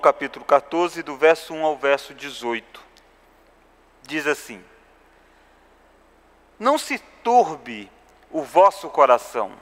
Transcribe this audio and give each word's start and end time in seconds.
capítulo 0.00 0.44
14, 0.44 1.02
do 1.02 1.16
verso 1.16 1.54
1 1.54 1.64
ao 1.64 1.76
verso 1.76 2.14
18. 2.14 2.80
Diz 4.02 4.26
assim: 4.26 4.64
Não 6.58 6.76
se 6.76 6.98
turbe 7.22 7.90
o 8.30 8.42
vosso 8.42 8.88
coração. 8.88 9.52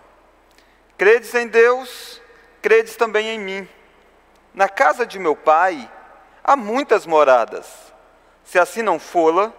Credes 0.97 1.35
em 1.35 1.47
Deus, 1.47 2.21
credes 2.63 2.97
também 2.97 3.29
em 3.29 3.39
mim. 3.39 3.69
Na 4.55 4.69
casa 4.69 5.07
de 5.07 5.19
meu 5.19 5.37
pai 5.37 5.91
há 6.43 6.57
muitas 6.57 7.05
moradas. 7.07 7.93
Se 8.45 8.59
assim 8.59 8.83
não 8.83 8.99
fola, 8.99 9.55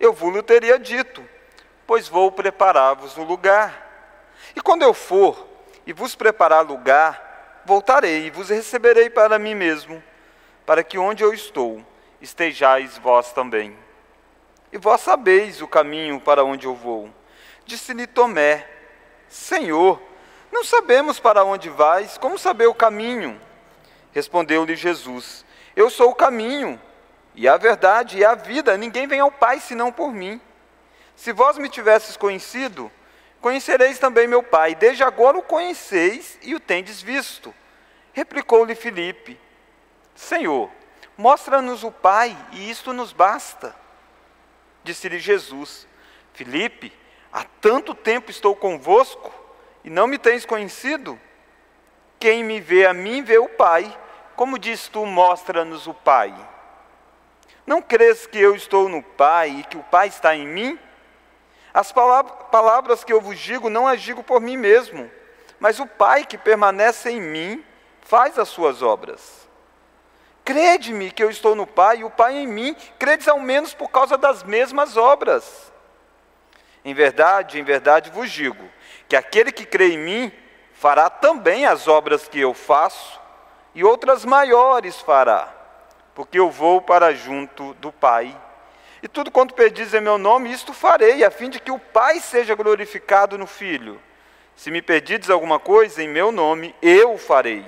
eu 0.00 0.12
vos 0.12 0.42
teria 0.42 0.78
dito, 0.78 1.26
pois 1.86 2.08
vou 2.08 2.32
preparar-vos 2.32 3.16
o 3.16 3.22
lugar. 3.22 3.86
E 4.54 4.60
quando 4.60 4.82
eu 4.82 4.92
for 4.92 5.46
e 5.86 5.92
vos 5.92 6.14
preparar 6.14 6.64
lugar, 6.64 7.62
voltarei 7.64 8.26
e 8.26 8.30
vos 8.30 8.48
receberei 8.48 9.08
para 9.08 9.38
mim 9.38 9.54
mesmo, 9.54 10.02
para 10.66 10.82
que 10.82 10.98
onde 10.98 11.22
eu 11.22 11.32
estou 11.32 11.82
estejais 12.20 12.98
vós 12.98 13.32
também. 13.32 13.76
E 14.72 14.76
vós 14.76 15.00
sabeis 15.00 15.62
o 15.62 15.68
caminho 15.68 16.20
para 16.20 16.44
onde 16.44 16.66
eu 16.66 16.74
vou. 16.74 17.08
Disse-lhe 17.64 18.06
Tomé: 18.06 18.68
Senhor, 19.28 20.02
não 20.50 20.64
sabemos 20.64 21.20
para 21.20 21.44
onde 21.44 21.70
vais, 21.70 22.18
como 22.18 22.38
saber 22.38 22.66
o 22.66 22.74
caminho? 22.74 23.40
Respondeu-lhe 24.12 24.74
Jesus: 24.74 25.44
Eu 25.74 25.88
sou 25.88 26.10
o 26.10 26.14
caminho, 26.14 26.80
e 27.34 27.48
a 27.48 27.56
verdade 27.56 28.18
e 28.18 28.24
a 28.24 28.34
vida, 28.34 28.76
ninguém 28.76 29.06
vem 29.06 29.20
ao 29.20 29.30
Pai 29.30 29.60
senão 29.60 29.92
por 29.92 30.12
mim. 30.12 30.40
Se 31.14 31.32
vós 31.32 31.56
me 31.56 31.68
tivesses 31.68 32.16
conhecido, 32.16 32.90
conhecereis 33.40 33.98
também 33.98 34.26
meu 34.26 34.42
Pai. 34.42 34.74
Desde 34.74 35.04
agora 35.04 35.38
o 35.38 35.42
conheceis 35.42 36.38
e 36.42 36.54
o 36.54 36.60
tendes 36.60 37.00
visto. 37.00 37.54
Replicou-lhe 38.12 38.74
Filipe: 38.74 39.38
Senhor, 40.16 40.70
mostra-nos 41.16 41.84
o 41.84 41.92
Pai, 41.92 42.36
e 42.52 42.68
isto 42.70 42.92
nos 42.92 43.12
basta. 43.12 43.76
Disse-lhe 44.82 45.18
Jesus: 45.18 45.86
Filipe, 46.32 46.92
há 47.32 47.44
tanto 47.60 47.94
tempo 47.94 48.30
estou 48.30 48.56
convosco 48.56 49.32
e 49.84 49.90
não 49.90 50.06
me 50.06 50.18
tens 50.18 50.44
conhecido? 50.46 51.20
Quem 52.18 52.42
me 52.42 52.60
vê 52.60 52.86
a 52.86 52.94
mim 52.94 53.22
vê 53.22 53.38
o 53.38 53.48
Pai. 53.48 53.96
Como 54.34 54.58
diz 54.58 54.88
tu, 54.88 55.06
mostra-nos 55.06 55.86
o 55.86 55.94
Pai. 55.94 56.34
Não 57.66 57.82
crês 57.82 58.26
que 58.26 58.38
eu 58.38 58.54
estou 58.54 58.88
no 58.88 59.02
Pai 59.02 59.50
e 59.50 59.64
que 59.64 59.76
o 59.76 59.82
Pai 59.82 60.08
está 60.08 60.34
em 60.34 60.46
mim? 60.46 60.78
As 61.74 61.92
palavras 61.92 63.04
que 63.04 63.12
eu 63.12 63.20
vos 63.20 63.38
digo 63.38 63.68
não 63.68 63.86
as 63.86 64.00
digo 64.00 64.22
por 64.22 64.40
mim 64.40 64.56
mesmo, 64.56 65.10
mas 65.58 65.78
o 65.78 65.86
Pai 65.86 66.24
que 66.24 66.38
permanece 66.38 67.10
em 67.10 67.20
mim 67.20 67.64
faz 68.02 68.38
as 68.38 68.48
suas 68.48 68.82
obras. 68.82 69.45
Crede-me 70.46 71.10
que 71.10 71.22
eu 71.22 71.28
estou 71.28 71.54
no 71.54 71.66
Pai 71.66 71.98
e 71.98 72.04
o 72.04 72.10
Pai 72.10 72.38
em 72.38 72.46
mim, 72.46 72.74
credes 72.98 73.28
ao 73.28 73.38
menos 73.38 73.74
por 73.74 73.90
causa 73.90 74.16
das 74.16 74.42
mesmas 74.42 74.96
obras. 74.96 75.70
Em 76.82 76.94
verdade, 76.94 77.60
em 77.60 77.64
verdade 77.64 78.08
vos 78.08 78.30
digo, 78.30 78.64
que 79.06 79.14
aquele 79.14 79.52
que 79.52 79.66
crê 79.66 79.88
em 79.88 79.98
mim 79.98 80.32
fará 80.72 81.10
também 81.10 81.66
as 81.66 81.86
obras 81.86 82.26
que 82.26 82.40
eu 82.40 82.54
faço, 82.54 83.20
e 83.74 83.84
outras 83.84 84.24
maiores 84.24 84.98
fará 85.02 85.56
porque 86.16 86.38
eu 86.38 86.50
vou 86.50 86.80
para 86.80 87.14
junto 87.14 87.74
do 87.74 87.92
Pai. 87.92 88.34
E 89.02 89.06
tudo 89.06 89.30
quanto 89.30 89.52
pedis 89.52 89.92
em 89.92 90.00
meu 90.00 90.16
nome, 90.16 90.50
isto 90.50 90.72
farei, 90.72 91.22
a 91.22 91.30
fim 91.30 91.50
de 91.50 91.60
que 91.60 91.70
o 91.70 91.78
Pai 91.78 92.20
seja 92.20 92.54
glorificado 92.54 93.36
no 93.36 93.46
Filho. 93.46 94.00
Se 94.56 94.70
me 94.70 94.80
pedides 94.80 95.28
alguma 95.28 95.60
coisa 95.60 96.02
em 96.02 96.08
meu 96.08 96.32
nome, 96.32 96.74
eu 96.80 97.12
o 97.12 97.18
farei. 97.18 97.66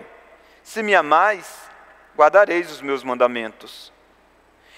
Se 0.64 0.82
me 0.82 0.94
amais, 0.94 1.67
guardareis 2.18 2.70
os 2.72 2.82
meus 2.82 3.04
mandamentos. 3.04 3.92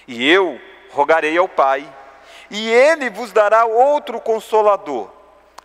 E 0.07 0.29
eu 0.29 0.61
rogarei 0.91 1.37
ao 1.37 1.47
Pai, 1.47 1.91
e 2.49 2.69
ele 2.69 3.09
vos 3.09 3.31
dará 3.31 3.65
outro 3.65 4.19
consolador, 4.21 5.09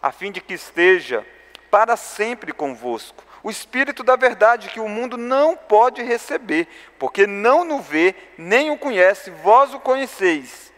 a 0.00 0.10
fim 0.10 0.32
de 0.32 0.40
que 0.40 0.54
esteja 0.54 1.26
para 1.70 1.96
sempre 1.96 2.52
convosco 2.52 3.26
o 3.46 3.50
Espírito 3.50 4.02
da 4.02 4.16
verdade 4.16 4.70
que 4.70 4.80
o 4.80 4.88
mundo 4.88 5.16
não 5.16 5.56
pode 5.56 6.02
receber, 6.02 6.66
porque 6.98 7.28
não 7.28 7.76
o 7.76 7.80
vê, 7.80 8.12
nem 8.36 8.72
o 8.72 8.76
conhece, 8.76 9.30
vós 9.30 9.72
o 9.72 9.78
conheceis, 9.78 10.72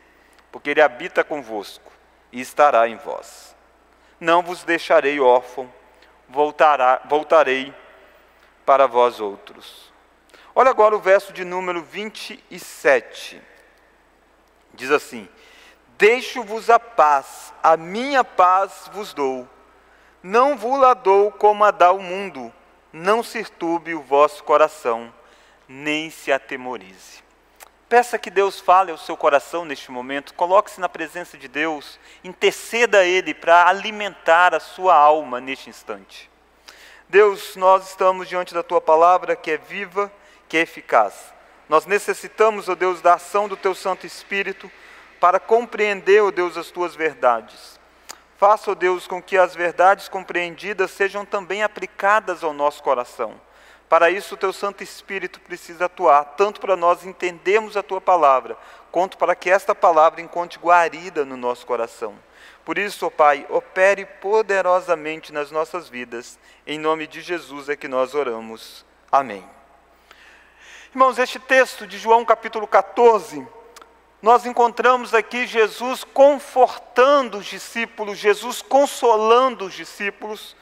porque 0.52 0.68
ele 0.68 0.82
habita 0.82 1.24
convosco 1.24 1.90
e 2.30 2.42
estará 2.42 2.86
em 2.86 2.96
vós. 2.96 3.56
Não 4.20 4.42
vos 4.42 4.64
deixarei 4.64 5.18
órfão, 5.18 5.72
voltará, 6.28 7.00
voltarei 7.06 7.72
para 8.66 8.86
vós 8.86 9.18
outros. 9.18 9.87
Olha 10.60 10.70
agora 10.70 10.96
o 10.96 10.98
verso 10.98 11.32
de 11.32 11.44
número 11.44 11.84
27. 11.84 13.40
Diz 14.74 14.90
assim: 14.90 15.28
Deixo-vos 15.96 16.68
a 16.68 16.80
paz, 16.80 17.54
a 17.62 17.76
minha 17.76 18.24
paz 18.24 18.90
vos 18.92 19.14
dou. 19.14 19.48
Não 20.20 20.56
vos 20.56 20.80
la 20.80 20.94
dou 20.94 21.30
como 21.30 21.62
a 21.64 21.70
dá 21.70 21.92
o 21.92 22.02
mundo 22.02 22.52
não 22.92 23.22
se 23.22 23.44
turbe 23.44 23.94
o 23.94 24.02
vosso 24.02 24.42
coração, 24.42 25.12
nem 25.68 26.10
se 26.10 26.32
atemorize. 26.32 27.22
Peça 27.88 28.18
que 28.18 28.30
Deus 28.30 28.60
fale 28.60 28.90
ao 28.90 28.98
seu 28.98 29.16
coração 29.16 29.64
neste 29.64 29.90
momento, 29.90 30.34
coloque-se 30.34 30.80
na 30.80 30.88
presença 30.88 31.38
de 31.38 31.48
Deus, 31.48 31.98
interceda 32.22 32.98
a 32.98 33.04
Ele 33.04 33.32
para 33.32 33.68
alimentar 33.68 34.54
a 34.54 34.60
sua 34.60 34.94
alma 34.94 35.40
neste 35.40 35.70
instante. 35.70 36.30
Deus, 37.08 37.56
nós 37.56 37.88
estamos 37.88 38.28
diante 38.28 38.52
da 38.52 38.62
Tua 38.62 38.80
palavra 38.80 39.36
que 39.36 39.52
é 39.52 39.56
viva, 39.56 40.12
que 40.48 40.56
eficaz. 40.56 41.32
Nós 41.68 41.84
necessitamos, 41.86 42.68
ó 42.68 42.72
oh 42.72 42.74
Deus, 42.74 43.00
da 43.00 43.14
ação 43.14 43.46
do 43.48 43.56
Teu 43.56 43.74
Santo 43.74 44.06
Espírito 44.06 44.70
para 45.20 45.38
compreender, 45.38 46.22
ó 46.22 46.28
oh 46.28 46.30
Deus, 46.30 46.56
as 46.56 46.70
Tuas 46.70 46.96
verdades. 46.96 47.78
Faça, 48.38 48.70
ó 48.70 48.74
Deus, 48.74 49.06
com 49.06 49.22
que 49.22 49.36
as 49.36 49.54
verdades 49.54 50.08
compreendidas 50.08 50.92
sejam 50.92 51.24
também 51.24 51.62
aplicadas 51.62 52.44
ao 52.44 52.52
nosso 52.52 52.82
coração. 52.82 53.34
Para 53.88 54.10
isso, 54.10 54.34
o 54.34 54.38
teu 54.38 54.52
Santo 54.52 54.82
Espírito 54.82 55.40
precisa 55.40 55.86
atuar, 55.86 56.24
tanto 56.36 56.60
para 56.60 56.76
nós 56.76 57.04
entendermos 57.04 57.76
a 57.76 57.82
tua 57.82 58.00
palavra, 58.00 58.56
quanto 58.92 59.16
para 59.16 59.34
que 59.34 59.50
esta 59.50 59.74
palavra 59.74 60.20
encontre 60.20 60.58
guarida 60.58 61.24
no 61.24 61.36
nosso 61.36 61.66
coração. 61.66 62.14
Por 62.64 62.76
isso, 62.76 63.06
ó 63.06 63.10
Pai, 63.10 63.46
opere 63.48 64.04
poderosamente 64.04 65.32
nas 65.32 65.50
nossas 65.50 65.88
vidas. 65.88 66.38
Em 66.66 66.78
nome 66.78 67.06
de 67.06 67.22
Jesus 67.22 67.70
é 67.70 67.76
que 67.76 67.88
nós 67.88 68.14
oramos. 68.14 68.84
Amém. 69.10 69.57
Irmãos, 70.98 71.16
este 71.20 71.38
texto 71.38 71.86
de 71.86 71.96
João 71.96 72.24
capítulo 72.24 72.66
14 72.66 73.46
nós 74.20 74.44
encontramos 74.44 75.14
aqui 75.14 75.46
Jesus 75.46 76.02
confortando 76.02 77.38
os 77.38 77.46
discípulos, 77.46 78.18
Jesus 78.18 78.60
consolando 78.60 79.66
os 79.66 79.74
discípulos, 79.74 80.56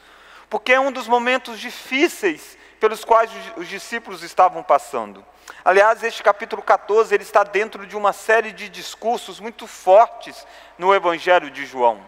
porque 0.47 0.73
é 0.73 0.79
um 0.79 0.91
dos 0.91 1.07
momentos 1.07 1.59
difíceis 1.59 2.55
pelos 2.79 3.03
quais 3.03 3.31
os 3.57 3.67
discípulos 3.67 4.21
estavam 4.21 4.61
passando. 4.61 5.25
Aliás, 5.65 6.03
este 6.03 6.21
capítulo 6.21 6.61
14 6.61 7.15
ele 7.15 7.23
está 7.23 7.43
dentro 7.43 7.87
de 7.87 7.97
uma 7.97 8.13
série 8.13 8.51
de 8.51 8.69
discursos 8.69 9.39
muito 9.39 9.65
fortes 9.65 10.45
no 10.77 10.93
Evangelho 10.93 11.49
de 11.49 11.65
João. 11.65 11.99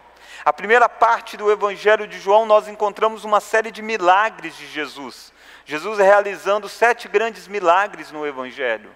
A 0.44 0.52
primeira 0.52 0.88
parte 0.88 1.36
do 1.36 1.50
Evangelho 1.50 2.06
de 2.06 2.20
João 2.20 2.46
nós 2.46 2.68
encontramos 2.68 3.24
uma 3.24 3.40
série 3.40 3.72
de 3.72 3.82
milagres 3.82 4.56
de 4.56 4.68
Jesus. 4.68 5.32
Jesus 5.64 5.98
realizando 5.98 6.68
sete 6.68 7.08
grandes 7.08 7.46
milagres 7.46 8.10
no 8.10 8.26
Evangelho. 8.26 8.90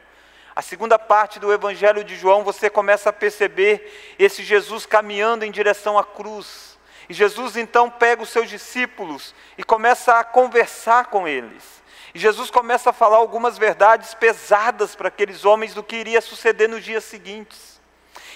A 0.57 0.63
segunda 0.63 0.99
parte 0.99 1.41
do 1.41 1.53
Evangelho 1.53 2.05
de 2.05 2.17
João, 2.17 2.45
você 2.45 2.71
começa 2.71 3.11
a 3.11 3.13
perceber 3.13 4.15
esse 4.19 4.43
Jesus 4.43 4.87
caminhando 4.87 5.45
em 5.45 5.51
direção 5.51 5.99
à 5.99 6.05
cruz. 6.05 6.79
E 7.09 7.15
Jesus 7.15 7.57
então 7.57 7.91
pega 7.91 8.23
os 8.23 8.29
seus 8.29 8.49
discípulos 8.49 9.35
e 9.59 9.65
começa 9.65 10.19
a 10.19 10.25
conversar 10.25 11.07
com 11.07 11.27
eles. 11.27 11.83
E 12.15 12.19
Jesus 12.19 12.51
começa 12.51 12.91
a 12.91 12.93
falar 12.93 13.17
algumas 13.17 13.59
verdades 13.59 14.15
pesadas 14.15 14.95
para 14.95 15.09
aqueles 15.09 15.45
homens 15.45 15.75
do 15.75 15.83
que 15.83 15.97
iria 15.97 16.21
suceder 16.21 16.69
nos 16.69 16.85
dias 16.85 17.03
seguintes. 17.03 17.81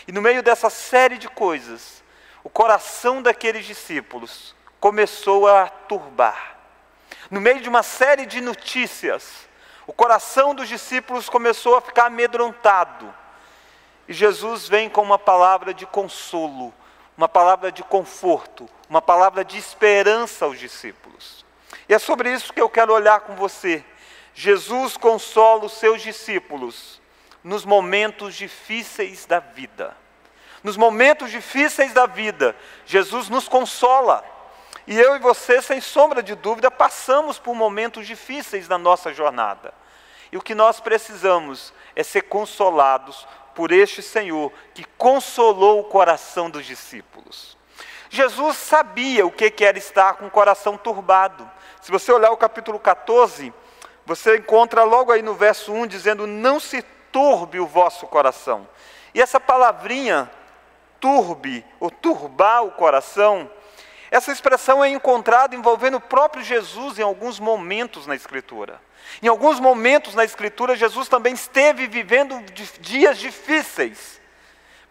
E 0.09 0.13
no 0.13 0.21
meio 0.21 0.43
dessa 0.43 0.69
série 0.69 1.19
de 1.19 1.29
coisas, 1.29 2.03
o 2.43 2.51
coração 2.51 3.23
daqueles 3.23 3.65
discípulos 3.65 4.57
começou 4.81 5.47
a 5.47 5.69
turbar. 5.69 6.58
No 7.31 7.41
meio 7.41 7.61
de 7.61 7.69
uma 7.69 7.83
série 7.83 8.25
de 8.25 8.41
notícias, 8.41 9.49
o 9.87 9.93
coração 9.93 10.55
dos 10.55 10.69
discípulos 10.69 11.29
começou 11.29 11.77
a 11.77 11.81
ficar 11.81 12.07
amedrontado. 12.07 13.15
E 14.07 14.13
Jesus 14.13 14.69
vem 14.69 14.89
com 14.89 15.03
uma 15.03 15.19
palavra 15.19 15.75
de 15.75 15.85
consolo, 15.85 16.73
uma 17.17 17.29
palavra 17.29 17.71
de 17.71 17.83
conforto, 17.83 18.69
uma 18.89 19.03
palavra 19.03 19.45
de 19.45 19.59
esperança 19.59 20.47
aos 20.47 20.59
discípulos. 20.59 21.45
E 21.89 21.95
é 21.95 21.99
sobre 21.99 22.33
isso 22.33 22.53
que 22.53 22.61
eu 22.61 22.71
quero 22.71 22.93
olhar 22.93 23.21
com 23.21 23.35
você. 23.35 23.85
Jesus 24.35 24.97
consola 24.97 25.67
os 25.67 25.73
seus 25.73 26.01
discípulos 26.01 27.01
nos 27.45 27.65
momentos 27.65 28.35
difíceis 28.35 29.27
da 29.27 29.41
vida. 29.41 29.97
Nos 30.63 30.77
momentos 30.77 31.31
difíceis 31.31 31.93
da 31.93 32.07
vida, 32.07 32.57
Jesus 32.87 33.29
nos 33.29 33.49
consola. 33.49 34.25
E 34.89 34.99
eu 34.99 35.15
e 35.15 35.19
você, 35.19 35.61
sem 35.61 35.83
sombra 35.83 36.23
de 36.23 36.35
dúvida, 36.35 36.71
passamos 36.71 37.39
por 37.39 37.55
momentos 37.55 38.07
difíceis 38.07 38.67
na 38.67 38.79
nossa 38.79 39.13
jornada. 39.13 39.75
E 40.33 40.39
o 40.39 40.41
que 40.41 40.55
nós 40.55 40.81
precisamos 40.81 41.75
é 41.95 42.03
ser 42.03 42.23
consolados 42.23 43.29
por 43.55 43.71
este 43.71 44.01
Senhor 44.01 44.51
que 44.73 44.87
consolou 44.97 45.81
o 45.81 45.85
coração 45.85 46.49
dos 46.49 46.65
discípulos. 46.65 47.55
Jesus 48.09 48.57
sabia 48.57 49.27
o 49.27 49.31
que 49.31 49.63
era 49.63 49.77
estar 49.77 50.15
com 50.15 50.27
o 50.27 50.31
coração 50.31 50.79
turbado. 50.79 51.49
Se 51.83 51.93
você 51.93 52.11
olhar 52.11 52.31
o 52.31 52.37
capítulo 52.39 52.81
14, 52.81 53.53
você 54.07 54.39
encontra 54.39 54.85
logo 54.85 55.13
aí 55.13 55.21
no 55.21 55.35
verso 55.35 55.71
1 55.71 55.87
dizendo: 55.87 56.27
Não 56.27 56.59
se 56.59 56.81
turbe 57.13 57.61
o 57.61 57.67
vosso 57.67 58.07
coração. 58.07 58.67
E 59.13 59.21
essa 59.21 59.39
palavrinha, 59.39 60.31
turbe, 60.99 61.63
ou 61.79 61.91
turbar 61.91 62.65
o 62.65 62.71
coração, 62.71 63.51
essa 64.11 64.33
expressão 64.33 64.83
é 64.83 64.89
encontrada 64.89 65.55
envolvendo 65.55 65.99
o 65.99 66.01
próprio 66.01 66.43
Jesus 66.43 66.99
em 66.99 67.03
alguns 67.03 67.39
momentos 67.39 68.07
na 68.07 68.15
Escritura. 68.15 68.81
Em 69.23 69.29
alguns 69.29 69.61
momentos 69.61 70.15
na 70.15 70.25
Escritura, 70.25 70.77
Jesus 70.77 71.09
também 71.09 71.35
esteve 71.35 71.87
vivendo 71.87 72.41
dias 72.81 73.19
difíceis. 73.19 74.21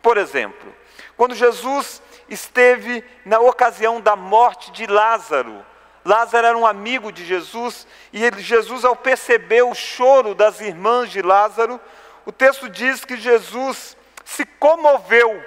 Por 0.01 0.17
exemplo, 0.17 0.75
quando 1.15 1.35
Jesus 1.35 2.01
esteve 2.29 3.03
na 3.25 3.39
ocasião 3.39 3.99
da 3.99 4.15
morte 4.15 4.71
de 4.71 4.85
Lázaro, 4.85 5.65
Lázaro 6.05 6.47
era 6.47 6.57
um 6.57 6.65
amigo 6.65 7.11
de 7.11 7.25
Jesus, 7.25 7.85
e 8.13 8.23
ele, 8.23 8.41
Jesus, 8.41 8.85
ao 8.85 8.95
perceber 8.95 9.63
o 9.63 9.75
choro 9.75 10.33
das 10.33 10.61
irmãs 10.61 11.11
de 11.11 11.21
Lázaro, 11.21 11.81
o 12.25 12.31
texto 12.31 12.69
diz 12.69 13.03
que 13.03 13.17
Jesus 13.17 13.97
se 14.23 14.45
comoveu. 14.45 15.43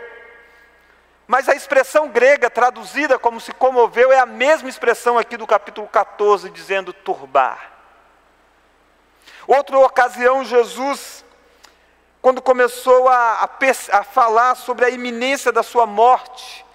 Mas 1.31 1.49
a 1.49 1.55
expressão 1.55 2.09
grega 2.09 2.51
traduzida 2.51 3.17
como 3.17 3.41
se 3.41 3.53
comoveu 3.53 4.11
é 4.11 4.19
a 4.19 4.27
mesma 4.27 4.69
expressão 4.69 5.17
aqui 5.17 5.37
do 5.37 5.47
capítulo 5.47 5.87
14, 5.87 6.51
dizendo 6.51 6.93
turbar. 6.93 7.71
Outra 9.47 9.79
ocasião, 9.79 10.45
Jesus, 10.45 11.25
quando 12.21 12.43
começou 12.43 13.09
a, 13.09 13.45
a, 13.45 13.49
a 13.93 14.03
falar 14.03 14.57
sobre 14.57 14.85
a 14.85 14.91
iminência 14.91 15.53
da 15.53 15.63
sua 15.63 15.87
morte, 15.87 16.67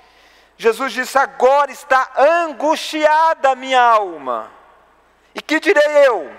Jesus 0.58 0.94
disse: 0.94 1.18
Agora 1.18 1.70
está 1.70 2.10
angustiada 2.18 3.50
a 3.50 3.56
minha 3.56 3.82
alma. 3.82 4.50
E 5.36 5.42
que 5.42 5.60
direi 5.60 6.08
eu? 6.08 6.32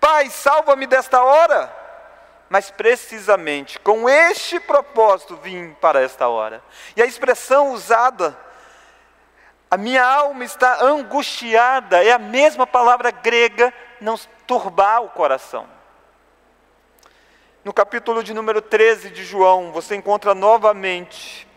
Pai, 0.00 0.28
salva-me 0.30 0.84
desta 0.84 1.22
hora. 1.22 1.83
Mas 2.48 2.70
precisamente 2.70 3.78
com 3.78 4.08
este 4.08 4.60
propósito 4.60 5.36
vim 5.36 5.74
para 5.80 6.00
esta 6.02 6.28
hora. 6.28 6.62
E 6.96 7.02
a 7.02 7.06
expressão 7.06 7.72
usada, 7.72 8.38
a 9.70 9.76
minha 9.76 10.04
alma 10.04 10.44
está 10.44 10.84
angustiada, 10.84 12.04
é 12.04 12.12
a 12.12 12.18
mesma 12.18 12.66
palavra 12.66 13.10
grega, 13.10 13.72
não 14.00 14.18
turbar 14.46 15.02
o 15.02 15.08
coração. 15.08 15.66
No 17.64 17.72
capítulo 17.72 18.22
de 18.22 18.34
número 18.34 18.60
13 18.60 19.08
de 19.08 19.24
João, 19.24 19.72
você 19.72 19.96
encontra 19.96 20.34
novamente 20.34 21.48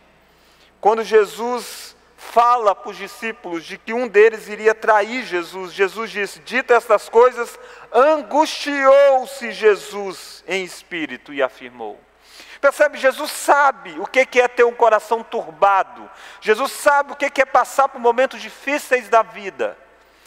quando 0.80 1.04
Jesus 1.04 1.97
fala 2.32 2.76
para 2.76 2.92
os 2.92 2.98
discípulos 2.98 3.66
de 3.66 3.78
que 3.78 3.94
um 3.94 4.08
deles 4.08 4.48
iria 4.48 4.76
trair 4.76 5.26
Jesus, 5.26 5.74
Jesus 5.74 6.12
disse: 6.12 6.40
Dita 6.40 6.76
estas 6.76 7.10
coisas, 7.10 7.58
angustiou-se 7.92 9.52
Jesus 9.52 10.44
em 10.48 10.64
espírito 10.64 11.34
e 11.34 11.42
afirmou. 11.42 12.00
Percebe? 12.60 12.98
Jesus 12.98 13.32
sabe 13.32 14.00
o 14.00 14.06
que 14.06 14.40
é 14.42 14.48
ter 14.48 14.64
um 14.64 14.74
coração 14.74 15.24
turbado, 15.24 16.10
Jesus 16.42 16.72
sabe 16.72 17.14
o 17.14 17.16
que 17.16 17.42
é 17.42 17.46
passar 17.46 17.88
por 17.88 18.00
momentos 18.00 18.42
difíceis 18.42 19.10
da 19.10 19.22
vida. 19.22 19.78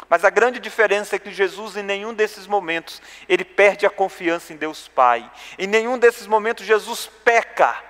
Mas 0.09 0.25
a 0.25 0.31
grande 0.31 0.59
diferença 0.59 1.15
é 1.15 1.21
que 1.21 1.31
Jesus, 1.31 1.77
em 1.77 1.85
nenhum 1.85 2.13
desses 2.13 2.49
momentos, 2.49 3.01
ele 3.29 3.45
perde 3.45 3.87
a 3.87 3.91
confiança 3.91 4.53
em 4.53 4.57
Deus 4.57 4.89
Pai. 4.89 5.31
Em 5.57 5.69
nenhum 5.69 5.97
desses 5.97 6.27
momentos, 6.27 6.67
Jesus 6.67 7.09
peca 7.25 7.90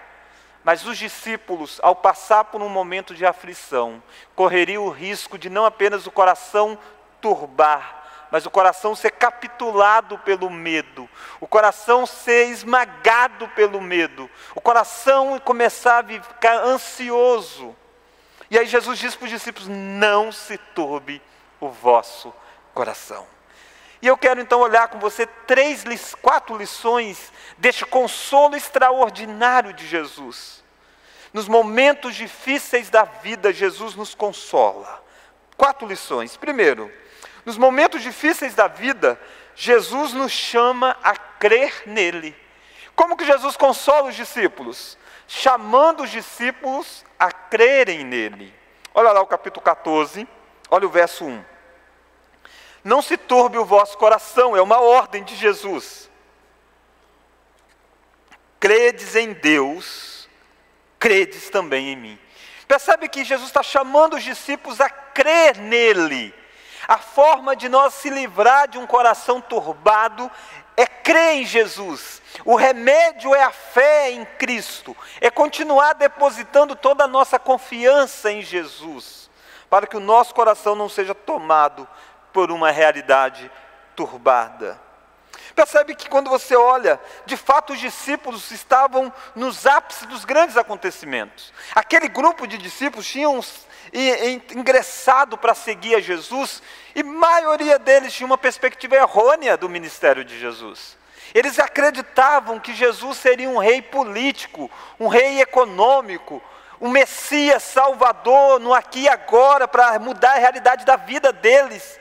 mas 0.63 0.85
os 0.85 0.99
discípulos, 0.99 1.81
ao 1.83 1.97
passar 1.97 2.45
por 2.45 2.61
um 2.61 2.69
momento 2.69 3.15
de 3.15 3.25
aflição, 3.25 4.03
correriam 4.35 4.85
o 4.85 4.91
risco 4.91 5.39
de 5.39 5.49
não 5.49 5.65
apenas 5.65 6.07
o 6.07 6.11
coração 6.11 6.79
turbar, 7.21 7.99
mas 8.31 8.47
o 8.47 8.51
coração 8.51 8.95
ser 8.95 9.13
capitulado 9.13 10.19
pelo 10.19 10.51
medo, 10.51 11.09
o 11.41 11.47
coração 11.47 12.07
ser 12.07 12.49
esmagado 12.49 13.49
pelo 13.49 13.81
medo, 13.81 14.31
o 14.55 14.61
coração 14.61 15.39
começar 15.39 16.05
a 16.05 16.23
ficar 16.23 16.57
ansioso. 16.59 17.75
E 18.51 18.59
aí 18.59 18.67
Jesus 18.67 18.99
diz 18.99 19.15
para 19.15 19.25
os 19.25 19.31
discípulos: 19.31 19.69
não 19.69 20.31
se 20.31 20.59
turbe 20.59 21.23
o 21.59 21.69
vosso 21.69 22.33
coração. 22.75 23.27
E 24.03 24.07
eu 24.07 24.17
quero 24.17 24.41
então 24.41 24.61
olhar 24.61 24.89
com 24.89 24.99
você 24.99 25.27
três, 25.27 25.85
quatro 26.23 26.57
lições 26.57 27.33
deste 27.59 27.85
consolo 27.85 28.57
extraordinário 28.57 29.73
de 29.75 29.87
Jesus. 29.87 30.65
Nos 31.33 31.47
momentos 31.47 32.15
difíceis 32.15 32.89
da 32.89 33.05
vida, 33.05 33.53
Jesus 33.53 33.95
nos 33.95 34.15
consola. 34.15 35.05
Quatro 35.57 35.87
lições. 35.87 36.37
Primeiro, 36.37 36.91
nos 37.45 37.59
momentos 37.59 38.03
difíceis 38.03 38.55
da 38.55 38.67
vida, 38.67 39.21
Jesus 39.55 40.13
nos 40.13 40.33
chama 40.33 40.97
a 41.03 41.15
crer 41.15 41.83
nele. 41.87 42.35
Como 42.97 43.17
que 43.17 43.25
Jesus 43.25 43.57
consola 43.57 44.09
os 44.09 44.17
discípulos? 44.17 44.99
Chamando 45.29 46.03
os 46.03 46.11
discípulos 46.11 47.05
a 47.19 47.31
crerem 47.31 48.05
nele. 48.05 48.53
Olha 48.95 49.13
lá 49.13 49.21
o 49.21 49.27
capítulo 49.27 49.63
14, 49.63 50.27
olha 50.71 50.87
o 50.87 50.91
verso 50.91 51.25
1. 51.25 51.45
Não 52.83 53.03
se 53.03 53.17
turbe 53.17 53.59
o 53.59 53.65
vosso 53.65 53.97
coração, 53.99 54.57
é 54.57 54.63
uma 54.63 54.81
ordem 54.81 55.23
de 55.23 55.37
Jesus. 55.37 56.09
Credes 58.59 59.17
em 59.17 59.33
Deus, 59.33 60.29
credes 60.99 61.51
também 61.51 61.89
em 61.89 61.97
mim. 61.97 62.19
Percebe 62.67 63.09
que 63.09 63.25
Jesus 63.25 63.49
está 63.49 63.63
chamando 63.63 64.15
os 64.15 64.23
discípulos 64.23 64.81
a 64.81 64.89
crer 64.89 65.57
nele. 65.57 66.35
A 66.87 66.99
forma 66.99 67.55
de 67.55 67.69
nós 67.69 67.95
se 67.95 68.09
livrar 68.09 68.69
de 68.69 68.79
um 68.79 68.87
coração 68.87 69.41
turbado 69.41 70.31
é 70.77 70.87
crer 70.87 71.37
em 71.37 71.45
Jesus. 71.45 72.23
O 72.45 72.55
remédio 72.55 73.35
é 73.35 73.43
a 73.43 73.51
fé 73.51 74.11
em 74.11 74.25
Cristo, 74.25 74.97
é 75.21 75.31
continuar 75.31 75.95
depositando 75.95 76.75
toda 76.75 77.05
a 77.05 77.09
nossa 77.09 77.39
confiança 77.39 78.31
em 78.31 78.41
Jesus, 78.41 79.29
para 79.69 79.87
que 79.87 79.97
o 79.97 80.01
nosso 80.01 80.35
coração 80.35 80.75
não 80.75 80.89
seja 80.89 81.15
tomado 81.15 81.87
por 82.33 82.51
uma 82.51 82.71
realidade 82.71 83.51
turbada. 83.97 84.81
Percebe 85.55 85.95
que 85.95 86.09
quando 86.09 86.31
você 86.31 86.57
olha, 86.57 86.99
de 87.27 87.37
fato 87.37 87.73
os 87.73 87.79
discípulos 87.79 88.51
estavam 88.51 89.13
nos 89.35 89.67
ápices 89.67 90.07
dos 90.07 90.25
grandes 90.25 90.57
acontecimentos. 90.57 91.53
Aquele 91.75 92.09
grupo 92.09 92.47
de 92.47 92.57
discípulos 92.57 93.07
tinham 93.07 93.41
ingressado 94.55 95.37
para 95.37 95.55
seguir 95.55 95.97
a 95.97 96.01
Jesus 96.01 96.63
e 96.95 97.01
a 97.01 97.05
maioria 97.05 97.79
deles 97.79 98.15
tinha 98.15 98.27
uma 98.27 98.39
perspectiva 98.39 98.97
errônea 98.97 99.57
do 99.57 99.69
ministério 99.69 100.25
de 100.25 100.39
Jesus. 100.39 100.97
Eles 101.35 101.59
acreditavam 101.59 102.59
que 102.59 102.75
Jesus 102.75 103.19
seria 103.19 103.49
um 103.49 103.59
rei 103.59 103.83
político, 103.83 104.71
um 104.99 105.09
rei 105.09 105.41
econômico, 105.41 106.43
um 106.81 106.89
Messias 106.89 107.63
salvador 107.63 108.59
no 108.59 108.73
aqui 108.73 109.01
e 109.01 109.09
agora 109.09 109.69
para 109.69 109.99
mudar 109.99 110.33
a 110.33 110.39
realidade 110.39 110.85
da 110.85 110.97
vida 110.97 111.33
deles. 111.33 112.00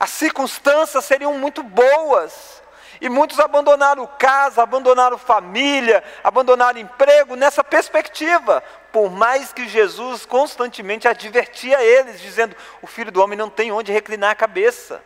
As 0.00 0.08
circunstâncias 0.08 1.04
seriam 1.04 1.34
muito 1.34 1.62
boas. 1.62 2.62
E 3.02 3.08
muitos 3.08 3.38
abandonaram 3.38 4.06
casa, 4.18 4.62
abandonaram 4.62 5.16
família, 5.16 6.02
abandonaram 6.24 6.80
emprego 6.80 7.34
nessa 7.34 7.62
perspectiva. 7.62 8.62
Por 8.92 9.10
mais 9.10 9.52
que 9.52 9.68
Jesus 9.68 10.26
constantemente 10.26 11.06
advertia 11.06 11.82
eles, 11.82 12.20
dizendo: 12.20 12.56
o 12.82 12.86
filho 12.86 13.12
do 13.12 13.22
homem 13.22 13.38
não 13.38 13.48
tem 13.48 13.72
onde 13.72 13.92
reclinar 13.92 14.30
a 14.30 14.34
cabeça. 14.34 15.02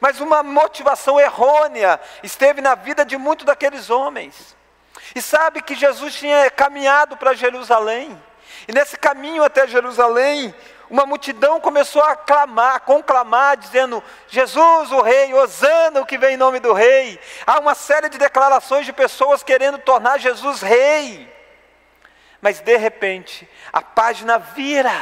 Mas 0.00 0.20
uma 0.20 0.42
motivação 0.42 1.18
errônea 1.18 2.00
esteve 2.22 2.60
na 2.60 2.74
vida 2.74 3.04
de 3.04 3.16
muitos 3.16 3.46
daqueles 3.46 3.88
homens. 3.88 4.56
E 5.14 5.22
sabe 5.22 5.62
que 5.62 5.74
Jesus 5.74 6.14
tinha 6.14 6.50
caminhado 6.50 7.16
para 7.16 7.34
Jerusalém. 7.34 8.20
E 8.66 8.72
nesse 8.72 8.96
caminho 8.96 9.42
até 9.42 9.66
Jerusalém, 9.66 10.54
uma 10.90 11.06
multidão 11.06 11.60
começou 11.60 12.02
a 12.02 12.16
clamar, 12.16 12.80
conclamar, 12.80 13.56
dizendo: 13.56 14.02
Jesus, 14.28 14.90
o 14.90 15.00
Rei, 15.00 15.32
Osana, 15.32 16.00
o 16.00 16.06
que 16.06 16.18
vem 16.18 16.34
em 16.34 16.36
nome 16.36 16.58
do 16.58 16.72
Rei. 16.72 17.18
Há 17.46 17.60
uma 17.60 17.76
série 17.76 18.08
de 18.08 18.18
declarações 18.18 18.84
de 18.84 18.92
pessoas 18.92 19.42
querendo 19.42 19.78
tornar 19.78 20.18
Jesus 20.18 20.60
Rei. 20.60 21.32
Mas 22.40 22.60
de 22.60 22.76
repente, 22.76 23.48
a 23.72 23.82
página 23.82 24.38
vira, 24.38 24.92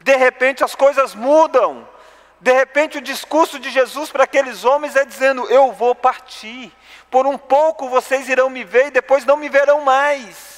de 0.00 0.16
repente 0.16 0.62
as 0.62 0.74
coisas 0.74 1.14
mudam, 1.14 1.88
de 2.40 2.52
repente 2.52 2.98
o 2.98 3.02
discurso 3.02 3.58
de 3.58 3.70
Jesus 3.70 4.10
para 4.10 4.24
aqueles 4.24 4.64
homens 4.64 4.96
é 4.96 5.04
dizendo: 5.04 5.48
Eu 5.48 5.72
vou 5.72 5.94
partir, 5.94 6.72
por 7.10 7.26
um 7.26 7.38
pouco 7.38 7.88
vocês 7.88 8.28
irão 8.28 8.50
me 8.50 8.64
ver 8.64 8.88
e 8.88 8.90
depois 8.90 9.24
não 9.24 9.36
me 9.36 9.48
verão 9.48 9.80
mais. 9.80 10.57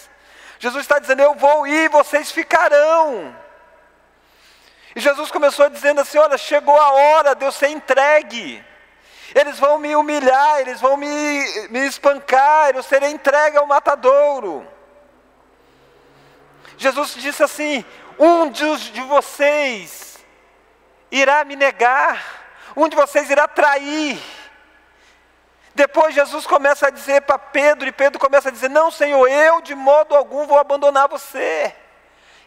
Jesus 0.61 0.83
está 0.83 0.99
dizendo: 0.99 1.23
Eu 1.23 1.35
vou 1.35 1.67
ir, 1.67 1.89
vocês 1.89 2.31
ficarão. 2.31 3.35
E 4.95 5.01
Jesus 5.01 5.31
começou 5.31 5.69
dizendo 5.71 6.03
assim: 6.03 6.19
Olha, 6.19 6.37
chegou 6.37 6.79
a 6.79 6.93
hora 6.93 7.35
de 7.35 7.45
eu 7.45 7.51
ser 7.51 7.69
entregue. 7.69 8.63
Eles 9.35 9.59
vão 9.59 9.79
me 9.79 9.97
humilhar, 9.97 10.61
eles 10.61 10.81
vão 10.81 10.97
me, 10.97 11.69
me 11.71 11.87
espancar, 11.87 12.73
eu 12.75 12.83
serei 12.83 13.11
entregue 13.11 13.57
ao 13.57 13.67
matadouro. 13.67 14.67
Jesus 16.77 17.15
disse 17.15 17.43
assim: 17.43 17.83
um 18.19 18.51
de 18.51 19.01
vocês 19.03 20.19
irá 21.11 21.43
me 21.43 21.57
negar, 21.57 22.23
um 22.77 22.87
de 22.87 22.97
vocês 22.97 23.31
irá 23.31 23.49
trair. 23.49 24.21
Depois 25.75 26.15
Jesus 26.15 26.47
começa 26.47 26.89
a 26.89 26.91
dizer 26.91 27.23
para 27.23 27.39
Pedro, 27.39 27.89
e 27.89 27.93
Pedro 27.93 28.19
começa 28.19 28.49
a 28.49 28.53
dizer: 28.53 28.69
Não, 28.69 28.91
Senhor, 28.91 29.27
eu 29.29 29.61
de 29.61 29.75
modo 29.75 30.15
algum 30.15 30.47
vou 30.47 30.59
abandonar 30.59 31.09
você. 31.09 31.75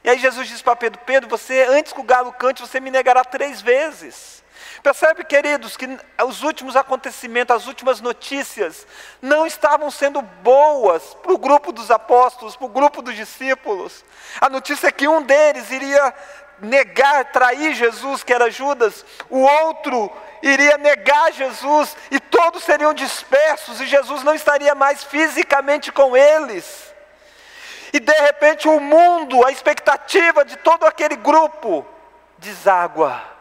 E 0.03 0.09
aí 0.09 0.19
Jesus 0.19 0.47
diz 0.47 0.61
para 0.61 0.75
Pedro: 0.75 0.99
Pedro, 1.05 1.29
você, 1.29 1.65
antes 1.69 1.93
que 1.93 2.01
o 2.01 2.03
galo 2.03 2.33
cante, 2.33 2.61
você 2.61 2.79
me 2.79 2.91
negará 2.91 3.23
três 3.23 3.61
vezes. 3.61 4.43
Percebe, 4.81 5.23
queridos, 5.23 5.77
que 5.77 5.87
os 6.25 6.43
últimos 6.43 6.75
acontecimentos, 6.75 7.55
as 7.55 7.67
últimas 7.67 8.01
notícias, 8.01 8.85
não 9.21 9.47
estavam 9.47 9.89
sendo 9.89 10.21
boas 10.21 11.13
para 11.21 11.31
o 11.31 11.37
grupo 11.37 11.71
dos 11.71 11.89
apóstolos, 11.89 12.57
para 12.57 12.65
o 12.65 12.69
grupo 12.69 13.01
dos 13.01 13.15
discípulos. 13.15 14.03
A 14.41 14.49
notícia 14.49 14.87
é 14.87 14.91
que 14.91 15.07
um 15.07 15.21
deles 15.21 15.71
iria 15.71 16.13
negar, 16.59 17.31
trair 17.31 17.73
Jesus, 17.73 18.23
que 18.23 18.33
era 18.33 18.51
Judas, 18.51 19.05
o 19.29 19.39
outro 19.39 20.11
iria 20.43 20.77
negar 20.77 21.31
Jesus, 21.31 21.97
e 22.11 22.19
todos 22.19 22.63
seriam 22.63 22.93
dispersos, 22.93 23.81
e 23.81 23.87
Jesus 23.87 24.21
não 24.21 24.35
estaria 24.35 24.75
mais 24.75 25.03
fisicamente 25.03 25.91
com 25.91 26.15
eles. 26.15 26.93
E 27.91 27.99
de 27.99 28.13
repente 28.13 28.67
o 28.67 28.79
mundo, 28.79 29.43
a 29.45 29.51
expectativa 29.51 30.45
de 30.45 30.57
todo 30.57 30.85
aquele 30.85 31.15
grupo, 31.15 31.83
deságua 32.37 33.33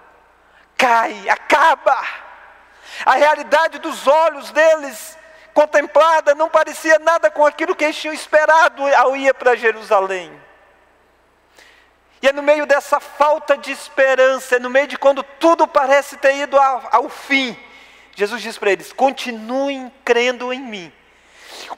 cai, 0.82 1.28
acaba. 1.28 1.96
A 3.06 3.14
realidade 3.14 3.78
dos 3.78 4.08
olhos 4.08 4.50
deles 4.50 5.16
contemplada 5.54 6.34
não 6.34 6.48
parecia 6.48 6.98
nada 6.98 7.30
com 7.30 7.46
aquilo 7.46 7.76
que 7.76 7.84
eles 7.84 7.96
tinham 7.96 8.12
esperado 8.12 8.82
ao 8.96 9.14
ir 9.14 9.32
para 9.34 9.54
Jerusalém. 9.54 10.41
E 12.22 12.28
é 12.28 12.32
no 12.32 12.42
meio 12.42 12.64
dessa 12.64 13.00
falta 13.00 13.58
de 13.58 13.72
esperança, 13.72 14.56
é 14.56 14.58
no 14.60 14.70
meio 14.70 14.86
de 14.86 14.96
quando 14.96 15.24
tudo 15.24 15.66
parece 15.66 16.16
ter 16.16 16.36
ido 16.36 16.56
ao, 16.56 16.88
ao 16.92 17.08
fim, 17.08 17.58
Jesus 18.14 18.40
diz 18.40 18.56
para 18.56 18.70
eles: 18.70 18.92
continuem 18.92 19.92
crendo 20.04 20.52
em 20.52 20.60
mim. 20.60 20.92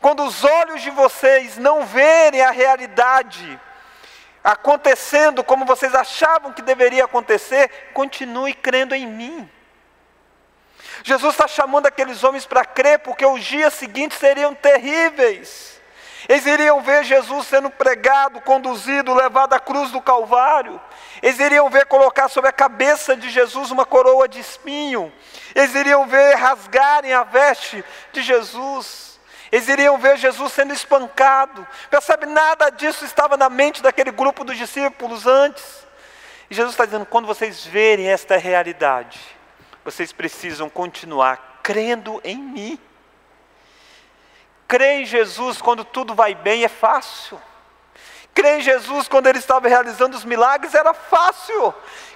Quando 0.01 0.23
os 0.25 0.45
olhos 0.45 0.83
de 0.83 0.91
vocês 0.91 1.57
não 1.57 1.87
verem 1.87 2.43
a 2.43 2.51
realidade, 2.51 3.59
acontecendo 4.43 5.43
como 5.43 5.65
vocês 5.65 5.95
achavam 5.95 6.53
que 6.53 6.63
deveria 6.63 7.05
acontecer, 7.05 7.91
continue 7.95 8.53
crendo 8.53 8.95
em 8.95 9.07
mim. 9.07 9.51
Jesus 11.03 11.35
está 11.35 11.49
chamando 11.49 11.87
aqueles 11.87 12.23
homens 12.23 12.47
para 12.47 12.65
crer, 12.65 12.99
porque 13.01 13.25
os 13.25 13.43
dias 13.43 13.73
seguintes 13.75 14.19
seriam 14.19 14.55
terríveis. 14.55 15.74
Eles 16.29 16.47
iriam 16.47 16.81
ver 16.81 17.05
Jesus 17.05 17.47
sendo 17.47 17.71
pregado, 17.71 18.41
conduzido, 18.41 19.13
levado 19.13 19.53
à 19.53 19.61
cruz 19.61 19.91
do 19.91 20.01
Calvário. 20.01 20.81
Eles 21.23 21.39
iriam 21.39 21.69
ver 21.69 21.87
colocar 21.87 22.29
sobre 22.29 22.49
a 22.49 22.53
cabeça 22.53 23.15
de 23.17 23.29
Jesus 23.31 23.71
uma 23.71 23.85
coroa 23.85 24.27
de 24.27 24.41
espinho. 24.41 25.13
Eles 25.55 25.75
iriam 25.75 26.07
ver 26.07 26.35
rasgarem 26.35 27.13
a 27.13 27.25
veste 27.25 27.85
de 28.13 28.23
Jesus. 28.23 29.21
Eles 29.53 29.69
iriam 29.69 29.99
ver 29.99 30.17
Jesus 30.17 30.53
sendo 30.53 30.73
espancado. 30.73 31.67
Percebe? 31.91 32.27
Nada 32.27 32.71
disso 32.71 33.05
estava 33.05 33.37
na 33.37 33.51
mente 33.51 33.83
daquele 33.83 34.11
grupo 34.11 34.45
dos 34.45 34.57
discípulos 34.57 35.27
antes. 35.27 35.87
E 36.51 36.55
Jesus 36.55 36.73
está 36.73 36.85
dizendo: 36.85 37.07
quando 37.07 37.27
vocês 37.27 37.65
verem 37.65 38.09
esta 38.09 38.37
realidade, 38.37 39.21
vocês 39.85 40.13
precisam 40.13 40.71
continuar 40.71 41.61
crendo 41.63 42.21
em 42.25 42.37
mim. 42.37 42.79
Crer 44.67 45.01
em 45.01 45.05
Jesus 45.05 45.61
quando 45.61 45.85
tudo 45.85 46.15
vai 46.15 46.35
bem 46.35 46.65
é 46.65 46.69
fácil. 46.69 47.41
Crer 48.35 48.59
em 48.59 48.63
Jesus 48.63 49.07
quando 49.07 49.29
ele 49.29 49.39
estava 49.39 49.69
realizando 49.69 50.17
os 50.17 50.25
milagres 50.25 50.75
era 50.75 50.93
fácil. 50.93 51.75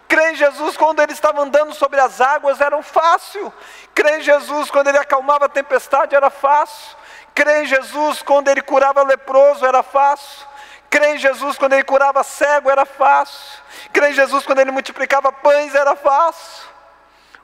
Crer 0.08 0.32
em 0.32 0.36
Jesus 0.36 0.76
quando 0.76 1.00
ele 1.00 1.12
estava 1.12 1.42
andando 1.42 1.74
sobre 1.74 2.00
as 2.00 2.20
águas 2.20 2.60
era 2.60 2.82
fácil. 2.82 3.52
Crer 3.94 4.18
em 4.18 4.22
Jesus 4.22 4.70
quando 4.70 4.88
ele 4.88 4.98
acalmava 4.98 5.44
a 5.44 5.48
tempestade 5.48 6.14
era 6.14 6.30
fácil. 6.30 6.96
Crer 7.34 7.62
em 7.62 7.66
Jesus 7.66 8.22
quando 8.22 8.48
ele 8.48 8.62
curava 8.62 9.02
leproso 9.02 9.64
era 9.64 9.82
fácil. 9.82 10.46
Crer 10.90 11.16
em 11.16 11.18
Jesus 11.18 11.58
quando 11.58 11.74
ele 11.74 11.84
curava 11.84 12.24
cego 12.24 12.70
era 12.70 12.86
fácil. 12.86 13.62
Crer 13.92 14.10
em 14.10 14.14
Jesus 14.14 14.46
quando 14.46 14.60
ele 14.60 14.70
multiplicava 14.70 15.30
pães 15.30 15.74
era 15.74 15.94
fácil. 15.94 16.66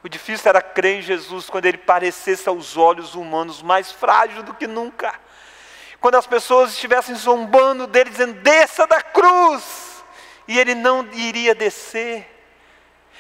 O 0.05 0.09
difícil 0.09 0.51
era 0.51 0.61
crer 0.61 0.99
em 0.99 1.03
Jesus 1.03 1.49
quando 1.49 1.65
ele 1.65 1.79
parecesse 1.79 2.47
aos 2.47 2.77
olhos 2.77 3.15
humanos 3.15 3.63
mais 3.63 3.91
frágil 3.91 4.43
do 4.43 4.53
que 4.53 4.67
nunca. 4.67 5.19
Quando 5.99 6.17
as 6.17 6.27
pessoas 6.27 6.73
estivessem 6.73 7.15
zombando 7.15 7.87
dele, 7.87 8.11
dizendo: 8.11 8.35
desça 8.35 8.87
da 8.87 9.01
cruz, 9.01 10.05
e 10.47 10.59
ele 10.59 10.75
não 10.75 11.09
iria 11.15 11.55
descer. 11.55 12.31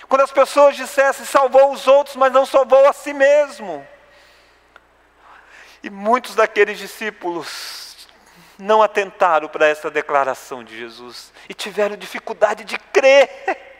Quando 0.06 0.20
as 0.20 0.30
pessoas 0.30 0.76
dissessem: 0.76 1.24
salvou 1.24 1.72
os 1.72 1.86
outros, 1.86 2.16
mas 2.16 2.30
não 2.30 2.44
salvou 2.44 2.86
a 2.86 2.92
si 2.92 3.14
mesmo. 3.14 3.86
E 5.82 5.88
muitos 5.88 6.34
daqueles 6.34 6.76
discípulos 6.76 8.06
não 8.58 8.82
atentaram 8.82 9.48
para 9.48 9.66
essa 9.66 9.90
declaração 9.90 10.62
de 10.62 10.76
Jesus 10.76 11.32
e 11.48 11.54
tiveram 11.54 11.96
dificuldade 11.96 12.62
de 12.62 12.76
crer. 12.76 13.72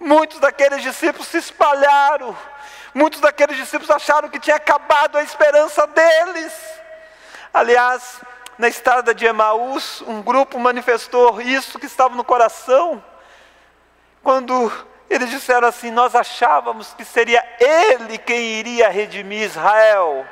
Muitos 0.00 0.40
daqueles 0.40 0.82
discípulos 0.82 1.28
se 1.28 1.36
espalharam, 1.36 2.34
muitos 2.94 3.20
daqueles 3.20 3.58
discípulos 3.58 3.90
acharam 3.90 4.30
que 4.30 4.40
tinha 4.40 4.56
acabado 4.56 5.18
a 5.18 5.22
esperança 5.22 5.86
deles. 5.86 6.52
Aliás, 7.52 8.22
na 8.56 8.66
estrada 8.66 9.14
de 9.14 9.26
Emaús, 9.26 10.02
um 10.06 10.22
grupo 10.22 10.58
manifestou 10.58 11.40
isso 11.42 11.78
que 11.78 11.84
estava 11.84 12.14
no 12.14 12.24
coração, 12.24 13.04
quando 14.22 14.72
eles 15.10 15.28
disseram 15.28 15.68
assim: 15.68 15.90
Nós 15.90 16.14
achávamos 16.14 16.94
que 16.94 17.04
seria 17.04 17.44
Ele 17.60 18.16
quem 18.16 18.40
iria 18.40 18.88
redimir 18.88 19.42
Israel. 19.42 20.26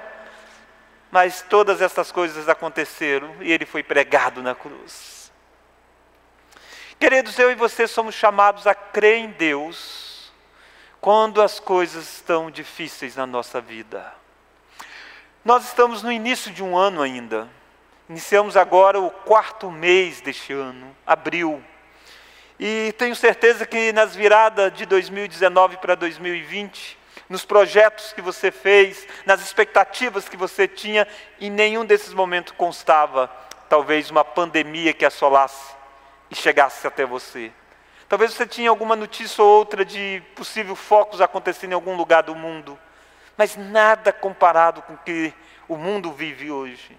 Mas 1.11 1.43
todas 1.43 1.83
essas 1.83 2.13
coisas 2.13 2.49
aconteceram 2.49 3.35
e 3.41 3.51
ele 3.51 3.65
foi 3.65 3.83
pregado 3.83 4.43
na 4.43 4.55
cruz. 4.55 5.18
Queridos, 6.99 7.39
eu 7.39 7.53
e 7.53 7.55
você 7.55 7.87
somos 7.87 8.17
chamados 8.17 8.67
a 8.67 8.75
crer 8.75 9.19
em 9.19 9.31
Deus 9.31 10.33
quando 11.01 11.41
as 11.41 11.61
coisas 11.61 12.17
estão 12.17 12.51
difíceis 12.51 13.15
na 13.15 13.25
nossa 13.25 13.61
vida. 13.61 14.13
Nós 15.45 15.65
estamos 15.65 16.03
no 16.03 16.11
início 16.11 16.53
de 16.53 16.61
um 16.61 16.77
ano 16.77 17.01
ainda. 17.01 17.49
Iniciamos 18.09 18.57
agora 18.57 18.99
o 18.99 19.13
quarto 19.13 19.71
mês 19.71 20.21
deste 20.21 20.53
ano, 20.53 20.93
abril. 21.07 21.63
E 22.59 22.93
tenho 22.99 23.15
certeza 23.15 23.65
que 23.65 23.93
nas 23.93 24.17
viradas 24.17 24.73
de 24.73 24.85
2019 24.85 25.77
para 25.77 25.95
2020, 25.95 26.99
nos 27.29 27.45
projetos 27.45 28.13
que 28.13 28.21
você 28.21 28.51
fez, 28.51 29.07
nas 29.25 29.41
expectativas 29.41 30.29
que 30.29 30.37
você 30.37 30.67
tinha, 30.67 31.07
em 31.41 31.49
nenhum 31.49 31.85
desses 31.85 32.13
momentos 32.13 32.53
constava 32.57 33.31
talvez 33.69 34.11
uma 34.11 34.25
pandemia 34.25 34.93
que 34.93 35.05
assolasse 35.05 35.78
e 36.31 36.35
chegasse 36.35 36.87
até 36.87 37.05
você. 37.05 37.53
Talvez 38.09 38.33
você 38.33 38.47
tinha 38.47 38.71
alguma 38.71 38.97
notícia 38.97 39.43
ou 39.45 39.59
outra 39.59 39.85
de 39.85 40.23
possível 40.35 40.75
focos 40.75 41.21
acontecendo 41.21 41.73
em 41.73 41.75
algum 41.75 41.97
lugar 41.97 42.23
do 42.23 42.35
mundo, 42.35 42.79
mas 43.37 43.57
nada 43.57 44.13
comparado 44.13 44.81
com 44.83 44.95
o 44.95 44.99
que 44.99 45.33
o 45.69 45.77
mundo 45.77 46.11
vive 46.13 46.51
hoje. 46.51 46.97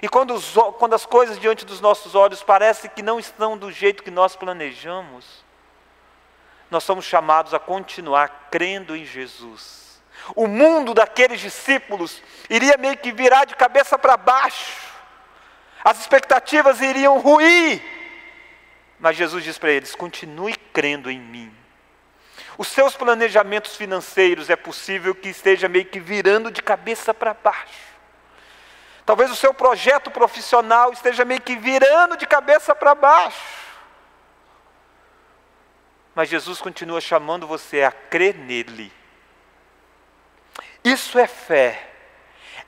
E 0.00 0.08
quando, 0.08 0.34
os, 0.34 0.54
quando 0.78 0.94
as 0.94 1.04
coisas 1.04 1.40
diante 1.40 1.64
dos 1.64 1.80
nossos 1.80 2.14
olhos 2.14 2.42
parecem 2.42 2.90
que 2.94 3.02
não 3.02 3.18
estão 3.18 3.58
do 3.58 3.72
jeito 3.72 4.02
que 4.02 4.10
nós 4.10 4.36
planejamos, 4.36 5.44
nós 6.70 6.84
somos 6.84 7.04
chamados 7.04 7.52
a 7.52 7.58
continuar 7.58 8.48
crendo 8.50 8.94
em 8.94 9.04
Jesus. 9.04 10.00
O 10.36 10.46
mundo 10.46 10.94
daqueles 10.94 11.40
discípulos 11.40 12.22
iria 12.48 12.76
meio 12.76 12.96
que 12.96 13.10
virar 13.10 13.44
de 13.44 13.56
cabeça 13.56 13.98
para 13.98 14.16
baixo, 14.16 14.88
as 15.82 16.00
expectativas 16.00 16.80
iriam 16.80 17.18
ruir, 17.18 17.82
mas 18.98 19.16
Jesus 19.16 19.44
diz 19.44 19.58
para 19.58 19.70
eles: 19.70 19.94
continue 19.94 20.54
crendo 20.72 21.10
em 21.10 21.20
mim. 21.20 21.54
Os 22.56 22.68
seus 22.68 22.96
planejamentos 22.96 23.76
financeiros 23.76 24.50
é 24.50 24.56
possível 24.56 25.14
que 25.14 25.28
esteja 25.28 25.68
meio 25.68 25.84
que 25.84 26.00
virando 26.00 26.50
de 26.50 26.60
cabeça 26.60 27.14
para 27.14 27.32
baixo. 27.32 27.88
Talvez 29.06 29.30
o 29.30 29.36
seu 29.36 29.54
projeto 29.54 30.10
profissional 30.10 30.92
esteja 30.92 31.24
meio 31.24 31.40
que 31.40 31.56
virando 31.56 32.16
de 32.16 32.26
cabeça 32.26 32.74
para 32.74 32.94
baixo. 32.94 33.40
Mas 36.14 36.28
Jesus 36.28 36.60
continua 36.60 37.00
chamando 37.00 37.46
você 37.46 37.82
a 37.82 37.92
crer 37.92 38.34
nele. 38.34 38.92
Isso 40.82 41.18
é 41.18 41.26
fé. 41.26 41.90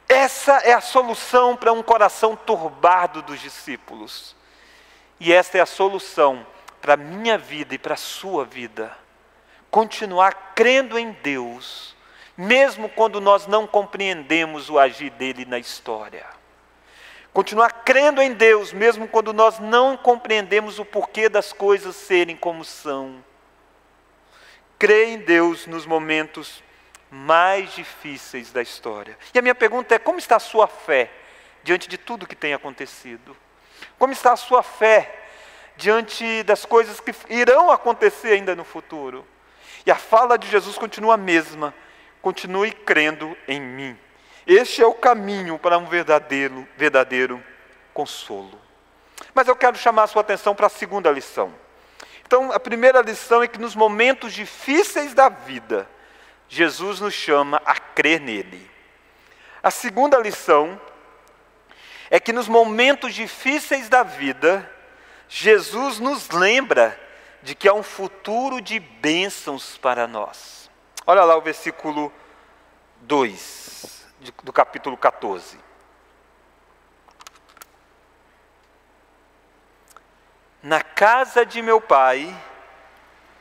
Essa 0.09 0.59
é 0.59 0.73
a 0.73 0.81
solução 0.81 1.57
para 1.57 1.73
um 1.73 1.83
coração 1.83 2.37
turbado 2.37 3.23
dos 3.23 3.41
discípulos. 3.41 4.37
E 5.21 5.33
esta 5.33 5.59
é 5.59 5.61
a 5.61 5.67
solução 5.67 6.47
para 6.81 6.95
a 6.95 6.97
minha 6.97 7.37
vida 7.37 7.75
e 7.75 7.79
para 7.79 7.93
a 7.93 7.99
sua 7.99 8.47
vida. 8.47 8.97
Continuar 9.71 10.55
crendo 10.55 10.99
em 10.99 11.13
Deus, 11.23 11.95
mesmo 12.37 12.89
quando 12.89 13.21
nós 13.21 13.47
não 13.47 13.67
compreendemos 13.67 14.71
o 14.71 14.79
agir 14.79 15.11
dele 15.11 15.45
na 15.45 15.59
história. 15.59 16.25
Continuar 17.35 17.85
crendo 17.85 18.21
em 18.23 18.33
Deus, 18.33 18.73
mesmo 18.73 19.07
quando 19.07 19.33
nós 19.33 19.59
não 19.59 19.97
compreendemos 19.97 20.79
o 20.79 20.85
porquê 20.85 21.29
das 21.29 21.53
coisas 21.53 21.95
serem 21.95 22.35
como 22.35 22.65
são. 22.65 23.23
Crer 24.79 25.09
em 25.09 25.19
Deus 25.19 25.67
nos 25.67 25.85
momentos 25.85 26.63
mais 27.11 27.75
difíceis 27.75 28.51
da 28.51 28.63
história. 28.63 29.17
E 29.35 29.39
a 29.39 29.43
minha 29.43 29.55
pergunta 29.55 29.95
é: 29.95 29.99
como 29.99 30.19
está 30.19 30.37
a 30.37 30.41
sua 30.41 30.67
fé 30.67 31.11
diante 31.63 31.89
de 31.89 31.99
tudo 31.99 32.27
que 32.27 32.35
tem 32.35 32.55
acontecido? 32.55 33.37
Como 34.01 34.15
está 34.15 34.33
a 34.33 34.37
sua 34.37 34.63
fé 34.63 35.15
diante 35.77 36.43
das 36.45 36.65
coisas 36.65 36.99
que 37.01 37.15
irão 37.29 37.71
acontecer 37.71 38.33
ainda 38.33 38.57
no 38.57 38.65
futuro? 38.65 39.27
E 39.85 39.91
a 39.91 39.95
fala 39.95 40.39
de 40.39 40.49
Jesus 40.49 40.79
continua 40.79 41.15
a 41.15 41.19
mesma: 41.19 41.75
continue 42.23 42.73
crendo 42.73 43.37
em 43.47 43.61
mim. 43.61 43.99
Este 44.47 44.81
é 44.81 44.87
o 44.87 44.95
caminho 44.95 45.59
para 45.59 45.77
um 45.77 45.85
verdadeiro, 45.85 46.67
verdadeiro 46.79 47.45
consolo. 47.93 48.59
Mas 49.35 49.47
eu 49.49 49.55
quero 49.55 49.77
chamar 49.77 50.05
a 50.05 50.07
sua 50.07 50.23
atenção 50.23 50.55
para 50.55 50.69
a 50.69 50.71
segunda 50.71 51.11
lição. 51.11 51.55
Então, 52.27 52.51
a 52.53 52.59
primeira 52.59 53.03
lição 53.03 53.43
é 53.43 53.49
que 53.49 53.61
nos 53.61 53.77
momentos 53.77 54.33
difíceis 54.33 55.13
da 55.13 55.29
vida, 55.29 55.87
Jesus 56.49 57.01
nos 57.01 57.13
chama 57.13 57.61
a 57.67 57.79
crer 57.79 58.19
nele. 58.19 58.71
A 59.63 59.71
segunda 59.71 60.19
lição 60.19 60.81
é 62.11 62.19
que 62.19 62.33
nos 62.33 62.49
momentos 62.49 63.15
difíceis 63.15 63.89
da 63.89 64.03
vida, 64.03 64.69
Jesus 65.29 66.01
nos 66.01 66.29
lembra 66.31 66.99
de 67.41 67.55
que 67.55 67.69
há 67.69 67.73
um 67.73 67.85
futuro 67.85 68.61
de 68.61 68.81
bênçãos 68.81 69.79
para 69.79 70.09
nós. 70.09 70.69
Olha 71.07 71.25
lá 71.25 71.37
o 71.37 71.41
versículo 71.41 72.13
2 73.03 74.07
do 74.43 74.53
capítulo 74.53 74.97
14. 74.97 75.59
Na 80.63 80.83
casa 80.83 81.47
de 81.47 81.63
meu 81.63 81.81
pai 81.81 82.37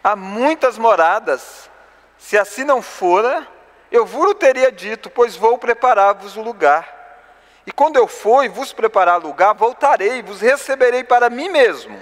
há 0.03 0.15
muitas 0.15 0.77
moradas, 0.77 1.69
se 2.17 2.37
assim 2.37 2.63
não 2.63 2.81
fora, 2.81 3.45
eu 3.91 4.05
vos 4.05 4.35
teria 4.35 4.71
dito, 4.71 5.09
pois 5.09 5.35
vou 5.35 5.57
preparar-vos 5.57 6.37
o 6.37 6.41
lugar. 6.41 6.98
E 7.69 7.71
quando 7.71 7.97
eu 7.97 8.07
for 8.07 8.43
e 8.43 8.47
vos 8.47 8.73
preparar 8.73 9.21
lugar, 9.21 9.53
voltarei 9.53 10.17
e 10.17 10.21
vos 10.23 10.41
receberei 10.41 11.03
para 11.03 11.29
mim 11.29 11.49
mesmo, 11.49 12.01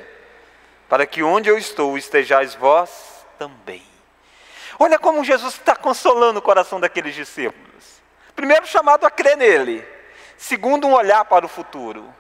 para 0.88 1.06
que 1.06 1.22
onde 1.22 1.50
eu 1.50 1.58
estou 1.58 1.98
estejais 1.98 2.56
vós 2.56 3.26
também. 3.38 3.84
Olha 4.80 4.98
como 4.98 5.26
Jesus 5.26 5.56
está 5.56 5.76
consolando 5.76 6.40
o 6.40 6.42
coração 6.42 6.80
daqueles 6.80 7.14
discípulos. 7.14 8.02
Primeiro, 8.34 8.66
chamado 8.66 9.06
a 9.06 9.12
crer 9.12 9.36
nele. 9.36 9.86
Segundo, 10.38 10.88
um 10.88 10.94
olhar 10.94 11.26
para 11.26 11.46
o 11.46 11.50
futuro. 11.50 12.16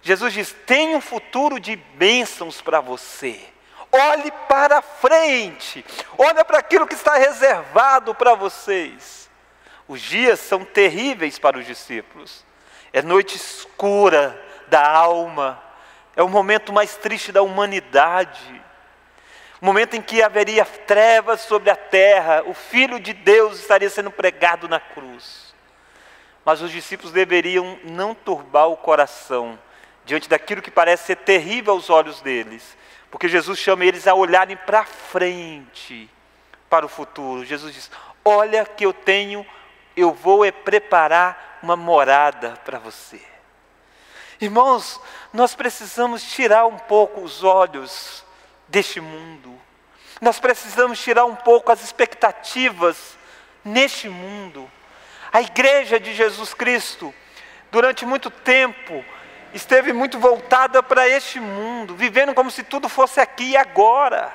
Jesus 0.00 0.32
diz: 0.32 0.54
tem 0.64 0.94
um 0.94 1.00
futuro 1.00 1.58
de 1.58 1.74
bênçãos 1.74 2.62
para 2.62 2.78
você. 2.78 3.40
Olhe 3.90 4.30
para 4.48 4.80
frente, 4.80 5.84
olha 6.16 6.44
para 6.44 6.58
aquilo 6.58 6.86
que 6.86 6.94
está 6.94 7.16
reservado 7.16 8.14
para 8.14 8.34
vocês. 8.34 9.28
Os 9.88 10.00
dias 10.00 10.38
são 10.38 10.64
terríveis 10.64 11.36
para 11.36 11.58
os 11.58 11.66
discípulos 11.66 12.46
é 12.96 13.02
noite 13.02 13.36
escura 13.36 14.42
da 14.68 14.90
alma, 14.90 15.62
é 16.16 16.22
o 16.22 16.30
momento 16.30 16.72
mais 16.72 16.96
triste 16.96 17.30
da 17.30 17.42
humanidade, 17.42 18.58
o 19.60 19.66
momento 19.66 19.94
em 19.96 20.00
que 20.00 20.22
haveria 20.22 20.64
trevas 20.64 21.42
sobre 21.42 21.68
a 21.68 21.76
terra, 21.76 22.42
o 22.46 22.54
Filho 22.54 22.98
de 22.98 23.12
Deus 23.12 23.60
estaria 23.60 23.90
sendo 23.90 24.10
pregado 24.10 24.66
na 24.66 24.80
cruz. 24.80 25.54
Mas 26.42 26.62
os 26.62 26.70
discípulos 26.70 27.12
deveriam 27.12 27.78
não 27.84 28.14
turbar 28.14 28.68
o 28.68 28.78
coração 28.78 29.58
diante 30.06 30.26
daquilo 30.26 30.62
que 30.62 30.70
parece 30.70 31.04
ser 31.04 31.16
terrível 31.16 31.74
aos 31.74 31.90
olhos 31.90 32.22
deles, 32.22 32.78
porque 33.10 33.28
Jesus 33.28 33.58
chama 33.58 33.84
eles 33.84 34.06
a 34.06 34.14
olharem 34.14 34.56
para 34.56 34.86
frente, 34.86 36.08
para 36.70 36.86
o 36.86 36.88
futuro. 36.88 37.44
Jesus 37.44 37.74
diz: 37.74 37.90
Olha 38.24 38.64
que 38.64 38.86
eu 38.86 38.94
tenho, 38.94 39.44
eu 39.94 40.14
vou 40.14 40.46
é 40.46 40.50
preparar 40.50 41.45
uma 41.62 41.76
morada 41.76 42.52
para 42.64 42.78
você. 42.78 43.20
Irmãos, 44.40 45.00
nós 45.32 45.54
precisamos 45.54 46.22
tirar 46.22 46.66
um 46.66 46.76
pouco 46.76 47.20
os 47.20 47.42
olhos 47.42 48.24
deste 48.68 49.00
mundo, 49.00 49.58
nós 50.20 50.38
precisamos 50.38 50.98
tirar 50.98 51.24
um 51.24 51.36
pouco 51.36 51.70
as 51.70 51.82
expectativas 51.82 53.16
neste 53.64 54.08
mundo. 54.08 54.70
A 55.32 55.42
igreja 55.42 56.00
de 56.00 56.14
Jesus 56.14 56.54
Cristo, 56.54 57.14
durante 57.70 58.06
muito 58.06 58.30
tempo, 58.30 59.04
esteve 59.52 59.92
muito 59.92 60.18
voltada 60.18 60.82
para 60.82 61.08
este 61.08 61.40
mundo, 61.40 61.94
vivendo 61.94 62.34
como 62.34 62.50
se 62.50 62.62
tudo 62.62 62.88
fosse 62.88 63.20
aqui 63.20 63.50
e 63.50 63.56
agora. 63.56 64.32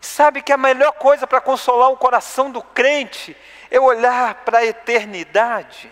Sabe 0.00 0.42
que 0.42 0.52
a 0.52 0.58
melhor 0.58 0.92
coisa 0.92 1.26
para 1.26 1.40
consolar 1.40 1.90
o 1.90 1.96
coração 1.96 2.50
do 2.50 2.62
crente 2.62 3.36
é 3.72 3.80
olhar 3.80 4.34
para 4.44 4.58
a 4.58 4.66
eternidade, 4.66 5.90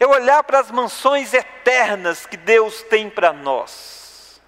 é 0.00 0.06
olhar 0.06 0.42
para 0.42 0.58
as 0.58 0.70
mansões 0.70 1.34
eternas 1.34 2.24
que 2.24 2.36
Deus 2.38 2.82
tem 2.84 3.10
para 3.10 3.30
nós. 3.30 4.40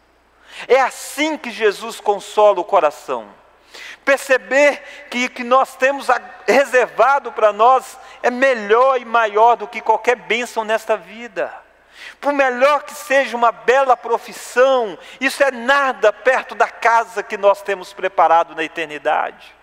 É 0.66 0.80
assim 0.80 1.36
que 1.36 1.50
Jesus 1.50 2.00
consola 2.00 2.60
o 2.60 2.64
coração. 2.64 3.28
Perceber 4.06 4.82
que 5.10 5.26
o 5.26 5.30
que 5.30 5.44
nós 5.44 5.76
temos 5.76 6.06
reservado 6.48 7.30
para 7.30 7.52
nós 7.52 7.98
é 8.22 8.30
melhor 8.30 8.98
e 8.98 9.04
maior 9.04 9.56
do 9.56 9.68
que 9.68 9.82
qualquer 9.82 10.16
bênção 10.16 10.64
nesta 10.64 10.96
vida. 10.96 11.54
Por 12.20 12.32
melhor 12.32 12.84
que 12.84 12.94
seja 12.94 13.36
uma 13.36 13.52
bela 13.52 13.98
profissão, 13.98 14.98
isso 15.20 15.44
é 15.44 15.50
nada 15.50 16.10
perto 16.10 16.54
da 16.54 16.68
casa 16.68 17.22
que 17.22 17.36
nós 17.36 17.60
temos 17.60 17.92
preparado 17.92 18.54
na 18.54 18.64
eternidade. 18.64 19.61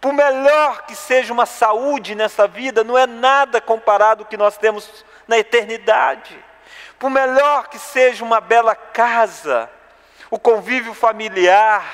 Por 0.00 0.12
melhor 0.12 0.82
que 0.82 0.94
seja 0.94 1.32
uma 1.32 1.46
saúde 1.46 2.14
nessa 2.14 2.46
vida, 2.46 2.84
não 2.84 2.96
é 2.96 3.06
nada 3.06 3.60
comparado 3.60 4.22
ao 4.22 4.28
que 4.28 4.36
nós 4.36 4.56
temos 4.56 5.04
na 5.26 5.38
eternidade. 5.38 6.38
Por 6.98 7.10
melhor 7.10 7.68
que 7.68 7.78
seja 7.78 8.24
uma 8.24 8.40
bela 8.40 8.74
casa, 8.74 9.70
o 10.30 10.38
convívio 10.38 10.94
familiar, 10.94 11.84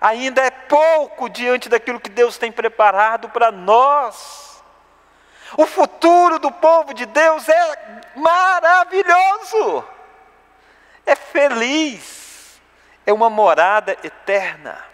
ainda 0.00 0.42
é 0.42 0.50
pouco 0.50 1.28
diante 1.28 1.68
daquilo 1.68 2.00
que 2.00 2.10
Deus 2.10 2.36
tem 2.36 2.52
preparado 2.52 3.28
para 3.28 3.50
nós. 3.50 4.62
O 5.56 5.66
futuro 5.66 6.38
do 6.38 6.50
povo 6.50 6.92
de 6.92 7.06
Deus 7.06 7.48
é 7.48 8.00
maravilhoso, 8.16 9.84
é 11.06 11.14
feliz, 11.14 12.60
é 13.06 13.12
uma 13.12 13.30
morada 13.30 13.96
eterna. 14.02 14.93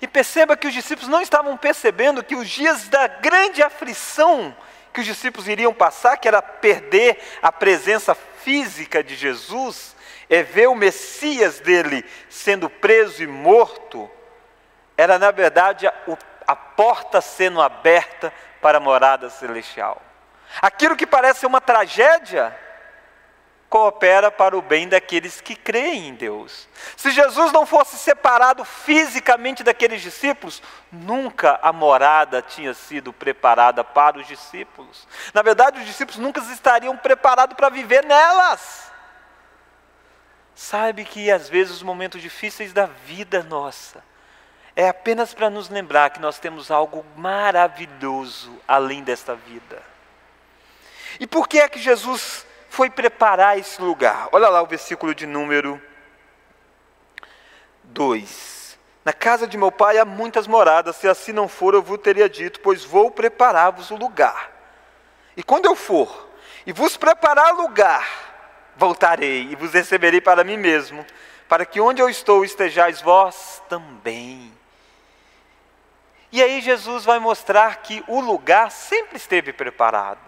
E 0.00 0.06
perceba 0.06 0.56
que 0.56 0.66
os 0.66 0.74
discípulos 0.74 1.08
não 1.08 1.20
estavam 1.20 1.56
percebendo 1.56 2.22
que 2.22 2.36
os 2.36 2.48
dias 2.48 2.88
da 2.88 3.06
grande 3.06 3.62
aflição 3.62 4.54
que 4.96 5.00
os 5.00 5.06
discípulos 5.06 5.46
iriam 5.46 5.74
passar, 5.74 6.16
que 6.16 6.26
era 6.26 6.40
perder 6.40 7.22
a 7.42 7.52
presença 7.52 8.14
física 8.14 9.04
de 9.04 9.14
Jesus, 9.14 9.94
é 10.26 10.42
ver 10.42 10.68
o 10.68 10.74
Messias 10.74 11.60
dele 11.60 12.02
sendo 12.30 12.70
preso 12.70 13.22
e 13.22 13.26
morto, 13.26 14.10
era 14.96 15.18
na 15.18 15.30
verdade 15.30 15.86
a, 15.86 15.92
a 16.46 16.56
porta 16.56 17.20
sendo 17.20 17.60
aberta 17.60 18.32
para 18.62 18.78
a 18.78 18.80
morada 18.80 19.28
celestial. 19.28 20.00
Aquilo 20.62 20.96
que 20.96 21.06
parece 21.06 21.44
uma 21.44 21.60
tragédia, 21.60 22.58
coopera 23.68 24.30
para 24.30 24.56
o 24.56 24.62
bem 24.62 24.88
daqueles 24.88 25.40
que 25.40 25.56
creem 25.56 26.08
em 26.08 26.14
Deus. 26.14 26.68
Se 26.96 27.10
Jesus 27.10 27.52
não 27.52 27.66
fosse 27.66 27.96
separado 27.98 28.64
fisicamente 28.64 29.62
daqueles 29.62 30.00
discípulos, 30.00 30.62
nunca 30.90 31.58
a 31.62 31.72
morada 31.72 32.40
tinha 32.40 32.72
sido 32.74 33.12
preparada 33.12 33.82
para 33.82 34.18
os 34.18 34.26
discípulos. 34.26 35.06
Na 35.34 35.42
verdade, 35.42 35.80
os 35.80 35.86
discípulos 35.86 36.18
nunca 36.18 36.40
estariam 36.40 36.96
preparados 36.96 37.56
para 37.56 37.68
viver 37.68 38.04
nelas. 38.04 38.90
Sabe 40.54 41.04
que 41.04 41.30
às 41.30 41.48
vezes 41.48 41.74
os 41.76 41.82
momentos 41.82 42.22
difíceis 42.22 42.72
da 42.72 42.86
vida 42.86 43.42
nossa 43.42 44.02
é 44.74 44.88
apenas 44.88 45.34
para 45.34 45.50
nos 45.50 45.68
lembrar 45.68 46.10
que 46.10 46.20
nós 46.20 46.38
temos 46.38 46.70
algo 46.70 47.04
maravilhoso 47.16 48.58
além 48.68 49.02
desta 49.02 49.34
vida. 49.34 49.82
E 51.18 51.26
por 51.26 51.48
que 51.48 51.58
é 51.58 51.68
que 51.68 51.78
Jesus 51.78 52.45
foi 52.76 52.90
preparar 52.90 53.58
esse 53.58 53.80
lugar. 53.80 54.28
Olha 54.32 54.50
lá 54.50 54.60
o 54.60 54.66
versículo 54.66 55.14
de 55.14 55.24
número 55.24 55.80
2. 57.84 58.78
Na 59.02 59.14
casa 59.14 59.46
de 59.46 59.56
meu 59.56 59.72
pai 59.72 59.96
há 59.96 60.04
muitas 60.04 60.46
moradas, 60.46 60.96
se 60.96 61.08
assim 61.08 61.32
não 61.32 61.48
for, 61.48 61.72
eu 61.72 61.80
vos 61.80 61.98
teria 61.98 62.28
dito, 62.28 62.60
pois 62.60 62.84
vou 62.84 63.10
preparar-vos 63.10 63.90
o 63.90 63.96
lugar. 63.96 64.52
E 65.34 65.42
quando 65.42 65.64
eu 65.64 65.74
for 65.74 66.28
e 66.66 66.72
vos 66.72 66.98
preparar 66.98 67.54
lugar, 67.54 68.06
voltarei 68.76 69.48
e 69.50 69.56
vos 69.56 69.72
receberei 69.72 70.20
para 70.20 70.44
mim 70.44 70.58
mesmo, 70.58 71.06
para 71.48 71.64
que 71.64 71.80
onde 71.80 72.02
eu 72.02 72.10
estou 72.10 72.44
estejais 72.44 73.00
vós 73.00 73.62
também. 73.70 74.52
E 76.30 76.42
aí 76.42 76.60
Jesus 76.60 77.06
vai 77.06 77.18
mostrar 77.18 77.76
que 77.76 78.04
o 78.06 78.20
lugar 78.20 78.70
sempre 78.70 79.16
esteve 79.16 79.50
preparado. 79.50 80.25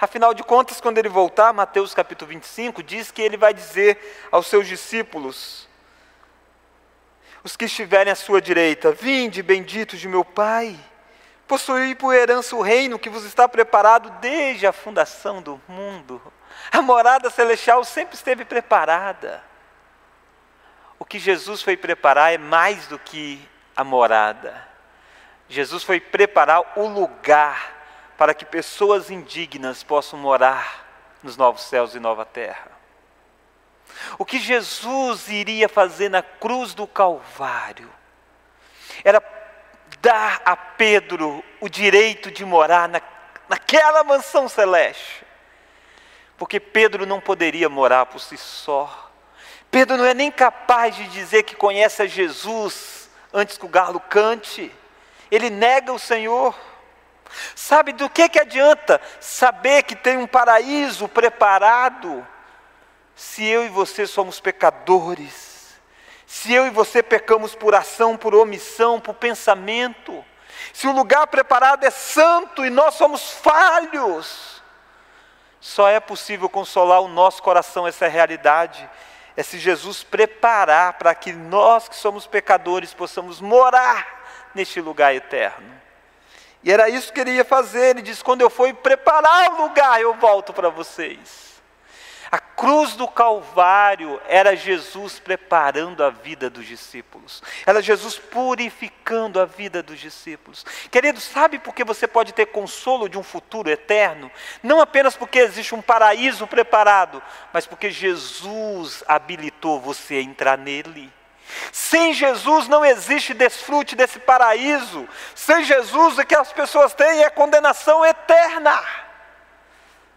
Afinal 0.00 0.32
de 0.32 0.44
contas, 0.44 0.80
quando 0.80 0.98
ele 0.98 1.08
voltar, 1.08 1.52
Mateus 1.52 1.92
capítulo 1.92 2.28
25 2.28 2.84
diz 2.84 3.10
que 3.10 3.20
ele 3.20 3.36
vai 3.36 3.52
dizer 3.52 4.28
aos 4.30 4.46
seus 4.46 4.68
discípulos: 4.68 5.68
Os 7.42 7.56
que 7.56 7.64
estiverem 7.64 8.12
à 8.12 8.16
sua 8.16 8.40
direita, 8.40 8.92
vinde, 8.92 9.42
benditos 9.42 9.98
de 9.98 10.06
meu 10.06 10.24
Pai, 10.24 10.78
possuí 11.48 11.96
por 11.96 12.14
herança 12.14 12.54
o 12.54 12.62
reino 12.62 12.98
que 12.98 13.10
vos 13.10 13.24
está 13.24 13.48
preparado 13.48 14.08
desde 14.20 14.68
a 14.68 14.72
fundação 14.72 15.42
do 15.42 15.60
mundo. 15.66 16.22
A 16.70 16.80
morada 16.80 17.28
celestial 17.28 17.82
sempre 17.82 18.14
esteve 18.14 18.44
preparada. 18.44 19.42
O 20.96 21.04
que 21.04 21.18
Jesus 21.18 21.60
foi 21.60 21.76
preparar 21.76 22.32
é 22.32 22.38
mais 22.38 22.86
do 22.86 23.00
que 23.00 23.40
a 23.74 23.82
morada. 23.82 24.66
Jesus 25.48 25.82
foi 25.82 25.98
preparar 25.98 26.74
o 26.76 26.86
lugar 26.86 27.77
para 28.18 28.34
que 28.34 28.44
pessoas 28.44 29.10
indignas 29.10 29.84
possam 29.84 30.18
morar 30.18 30.86
nos 31.22 31.36
novos 31.36 31.62
céus 31.62 31.94
e 31.94 32.00
nova 32.00 32.24
terra. 32.24 32.72
O 34.18 34.24
que 34.24 34.40
Jesus 34.40 35.28
iria 35.28 35.68
fazer 35.68 36.08
na 36.08 36.20
cruz 36.20 36.74
do 36.74 36.84
Calvário 36.84 37.88
era 39.04 39.22
dar 40.00 40.42
a 40.44 40.56
Pedro 40.56 41.44
o 41.60 41.68
direito 41.68 42.30
de 42.30 42.44
morar 42.44 42.88
na, 42.88 43.00
naquela 43.48 44.02
mansão 44.02 44.48
celeste. 44.48 45.24
Porque 46.36 46.58
Pedro 46.58 47.06
não 47.06 47.20
poderia 47.20 47.68
morar 47.68 48.06
por 48.06 48.20
si 48.20 48.36
só. 48.36 49.12
Pedro 49.70 49.96
não 49.96 50.04
é 50.04 50.14
nem 50.14 50.30
capaz 50.30 50.96
de 50.96 51.04
dizer 51.08 51.44
que 51.44 51.54
conhece 51.54 52.02
a 52.02 52.06
Jesus 52.06 53.08
antes 53.32 53.56
que 53.56 53.64
o 53.64 53.68
galo 53.68 54.00
cante. 54.00 54.72
Ele 55.30 55.50
nega 55.50 55.92
o 55.92 55.98
Senhor. 56.00 56.67
Sabe 57.54 57.92
do 57.92 58.08
que, 58.08 58.28
que 58.28 58.40
adianta 58.40 59.00
saber 59.20 59.82
que 59.82 59.94
tem 59.94 60.16
um 60.16 60.26
paraíso 60.26 61.08
preparado 61.08 62.26
se 63.14 63.44
eu 63.44 63.64
e 63.64 63.68
você 63.68 64.06
somos 64.06 64.40
pecadores? 64.40 65.78
Se 66.26 66.52
eu 66.52 66.66
e 66.66 66.70
você 66.70 67.02
pecamos 67.02 67.54
por 67.54 67.74
ação, 67.74 68.16
por 68.16 68.34
omissão, 68.34 69.00
por 69.00 69.14
pensamento? 69.14 70.24
Se 70.72 70.86
o 70.86 70.92
lugar 70.92 71.26
preparado 71.26 71.84
é 71.84 71.90
santo 71.90 72.64
e 72.64 72.70
nós 72.70 72.94
somos 72.94 73.30
falhos? 73.30 74.62
Só 75.60 75.88
é 75.88 75.98
possível 75.98 76.48
consolar 76.48 77.00
o 77.00 77.08
nosso 77.08 77.42
coração 77.42 77.86
essa 77.86 78.06
realidade 78.08 78.88
é 79.38 79.42
se 79.44 79.56
Jesus 79.56 80.02
preparar 80.02 80.94
para 80.94 81.14
que 81.14 81.32
nós 81.32 81.88
que 81.88 81.94
somos 81.94 82.26
pecadores 82.26 82.92
possamos 82.92 83.40
morar 83.40 84.50
neste 84.52 84.80
lugar 84.80 85.14
eterno. 85.14 85.77
E 86.62 86.72
era 86.72 86.88
isso 86.88 87.12
que 87.12 87.20
ele 87.20 87.32
ia 87.32 87.44
fazer. 87.44 87.90
Ele 87.90 88.02
disse: 88.02 88.24
quando 88.24 88.40
eu 88.40 88.50
for 88.50 88.72
preparar 88.74 89.52
o 89.52 89.62
lugar, 89.62 90.00
eu 90.00 90.14
volto 90.14 90.52
para 90.52 90.68
vocês. 90.68 91.48
A 92.30 92.38
cruz 92.38 92.94
do 92.94 93.08
Calvário 93.08 94.20
era 94.28 94.54
Jesus 94.54 95.18
preparando 95.18 96.04
a 96.04 96.10
vida 96.10 96.50
dos 96.50 96.66
discípulos, 96.66 97.42
era 97.64 97.80
Jesus 97.80 98.18
purificando 98.18 99.40
a 99.40 99.46
vida 99.46 99.82
dos 99.82 99.98
discípulos. 99.98 100.64
Querido, 100.90 101.20
sabe 101.20 101.58
por 101.58 101.74
que 101.74 101.82
você 101.82 102.06
pode 102.06 102.34
ter 102.34 102.46
consolo 102.46 103.08
de 103.08 103.16
um 103.16 103.22
futuro 103.22 103.70
eterno? 103.70 104.30
Não 104.62 104.78
apenas 104.80 105.16
porque 105.16 105.38
existe 105.38 105.74
um 105.74 105.80
paraíso 105.80 106.46
preparado, 106.46 107.22
mas 107.50 107.66
porque 107.66 107.90
Jesus 107.90 109.02
habilitou 109.08 109.80
você 109.80 110.16
a 110.16 110.22
entrar 110.22 110.58
nele. 110.58 111.10
Sem 111.72 112.12
Jesus 112.12 112.68
não 112.68 112.84
existe 112.84 113.32
desfrute 113.34 113.96
desse 113.96 114.18
paraíso. 114.18 115.08
Sem 115.34 115.64
Jesus 115.64 116.18
o 116.18 116.26
que 116.26 116.34
as 116.34 116.52
pessoas 116.52 116.94
têm 116.94 117.22
é 117.22 117.30
condenação 117.30 118.04
eterna. 118.04 118.82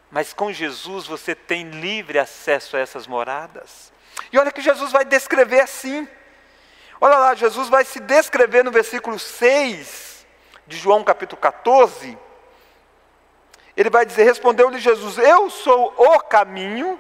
Mas 0.09 0.33
com 0.33 0.51
Jesus 0.51 1.07
você 1.07 1.33
tem 1.33 1.69
livre 1.69 2.19
acesso 2.19 2.75
a 2.75 2.79
essas 2.79 3.07
moradas. 3.07 3.91
E 4.31 4.37
olha 4.37 4.51
que 4.51 4.61
Jesus 4.61 4.91
vai 4.91 5.05
descrever 5.05 5.61
assim. 5.61 6.07
Olha 6.99 7.17
lá, 7.17 7.33
Jesus 7.33 7.69
vai 7.69 7.85
se 7.85 7.99
descrever 7.99 8.63
no 8.63 8.71
versículo 8.71 9.17
6 9.17 10.25
de 10.67 10.77
João 10.77 11.03
capítulo 11.03 11.41
14. 11.41 12.17
Ele 13.75 13.89
vai 13.89 14.05
dizer: 14.05 14.23
Respondeu-lhe 14.23 14.79
Jesus: 14.79 15.17
Eu 15.17 15.49
sou 15.49 15.93
o 15.97 16.19
caminho, 16.19 16.99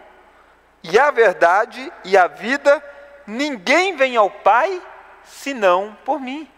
e 0.83 0.97
a 0.97 1.11
verdade 1.11 1.91
e 2.03 2.17
a 2.17 2.27
vida 2.27 2.83
ninguém 3.31 3.95
vem 3.95 4.15
ao 4.15 4.29
Pai 4.29 4.81
senão 5.23 5.97
por 6.05 6.19
mim. 6.19 6.49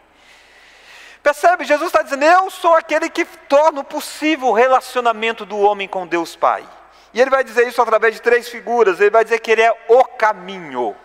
Percebe? 1.22 1.64
Jesus 1.64 1.88
está 1.88 2.02
dizendo: 2.02 2.26
Eu 2.26 2.50
sou 2.50 2.76
aquele 2.76 3.10
que 3.10 3.26
torna 3.26 3.84
possível 3.84 4.50
o 4.50 4.54
relacionamento 4.54 5.46
do 5.46 5.58
homem 5.58 5.88
com 5.88 6.06
Deus 6.06 6.36
Pai. 6.36 6.68
E 7.14 7.22
ele 7.22 7.30
vai 7.30 7.44
dizer 7.44 7.68
isso 7.68 7.82
através 7.82 8.16
de 8.16 8.22
três 8.22 8.50
figuras. 8.50 9.00
Ele 9.00 9.10
vai 9.10 9.24
dizer 9.24 9.40
que 9.40 9.52
ele 9.52 9.62
é 9.62 9.86
o 9.88 10.04
caminho. 10.04 10.96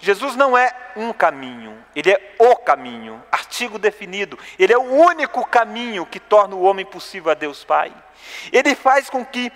Jesus 0.00 0.36
não 0.36 0.56
é 0.56 0.72
um 0.94 1.12
caminho, 1.12 1.84
ele 1.94 2.12
é 2.12 2.34
o 2.38 2.54
caminho, 2.54 3.20
artigo 3.32 3.80
definido. 3.80 4.38
Ele 4.56 4.72
é 4.72 4.78
o 4.78 4.82
único 4.82 5.44
caminho 5.44 6.06
que 6.06 6.20
torna 6.20 6.54
o 6.54 6.62
homem 6.62 6.86
possível 6.86 7.32
a 7.32 7.34
Deus 7.34 7.64
Pai. 7.64 7.92
Ele 8.52 8.76
faz 8.76 9.10
com 9.10 9.24
que 9.24 9.52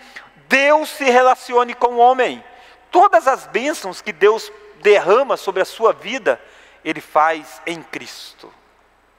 Deus 0.49 0.91
se 0.91 1.05
relacione 1.05 1.75
com 1.75 1.95
o 1.95 1.99
homem. 1.99 2.43
Todas 2.91 3.29
as 3.29 3.47
bênçãos 3.47 4.03
que 4.03 4.13
Deus 4.13 4.51
derrama 4.83 5.37
sobre 5.37 5.63
a 5.63 5.65
sua 5.65 5.93
vida, 5.93 6.41
ele 6.85 7.01
faz 7.01 7.63
em 7.67 7.83
Cristo. 7.83 8.53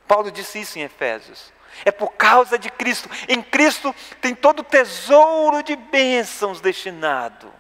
Paulo 0.08 0.30
disse 0.32 0.60
isso 0.60 0.78
em 0.78 0.84
Efésios. 0.84 1.52
É 1.86 1.92
por 1.92 2.14
causa 2.14 2.58
de 2.60 2.70
Cristo. 2.70 3.10
Em 3.28 3.42
Cristo 3.42 3.96
tem 4.22 4.36
todo 4.36 4.60
o 4.60 4.64
tesouro 4.64 5.64
de 5.64 5.76
bênçãos 5.76 6.62
destinado. 6.62 7.52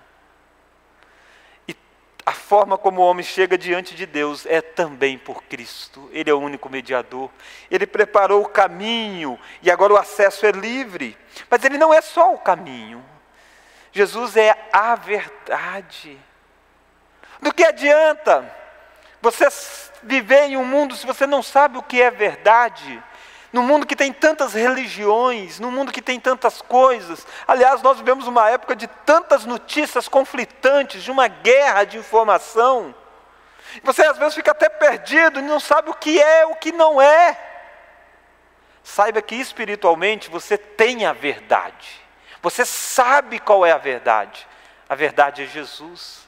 E 1.68 1.76
a 2.24 2.32
forma 2.32 2.78
como 2.78 3.02
o 3.02 3.06
homem 3.06 3.24
chega 3.24 3.58
diante 3.58 3.96
de 3.96 4.06
Deus 4.06 4.46
é 4.46 4.62
também 4.62 5.18
por 5.18 5.44
Cristo. 5.44 6.10
Ele 6.12 6.30
é 6.30 6.34
o 6.34 6.40
único 6.40 6.70
mediador. 6.70 7.32
Ele 7.72 7.88
preparou 7.88 8.44
o 8.44 8.50
caminho 8.50 9.40
e 9.64 9.72
agora 9.72 9.94
o 9.94 9.98
acesso 9.98 10.46
é 10.46 10.52
livre. 10.52 11.18
Mas 11.50 11.64
ele 11.64 11.78
não 11.78 11.92
é 11.92 12.02
só 12.02 12.34
o 12.34 12.38
caminho. 12.38 13.04
Jesus 13.92 14.38
é 14.38 14.70
a 14.72 14.96
verdade. 14.96 16.20
Do 17.44 17.54
que 17.54 17.66
adianta 17.66 18.50
você 19.22 19.50
viver 20.02 20.44
em 20.44 20.56
um 20.56 20.64
mundo 20.64 20.96
se 20.96 21.06
você 21.06 21.28
não 21.28 21.44
sabe 21.44 21.78
o 21.78 21.84
que 21.84 22.02
é 22.02 22.10
verdade? 22.10 23.04
No 23.52 23.62
mundo 23.62 23.86
que 23.86 23.98
tem 23.98 24.14
tantas 24.14 24.54
religiões, 24.54 25.60
no 25.60 25.70
mundo 25.70 25.92
que 25.92 26.02
tem 26.02 26.22
tantas 26.22 26.62
coisas. 26.62 27.28
Aliás, 27.46 27.82
nós 27.82 27.98
vivemos 27.98 28.28
uma 28.28 28.50
época 28.50 28.78
de 28.78 28.88
tantas 28.88 29.46
notícias 29.46 30.08
conflitantes, 30.08 31.04
de 31.04 31.12
uma 31.12 31.28
guerra 31.28 31.84
de 31.84 31.98
informação. 31.98 32.96
Você 33.84 34.06
às 34.06 34.18
vezes 34.18 34.36
fica 34.36 34.52
até 34.52 34.70
perdido 34.70 35.40
e 35.40 35.44
não 35.44 35.60
sabe 35.60 35.90
o 35.90 35.94
que 35.94 36.22
é, 36.22 36.46
o 36.46 36.56
que 36.56 36.72
não 36.72 37.02
é. 37.02 37.38
Saiba 38.86 39.22
que 39.22 39.36
espiritualmente 39.36 40.30
você 40.30 40.58
tem 40.58 41.06
a 41.06 41.12
verdade. 41.12 42.02
Você 42.42 42.66
sabe 42.66 43.38
qual 43.38 43.66
é 43.66 43.74
a 43.74 43.78
verdade. 43.78 44.48
A 44.88 44.96
verdade 44.96 45.44
é 45.44 45.46
Jesus. 45.46 46.23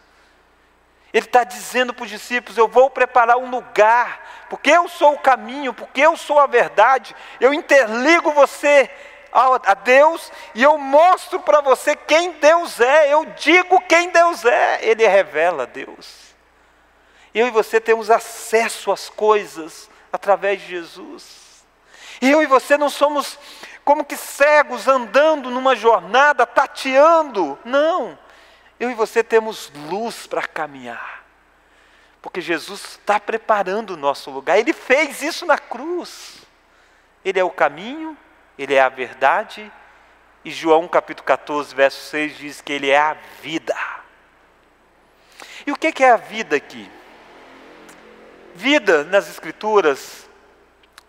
Ele 1.15 1.23
está 1.23 1.45
dizendo 1.45 1.93
para 1.93 2.03
os 2.03 2.09
discípulos: 2.09 2.57
Eu 2.57 2.67
vou 2.67 2.89
preparar 2.89 3.37
um 3.37 3.49
lugar, 3.49 4.45
porque 4.49 4.69
eu 4.69 4.89
sou 4.89 5.13
o 5.13 5.17
caminho, 5.19 5.73
porque 5.73 6.01
eu 6.01 6.17
sou 6.17 6.37
a 6.39 6.45
verdade. 6.45 7.15
Eu 7.39 7.53
interligo 7.53 8.33
você 8.33 8.89
a 9.31 9.73
Deus 9.73 10.29
e 10.53 10.61
eu 10.61 10.77
mostro 10.77 11.39
para 11.39 11.61
você 11.61 11.95
quem 11.95 12.33
Deus 12.33 12.81
é. 12.81 13.13
Eu 13.13 13.27
digo 13.27 13.79
quem 13.83 14.09
Deus 14.09 14.43
é. 14.43 14.79
Ele 14.81 15.07
revela 15.07 15.65
Deus. 15.65 16.35
Eu 17.33 17.47
e 17.47 17.51
você 17.51 17.79
temos 17.79 18.11
acesso 18.11 18.91
às 18.91 19.07
coisas 19.09 19.89
através 20.11 20.59
de 20.59 20.67
Jesus. 20.67 21.63
Eu 22.21 22.43
e 22.43 22.45
você 22.45 22.77
não 22.77 22.89
somos 22.89 23.39
como 23.85 24.03
que 24.03 24.17
cegos 24.17 24.85
andando 24.85 25.49
numa 25.49 25.77
jornada, 25.77 26.45
tateando. 26.45 27.57
Não. 27.63 28.19
Eu 28.79 28.91
e 28.91 28.93
você 28.93 29.23
temos 29.23 29.71
luz 29.89 30.27
para 30.27 30.45
caminhar, 30.45 31.23
porque 32.21 32.41
Jesus 32.41 32.81
está 32.81 33.19
preparando 33.19 33.91
o 33.91 33.97
nosso 33.97 34.29
lugar, 34.29 34.57
Ele 34.57 34.73
fez 34.73 35.21
isso 35.21 35.45
na 35.45 35.57
cruz. 35.57 36.45
Ele 37.23 37.39
é 37.39 37.43
o 37.43 37.49
caminho, 37.49 38.17
Ele 38.57 38.73
é 38.73 38.81
a 38.81 38.89
verdade, 38.89 39.71
e 40.43 40.51
João 40.51 40.87
capítulo 40.87 41.25
14, 41.25 41.73
verso 41.73 42.09
6 42.09 42.37
diz 42.37 42.61
que 42.61 42.73
Ele 42.73 42.89
é 42.89 42.99
a 42.99 43.15
vida. 43.41 43.75
E 45.65 45.71
o 45.71 45.75
que 45.75 46.03
é 46.03 46.11
a 46.11 46.17
vida 46.17 46.55
aqui? 46.55 46.89
Vida 48.53 49.03
nas 49.03 49.27
Escrituras, 49.27 50.29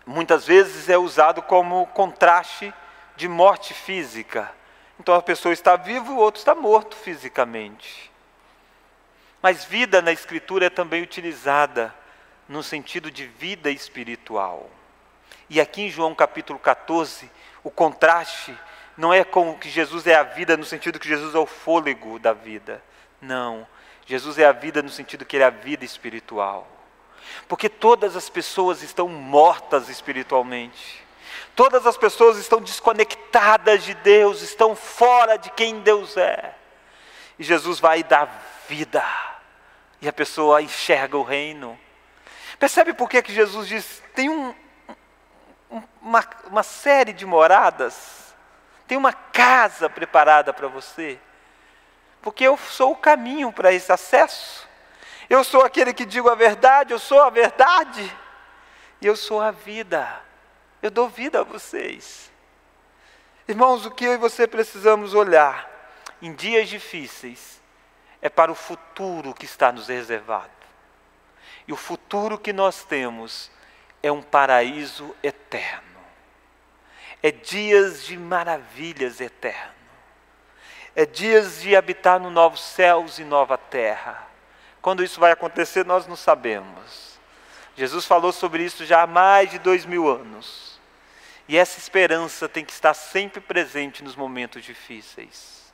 muitas 0.05 0.45
vezes 0.45 0.89
é 0.89 0.97
usado 0.97 1.41
como 1.41 1.85
contraste 1.87 2.73
de 3.15 3.27
morte 3.27 3.73
física. 3.73 4.51
Então 4.99 5.13
a 5.13 5.21
pessoa 5.21 5.53
está 5.53 5.75
viva 5.75 6.07
e 6.07 6.15
o 6.15 6.17
outro 6.17 6.39
está 6.39 6.55
morto 6.55 6.95
fisicamente. 6.95 8.11
Mas 9.41 9.63
vida 9.63 10.01
na 10.01 10.11
Escritura 10.11 10.65
é 10.65 10.69
também 10.69 11.01
utilizada 11.01 11.93
no 12.47 12.63
sentido 12.63 13.11
de 13.11 13.25
vida 13.25 13.69
espiritual. 13.69 14.69
E 15.49 15.61
aqui 15.61 15.83
em 15.83 15.89
João 15.89 16.15
capítulo 16.15 16.59
14, 16.59 17.29
o 17.63 17.69
contraste 17.69 18.57
não 18.97 19.13
é 19.13 19.23
com 19.23 19.55
que 19.55 19.69
Jesus 19.69 20.07
é 20.07 20.15
a 20.15 20.23
vida 20.23 20.57
no 20.57 20.65
sentido 20.65 20.99
que 20.99 21.07
Jesus 21.07 21.35
é 21.35 21.37
o 21.37 21.45
fôlego 21.45 22.17
da 22.17 22.33
vida. 22.33 22.83
Não. 23.21 23.67
Jesus 24.05 24.39
é 24.39 24.45
a 24.45 24.51
vida 24.51 24.81
no 24.81 24.89
sentido 24.89 25.25
que 25.25 25.35
ele 25.35 25.43
é 25.43 25.47
a 25.47 25.51
vida 25.51 25.85
espiritual. 25.85 26.67
Porque 27.47 27.69
todas 27.69 28.15
as 28.15 28.29
pessoas 28.29 28.81
estão 28.81 29.07
mortas 29.07 29.89
espiritualmente. 29.89 31.05
Todas 31.57 31.87
as 31.87 31.97
pessoas 31.97 32.37
estão 32.37 32.61
desconectadas 32.61 33.83
de 33.83 33.95
Deus, 33.95 34.43
estão 34.43 34.75
fora 34.75 35.37
de 35.37 35.49
quem 35.49 35.79
Deus 35.79 36.15
é. 36.15 36.53
E 37.39 37.43
Jesus 37.43 37.79
vai 37.79 38.03
dar 38.03 38.29
vida. 38.69 39.03
E 39.99 40.07
a 40.07 40.13
pessoa 40.13 40.61
enxerga 40.61 41.17
o 41.17 41.23
reino. 41.23 41.75
Percebe 42.59 42.93
por 42.93 43.09
que, 43.09 43.23
que 43.23 43.33
Jesus 43.33 43.67
diz: 43.67 44.03
tem 44.13 44.29
um, 44.29 44.53
uma, 45.99 46.23
uma 46.45 46.61
série 46.61 47.11
de 47.11 47.25
moradas, 47.25 48.35
tem 48.87 48.95
uma 48.95 49.11
casa 49.11 49.89
preparada 49.89 50.53
para 50.53 50.67
você, 50.67 51.19
porque 52.21 52.43
eu 52.43 52.55
sou 52.55 52.91
o 52.91 52.97
caminho 52.97 53.51
para 53.51 53.73
esse 53.73 53.91
acesso. 53.91 54.69
Eu 55.27 55.43
sou 55.43 55.65
aquele 55.65 55.91
que 55.91 56.05
digo 56.05 56.29
a 56.29 56.35
verdade, 56.35 56.93
eu 56.93 56.99
sou 56.99 57.23
a 57.23 57.31
verdade, 57.31 58.15
e 59.01 59.07
eu 59.07 59.15
sou 59.15 59.41
a 59.41 59.49
vida. 59.49 60.26
Eu 60.87 60.91
dou 60.91 61.09
vida 61.09 61.41
a 61.41 61.43
vocês. 61.43 62.31
Irmãos, 63.45 63.85
o 63.85 63.91
que 63.91 64.05
eu 64.05 64.13
e 64.13 64.17
você 64.17 64.47
precisamos 64.47 65.13
olhar 65.13 65.69
em 66.21 66.31
dias 66.33 66.69
difíceis 66.69 67.61
é 68.21 68.29
para 68.29 68.49
o 68.49 68.55
futuro 68.55 69.33
que 69.33 69.43
está 69.43 69.69
nos 69.69 69.89
reservado. 69.89 70.49
E 71.67 71.73
o 71.73 71.75
futuro 71.75 72.37
que 72.37 72.53
nós 72.53 72.85
temos 72.85 73.51
é 74.01 74.09
um 74.09 74.21
paraíso 74.21 75.13
eterno. 75.21 75.99
É 77.21 77.31
dias 77.31 78.05
de 78.05 78.17
maravilhas 78.17 79.19
eterno. 79.19 79.73
É 80.95 81.05
dias 81.05 81.63
de 81.63 81.75
habitar 81.75 82.17
no 82.17 82.29
novos 82.29 82.61
céus 82.61 83.19
e 83.19 83.25
nova 83.25 83.57
terra. 83.57 84.25
Quando 84.81 85.03
isso 85.03 85.19
vai 85.19 85.33
acontecer, 85.33 85.85
nós 85.85 86.07
não 86.07 86.15
sabemos. 86.15 87.19
Jesus 87.75 88.05
falou 88.05 88.31
sobre 88.31 88.63
isso 88.63 88.85
já 88.85 89.01
há 89.01 89.07
mais 89.07 89.51
de 89.51 89.59
dois 89.59 89.85
mil 89.85 90.07
anos. 90.07 90.66
E 91.47 91.57
essa 91.57 91.79
esperança 91.79 92.49
tem 92.49 92.65
que 92.65 92.73
estar 92.73 92.93
sempre 92.93 93.39
presente 93.39 94.03
nos 94.03 94.15
momentos 94.15 94.63
difíceis. 94.63 95.73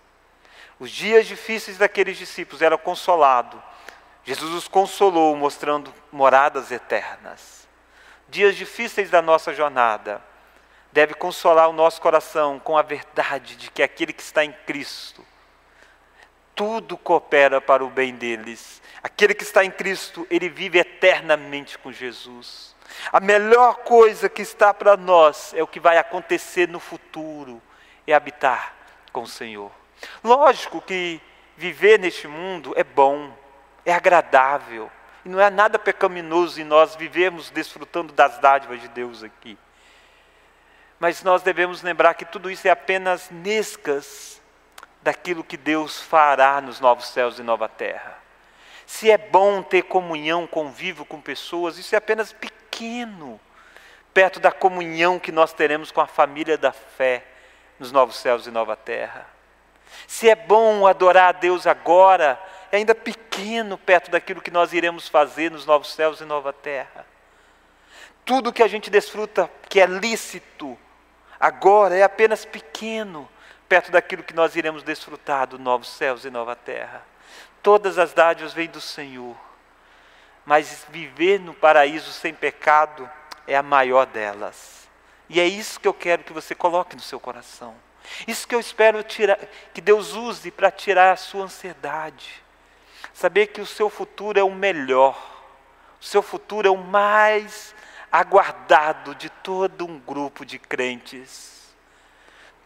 Os 0.80 0.92
dias 0.92 1.26
difíceis 1.26 1.78
daqueles 1.78 2.18
discípulos 2.18 2.62
eram 2.62 2.78
consolados. 2.78 3.60
Jesus 4.24 4.54
os 4.54 4.68
consolou, 4.68 5.36
mostrando 5.36 5.94
moradas 6.12 6.72
eternas. 6.72 7.68
Dias 8.30 8.56
difíceis 8.56 9.10
da 9.10 9.22
nossa 9.22 9.54
jornada 9.54 10.22
deve 10.92 11.16
consolar 11.16 11.68
o 11.70 11.74
nosso 11.74 12.00
coração 12.00 12.60
com 12.60 12.78
a 12.78 12.84
verdade 12.84 13.56
de 13.56 13.72
que 13.72 13.82
aquele 13.82 14.14
que 14.14 14.22
está 14.22 14.46
em 14.46 14.52
Cristo, 14.52 15.26
tudo 16.56 16.96
coopera 16.96 17.60
para 17.60 17.84
o 17.84 17.90
bem 17.90 18.16
deles. 18.16 18.82
Aquele 19.02 19.34
que 19.34 19.44
está 19.44 19.66
em 19.66 19.72
Cristo, 19.72 20.26
ele 20.30 20.50
vive 20.50 20.78
eternamente 20.78 21.80
com 21.80 21.92
Jesus. 21.92 22.73
A 23.12 23.20
melhor 23.20 23.78
coisa 23.78 24.30
que 24.30 24.42
está 24.42 24.74
para 24.74 24.96
nós 24.98 25.54
é 25.54 25.62
o 25.62 25.68
que 25.68 25.80
vai 25.80 25.98
acontecer 25.98 26.68
no 26.68 26.80
futuro, 26.80 27.62
é 28.06 28.14
habitar 28.14 28.74
com 29.12 29.22
o 29.22 29.28
Senhor. 29.28 29.72
Lógico 30.24 30.82
que 30.82 31.22
viver 31.56 32.00
neste 32.00 32.28
mundo 32.28 32.74
é 32.76 32.84
bom, 32.84 33.32
é 33.86 33.94
agradável, 33.94 34.92
e 35.26 35.30
não 35.30 35.40
é 35.40 35.50
nada 35.50 35.80
pecaminoso 35.80 36.60
em 36.60 36.64
nós 36.64 36.96
vivermos 36.96 37.50
desfrutando 37.50 38.12
das 38.12 38.40
dádivas 38.40 38.82
de 38.82 38.88
Deus 38.90 39.24
aqui. 39.24 39.58
Mas 41.00 41.24
nós 41.24 41.42
devemos 41.42 41.82
lembrar 41.82 42.14
que 42.14 42.26
tudo 42.26 42.50
isso 42.50 42.68
é 42.68 42.72
apenas 42.72 43.30
nescas 43.30 44.42
daquilo 45.02 45.44
que 45.44 45.58
Deus 45.58 46.02
fará 46.02 46.62
nos 46.62 46.80
novos 46.80 47.08
céus 47.08 47.40
e 47.40 47.44
nova 47.44 47.68
terra. 47.68 48.23
Se 48.94 49.10
é 49.10 49.18
bom 49.18 49.64
ter 49.64 49.82
comunhão, 49.82 50.46
convívio 50.46 51.04
com 51.04 51.20
pessoas, 51.20 51.80
isso 51.80 51.96
é 51.96 51.98
apenas 51.98 52.32
pequeno, 52.32 53.40
perto 54.14 54.40
da 54.40 54.52
comunhão 54.52 55.18
que 55.18 55.32
nós 55.32 55.52
teremos 55.52 55.92
com 55.92 56.00
a 56.00 56.06
família 56.06 56.60
da 56.60 56.72
fé 56.72 57.26
nos 57.80 57.92
novos 57.92 58.18
céus 58.18 58.46
e 58.46 58.52
nova 58.52 58.76
terra. 58.76 59.26
Se 60.08 60.30
é 60.30 60.36
bom 60.36 60.86
adorar 60.86 61.30
a 61.30 61.32
Deus 61.32 61.66
agora, 61.66 62.40
é 62.72 62.78
ainda 62.78 62.94
pequeno 62.94 63.80
perto 63.80 64.12
daquilo 64.12 64.44
que 64.44 64.52
nós 64.52 64.74
iremos 64.74 65.10
fazer 65.10 65.50
nos 65.50 65.66
novos 65.66 65.92
céus 65.92 66.22
e 66.22 66.24
nova 66.24 66.54
terra. 66.54 67.04
Tudo 68.24 68.54
que 68.54 68.62
a 68.62 68.68
gente 68.68 68.92
desfruta 68.92 69.50
que 69.68 69.80
é 69.80 69.88
lícito 69.88 70.78
agora 71.40 71.96
é 71.96 72.04
apenas 72.04 72.46
pequeno 72.46 73.28
perto 73.68 73.92
daquilo 73.92 74.22
que 74.22 74.36
nós 74.36 74.56
iremos 74.56 74.84
desfrutar 74.84 75.48
dos 75.48 75.60
novos 75.60 75.88
céus 75.88 76.26
e 76.26 76.30
nova 76.30 76.56
terra. 76.56 77.12
Todas 77.64 77.98
as 77.98 78.12
dádivas 78.12 78.54
vêm 78.54 78.68
do 78.68 78.82
Senhor, 78.82 79.38
mas 80.46 80.86
viver 80.90 81.40
no 81.40 81.54
paraíso 81.54 82.12
sem 82.12 82.34
pecado 82.34 83.10
é 83.48 83.56
a 83.56 83.64
maior 83.64 84.06
delas. 84.06 84.90
E 85.30 85.40
é 85.40 85.46
isso 85.46 85.80
que 85.80 85.88
eu 85.88 85.94
quero 85.94 86.26
que 86.26 86.34
você 86.34 86.54
coloque 86.54 86.94
no 86.94 87.02
seu 87.02 87.22
coração. 87.22 87.74
Isso 88.28 88.46
que 88.46 88.54
eu 88.54 88.60
espero 88.60 89.02
tirar, 89.02 89.40
que 89.74 89.80
Deus 89.80 90.14
use 90.14 90.52
para 90.52 90.70
tirar 90.70 91.14
a 91.14 91.16
sua 91.16 91.46
ansiedade. 91.46 92.44
Saber 93.14 93.48
que 93.48 93.62
o 93.62 93.66
seu 93.66 93.90
futuro 93.90 94.38
é 94.38 94.44
o 94.44 94.52
melhor, 94.52 95.18
o 96.02 96.04
seu 96.04 96.22
futuro 96.22 96.68
é 96.68 96.72
o 96.72 96.76
mais 96.76 97.74
aguardado 98.12 99.16
de 99.16 99.30
todo 99.30 99.86
um 99.86 100.00
grupo 100.00 100.46
de 100.46 100.60
crentes. 100.60 101.74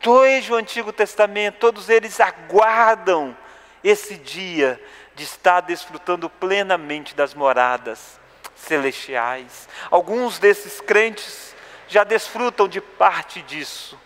Desde 0.01 0.51
o 0.51 0.55
Antigo 0.55 0.91
Testamento, 0.91 1.59
todos 1.59 1.87
eles 1.87 2.19
aguardam 2.19 3.37
esse 3.89 4.15
dia 4.15 4.81
de 5.15 5.23
estar 5.23 5.61
desfrutando 5.61 6.29
plenamente 6.29 7.15
das 7.15 7.33
moradas 7.33 8.19
celestiais. 8.55 9.67
Alguns 9.89 10.39
desses 10.39 10.81
crentes 10.81 11.55
já 11.87 12.03
desfrutam 12.03 12.67
de 12.67 12.81
parte 12.81 13.41
disso 13.41 13.97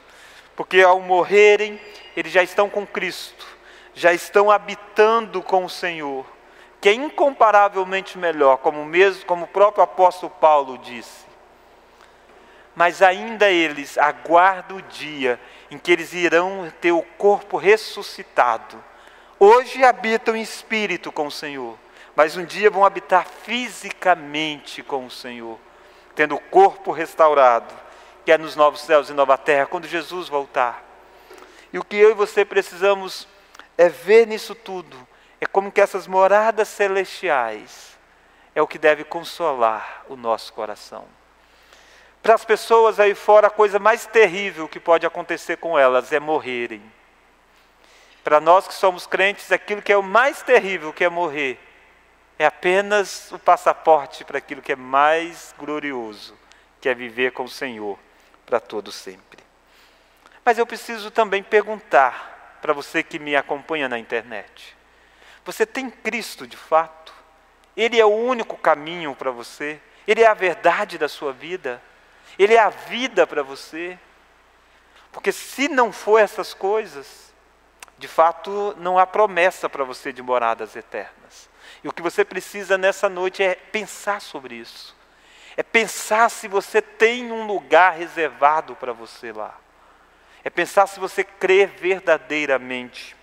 porque 0.61 0.81
ao 0.81 0.99
morrerem, 0.99 1.81
eles 2.15 2.31
já 2.31 2.43
estão 2.43 2.69
com 2.69 2.85
Cristo, 2.85 3.47
já 3.95 4.13
estão 4.13 4.51
habitando 4.51 5.41
com 5.41 5.65
o 5.65 5.69
Senhor, 5.69 6.23
que 6.79 6.87
é 6.87 6.93
incomparavelmente 6.93 8.15
melhor, 8.15 8.57
como 8.57 8.85
mesmo 8.85 9.25
como 9.25 9.45
o 9.45 9.47
próprio 9.47 9.83
apóstolo 9.83 10.31
Paulo 10.39 10.77
disse. 10.77 11.25
Mas 12.75 13.01
ainda 13.01 13.49
eles 13.49 13.97
aguardam 13.97 14.77
o 14.77 14.81
dia 14.83 15.39
em 15.69 15.79
que 15.79 15.91
eles 15.91 16.13
irão 16.13 16.71
ter 16.79 16.91
o 16.91 17.01
corpo 17.01 17.57
ressuscitado. 17.57 18.83
Hoje 19.43 19.83
habitam 19.83 20.35
em 20.35 20.41
espírito 20.43 21.11
com 21.11 21.25
o 21.25 21.31
Senhor, 21.31 21.75
mas 22.15 22.37
um 22.37 22.45
dia 22.45 22.69
vão 22.69 22.85
habitar 22.85 23.25
fisicamente 23.25 24.83
com 24.83 25.07
o 25.07 25.09
Senhor, 25.09 25.57
tendo 26.13 26.35
o 26.35 26.39
corpo 26.39 26.91
restaurado 26.91 27.73
que 28.23 28.31
é 28.31 28.37
nos 28.37 28.55
novos 28.55 28.81
céus 28.81 29.09
e 29.09 29.13
nova 29.13 29.39
terra, 29.39 29.65
quando 29.65 29.87
Jesus 29.87 30.29
voltar. 30.29 30.83
E 31.73 31.79
o 31.79 31.83
que 31.83 31.95
eu 31.95 32.11
e 32.11 32.13
você 32.13 32.45
precisamos 32.45 33.27
é 33.79 33.89
ver 33.89 34.27
nisso 34.27 34.53
tudo, 34.53 34.95
é 35.39 35.47
como 35.47 35.71
que 35.71 35.81
essas 35.81 36.05
moradas 36.05 36.67
celestiais 36.67 37.97
é 38.53 38.61
o 38.61 38.67
que 38.67 38.77
deve 38.77 39.03
consolar 39.03 40.05
o 40.07 40.15
nosso 40.15 40.53
coração. 40.53 41.05
Para 42.21 42.35
as 42.35 42.45
pessoas 42.45 42.99
aí 42.99 43.15
fora, 43.15 43.47
a 43.47 43.49
coisa 43.49 43.79
mais 43.79 44.05
terrível 44.05 44.67
que 44.67 44.79
pode 44.79 45.03
acontecer 45.03 45.57
com 45.57 45.79
elas 45.79 46.13
é 46.13 46.19
morrerem. 46.19 47.00
Para 48.23 48.39
nós 48.39 48.67
que 48.67 48.73
somos 48.73 49.07
crentes, 49.07 49.51
aquilo 49.51 49.81
que 49.81 49.91
é 49.91 49.97
o 49.97 50.03
mais 50.03 50.41
terrível 50.43 50.93
que 50.93 51.03
é 51.03 51.09
morrer 51.09 51.59
é 52.37 52.45
apenas 52.45 53.31
o 53.31 53.37
passaporte 53.37 54.23
para 54.23 54.39
aquilo 54.39 54.61
que 54.61 54.71
é 54.71 54.75
mais 54.75 55.53
glorioso, 55.57 56.35
que 56.79 56.89
é 56.89 56.93
viver 56.93 57.31
com 57.33 57.43
o 57.43 57.49
Senhor 57.49 57.99
para 58.45 58.59
todo 58.59 58.91
sempre. 58.91 59.39
Mas 60.43 60.57
eu 60.57 60.65
preciso 60.65 61.11
também 61.11 61.43
perguntar 61.43 62.57
para 62.61 62.73
você 62.73 63.03
que 63.03 63.19
me 63.19 63.35
acompanha 63.35 63.87
na 63.87 63.99
internet: 63.99 64.75
você 65.45 65.65
tem 65.65 65.89
Cristo 65.89 66.47
de 66.47 66.57
fato? 66.57 67.13
Ele 67.77 67.99
é 67.99 68.05
o 68.05 68.09
único 68.09 68.57
caminho 68.57 69.15
para 69.15 69.31
você? 69.31 69.79
Ele 70.07 70.21
é 70.21 70.27
a 70.27 70.33
verdade 70.33 70.97
da 70.97 71.07
sua 71.07 71.31
vida? 71.31 71.81
Ele 72.37 72.55
é 72.55 72.59
a 72.59 72.69
vida 72.69 73.25
para 73.27 73.43
você? 73.43 73.97
Porque 75.11 75.31
se 75.31 75.67
não 75.67 75.91
for 75.91 76.17
essas 76.17 76.53
coisas, 76.53 77.30
de 78.01 78.07
fato 78.07 78.75
não 78.77 78.99
há 78.99 79.07
promessa 79.07 79.69
para 79.69 79.85
você 79.85 80.11
de 80.11 80.21
moradas 80.21 80.75
eternas. 80.75 81.49
E 81.83 81.87
o 81.87 81.93
que 81.93 82.01
você 82.01 82.25
precisa 82.25 82.77
nessa 82.77 83.07
noite 83.07 83.41
é 83.41 83.55
pensar 83.55 84.19
sobre 84.19 84.55
isso 84.55 84.99
é 85.55 85.63
pensar 85.63 86.29
se 86.29 86.47
você 86.47 86.81
tem 86.81 87.31
um 87.31 87.45
lugar 87.45 87.93
reservado 87.93 88.75
para 88.75 88.93
você 88.93 89.31
lá. 89.31 89.57
É 90.43 90.49
pensar 90.49 90.87
se 90.87 90.99
você 90.99 91.23
crê 91.23 91.65
verdadeiramente 91.65 93.15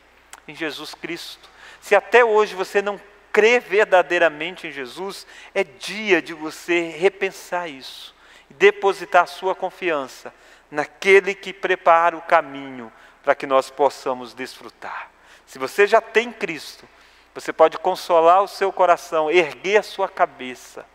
em 0.46 0.54
Jesus 0.54 0.94
Cristo. 0.94 1.48
Se 1.80 1.94
até 1.94 2.24
hoje 2.24 2.54
você 2.54 2.80
não 2.80 3.00
crê 3.32 3.58
verdadeiramente 3.58 4.66
em 4.66 4.72
Jesus, 4.72 5.26
é 5.54 5.64
dia 5.64 6.20
de 6.20 6.32
você 6.32 6.90
repensar 6.90 7.68
isso 7.68 8.14
e 8.50 8.54
depositar 8.54 9.26
sua 9.26 9.54
confiança 9.54 10.32
naquele 10.70 11.34
que 11.34 11.52
prepara 11.52 12.16
o 12.16 12.22
caminho 12.22 12.92
para 13.28 13.34
que 13.34 13.46
nós 13.46 13.68
possamos 13.68 14.32
desfrutar. 14.32 15.10
Se 15.44 15.58
você 15.58 15.86
já 15.86 16.00
tem 16.00 16.32
Cristo, 16.32 16.88
você 17.34 17.52
pode 17.52 17.76
consolar 17.76 18.42
o 18.42 18.48
seu 18.48 18.72
coração, 18.72 19.30
erguer 19.30 19.76
a 19.76 19.82
sua 19.82 20.08
cabeça 20.08 20.86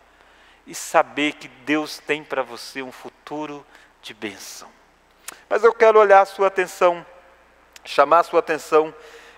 e 0.65 0.73
saber 0.73 1.33
que 1.33 1.47
Deus 1.47 1.99
tem 1.99 2.23
para 2.23 2.41
você 2.41 2.81
um 2.81 2.91
futuro 2.91 3.63
de 4.01 4.15
bênção. 4.15 4.67
Mas 5.47 5.63
eu 5.63 5.71
quero 5.75 5.99
olhar 5.99 6.21
a 6.21 6.25
sua 6.25 6.47
atenção, 6.47 7.05
chamar 7.85 8.21
a 8.21 8.23
sua 8.23 8.39
atenção 8.39 8.91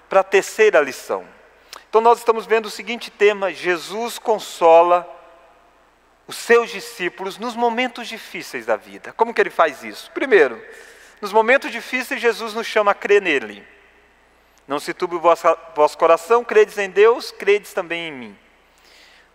para 0.07 0.21
a 0.21 0.23
terceira 0.23 0.79
lição. 0.79 1.27
Então 1.89 1.99
nós 1.99 2.19
estamos 2.19 2.45
vendo 2.45 2.67
o 2.67 2.71
seguinte 2.71 3.11
tema: 3.11 3.51
Jesus 3.51 4.17
consola 4.17 5.05
os 6.25 6.37
seus 6.37 6.69
discípulos 6.69 7.37
nos 7.37 7.57
momentos 7.57 8.07
difíceis 8.07 8.65
da 8.65 8.77
vida. 8.77 9.11
Como 9.17 9.33
que 9.33 9.41
ele 9.41 9.49
faz 9.49 9.83
isso? 9.83 10.09
Primeiro, 10.11 10.63
nos 11.25 11.33
momentos 11.33 11.71
difíceis, 11.71 12.21
Jesus 12.21 12.53
nos 12.53 12.67
chama 12.67 12.91
a 12.91 12.93
crer 12.93 13.19
nele. 13.19 13.65
Não 14.67 14.79
se 14.79 14.93
turbe 14.93 15.15
o 15.15 15.19
vosso, 15.19 15.97
coração, 15.97 16.43
credes 16.43 16.77
em 16.77 16.87
Deus, 16.87 17.31
credes 17.31 17.73
também 17.73 18.09
em 18.09 18.11
mim. 18.11 18.37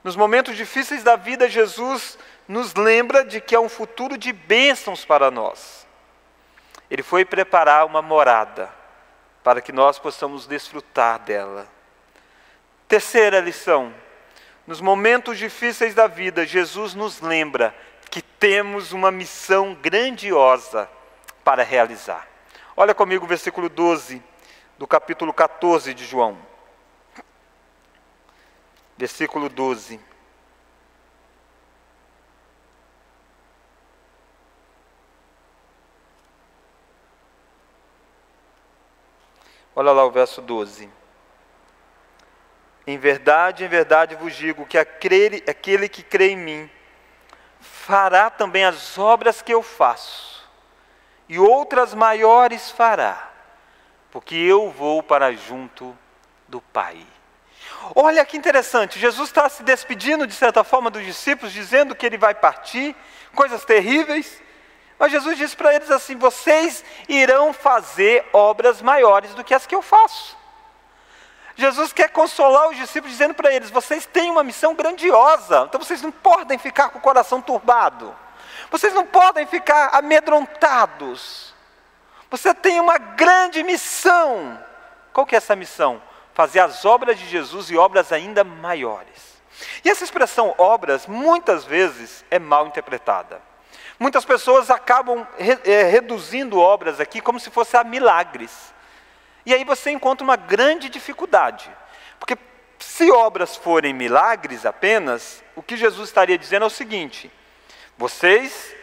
Nos 0.04 0.14
momentos 0.14 0.56
difíceis 0.56 1.02
da 1.02 1.16
vida, 1.16 1.48
Jesus 1.48 2.16
nos 2.46 2.76
lembra 2.76 3.24
de 3.24 3.40
que 3.40 3.56
há 3.56 3.60
um 3.60 3.68
futuro 3.68 4.16
de 4.16 4.32
bênçãos 4.32 5.04
para 5.04 5.32
nós. 5.32 5.84
Ele 6.88 7.02
foi 7.02 7.24
preparar 7.24 7.84
uma 7.84 8.00
morada 8.00 8.72
para 9.42 9.60
que 9.60 9.72
nós 9.72 9.98
possamos 9.98 10.46
desfrutar 10.46 11.18
dela. 11.18 11.66
Terceira 12.86 13.40
lição: 13.40 13.92
nos 14.64 14.80
momentos 14.80 15.36
difíceis 15.36 15.92
da 15.92 16.06
vida, 16.06 16.46
Jesus 16.46 16.94
nos 16.94 17.20
lembra 17.20 17.74
que 18.08 18.22
temos 18.22 18.92
uma 18.92 19.10
missão 19.10 19.74
grandiosa 19.74 20.88
para 21.50 21.64
realizar. 21.64 22.28
Olha 22.76 22.94
comigo 22.94 23.24
o 23.24 23.28
versículo 23.28 23.68
12 23.68 24.22
do 24.78 24.86
capítulo 24.86 25.34
14 25.34 25.92
de 25.92 26.04
João. 26.04 26.38
Versículo 28.96 29.48
12. 29.48 29.98
Olha 39.74 39.90
lá 39.90 40.04
o 40.04 40.12
verso 40.12 40.40
12. 40.40 40.88
Em 42.86 42.96
verdade, 42.96 43.64
em 43.64 43.68
verdade 43.68 44.14
vos 44.14 44.36
digo 44.36 44.64
que 44.64 44.78
aquele, 44.78 45.42
aquele 45.48 45.88
que 45.88 46.04
crê 46.04 46.28
em 46.28 46.36
mim 46.36 46.70
fará 47.58 48.30
também 48.30 48.64
as 48.64 48.96
obras 48.96 49.42
que 49.42 49.52
eu 49.52 49.64
faço, 49.64 50.29
e 51.30 51.38
outras 51.38 51.94
maiores 51.94 52.72
fará, 52.72 53.30
porque 54.10 54.34
eu 54.34 54.68
vou 54.68 55.00
para 55.00 55.32
junto 55.32 55.96
do 56.48 56.60
Pai. 56.60 57.06
Olha 57.94 58.26
que 58.26 58.36
interessante, 58.36 58.98
Jesus 58.98 59.28
está 59.28 59.48
se 59.48 59.62
despedindo 59.62 60.26
de 60.26 60.34
certa 60.34 60.64
forma 60.64 60.90
dos 60.90 61.04
discípulos, 61.04 61.52
dizendo 61.52 61.94
que 61.94 62.04
ele 62.04 62.18
vai 62.18 62.34
partir, 62.34 62.96
coisas 63.32 63.64
terríveis, 63.64 64.42
mas 64.98 65.12
Jesus 65.12 65.38
disse 65.38 65.56
para 65.56 65.72
eles 65.72 65.88
assim: 65.88 66.16
vocês 66.16 66.84
irão 67.08 67.52
fazer 67.52 68.28
obras 68.32 68.82
maiores 68.82 69.32
do 69.32 69.44
que 69.44 69.54
as 69.54 69.66
que 69.66 69.74
eu 69.74 69.82
faço. 69.82 70.36
Jesus 71.54 71.92
quer 71.92 72.08
consolar 72.08 72.70
os 72.70 72.76
discípulos, 72.76 73.12
dizendo 73.12 73.34
para 73.34 73.54
eles: 73.54 73.70
vocês 73.70 74.04
têm 74.04 74.32
uma 74.32 74.42
missão 74.42 74.74
grandiosa, 74.74 75.66
então 75.68 75.80
vocês 75.80 76.02
não 76.02 76.10
podem 76.10 76.58
ficar 76.58 76.88
com 76.88 76.98
o 76.98 77.02
coração 77.02 77.40
turbado, 77.40 78.12
vocês 78.70 78.94
não 78.94 79.04
podem 79.04 79.46
ficar 79.46 79.90
amedrontados. 79.94 81.54
Você 82.30 82.54
tem 82.54 82.78
uma 82.78 82.98
grande 82.98 83.62
missão. 83.64 84.62
Qual 85.12 85.26
que 85.26 85.34
é 85.34 85.38
essa 85.38 85.56
missão? 85.56 86.00
Fazer 86.32 86.60
as 86.60 86.84
obras 86.84 87.18
de 87.18 87.26
Jesus 87.26 87.70
e 87.70 87.76
obras 87.76 88.12
ainda 88.12 88.44
maiores. 88.44 89.40
E 89.84 89.90
essa 89.90 90.04
expressão 90.04 90.54
obras, 90.56 91.06
muitas 91.06 91.64
vezes, 91.64 92.24
é 92.30 92.38
mal 92.38 92.66
interpretada. 92.66 93.42
Muitas 93.98 94.24
pessoas 94.24 94.70
acabam 94.70 95.26
re, 95.36 95.58
é, 95.64 95.82
reduzindo 95.82 96.58
obras 96.58 97.00
aqui 97.00 97.20
como 97.20 97.38
se 97.38 97.50
fosse 97.50 97.76
a 97.76 97.84
milagres. 97.84 98.72
E 99.44 99.52
aí 99.52 99.64
você 99.64 99.90
encontra 99.90 100.24
uma 100.24 100.36
grande 100.36 100.88
dificuldade. 100.88 101.70
Porque 102.18 102.38
se 102.78 103.10
obras 103.10 103.56
forem 103.56 103.92
milagres 103.92 104.64
apenas, 104.64 105.42
o 105.54 105.62
que 105.62 105.76
Jesus 105.76 106.08
estaria 106.08 106.38
dizendo 106.38 106.62
é 106.62 106.66
o 106.66 106.70
seguinte: 106.70 107.30
vocês 108.00 108.74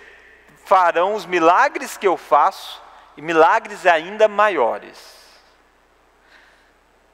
farão 0.63 1.15
os 1.15 1.25
milagres 1.25 1.97
que 1.97 2.07
eu 2.07 2.15
faço 2.17 2.79
e 3.17 3.21
milagres 3.21 3.83
ainda 3.87 4.27
maiores. 4.27 5.17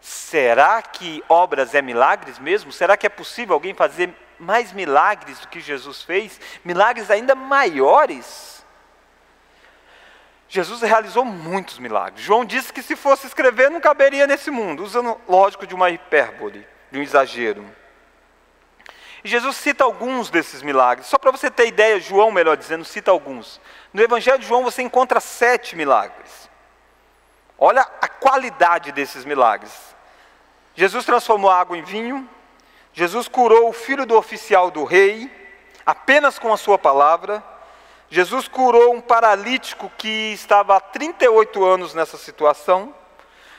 Será 0.02 0.82
que 0.82 1.24
obras 1.30 1.74
é 1.74 1.82
milagres 1.82 2.38
mesmo? 2.40 2.74
Será 2.74 2.98
que 2.98 3.08
é 3.08 3.10
possível 3.10 3.54
alguém 3.54 3.74
fazer 3.74 4.14
mais 4.38 4.74
milagres 4.74 5.40
do 5.40 5.48
que 5.48 5.62
Jesus 5.62 6.04
fez? 6.04 6.42
Milagres 6.66 7.10
ainda 7.10 7.36
maiores? 7.36 8.66
Jesus 10.50 10.82
realizou 10.82 11.24
muitos 11.24 11.80
milagres. 11.80 12.22
João 12.22 12.44
disse 12.44 12.74
que 12.74 12.84
se 12.84 12.98
fosse 12.98 13.28
escrever 13.28 13.72
não 13.72 13.80
caberia 13.80 14.28
nesse 14.28 14.52
mundo, 14.52 14.84
usando, 14.84 15.18
lógico, 15.26 15.66
de 15.66 15.74
uma 15.74 15.90
hipérbole, 15.90 16.68
de 16.92 17.00
um 17.00 17.02
exagero. 17.02 17.66
E 19.24 19.30
Jesus 19.30 19.56
cita 19.56 19.84
alguns 19.84 20.30
desses 20.30 20.62
milagres. 20.62 21.08
Só 21.08 21.18
para 21.18 21.32
você 21.32 21.50
ter 21.50 21.68
ideia, 21.68 22.00
João, 22.00 22.32
melhor 22.32 22.58
dizendo, 22.58 22.84
cita 22.84 23.10
alguns. 23.10 23.62
No 23.94 24.02
Evangelho 24.02 24.40
de 24.40 24.46
João 24.46 24.64
você 24.64 24.82
encontra 24.82 25.20
sete 25.20 25.76
milagres. 25.76 26.50
Olha 27.58 27.88
a 28.02 28.08
qualidade 28.08 28.92
desses 28.92 29.24
milagres. 29.24 29.72
Jesus 30.76 31.06
transformou 31.06 31.50
água 31.50 31.78
em 31.78 31.84
vinho. 31.84 32.28
Jesus 32.92 33.28
curou 33.28 33.70
o 33.70 33.74
filho 33.74 34.06
do 34.06 34.18
oficial 34.18 34.70
do 34.70 34.84
rei, 34.84 35.32
apenas 35.86 36.38
com 36.38 36.52
a 36.52 36.58
sua 36.58 36.78
palavra. 36.78 37.44
Jesus 38.10 38.48
curou 38.48 38.94
um 38.94 39.02
paralítico 39.02 39.90
que 39.98 40.34
estava 40.34 40.76
há 40.76 40.80
38 40.80 41.64
anos 41.64 41.94
nessa 41.94 42.18
situação. 42.18 42.94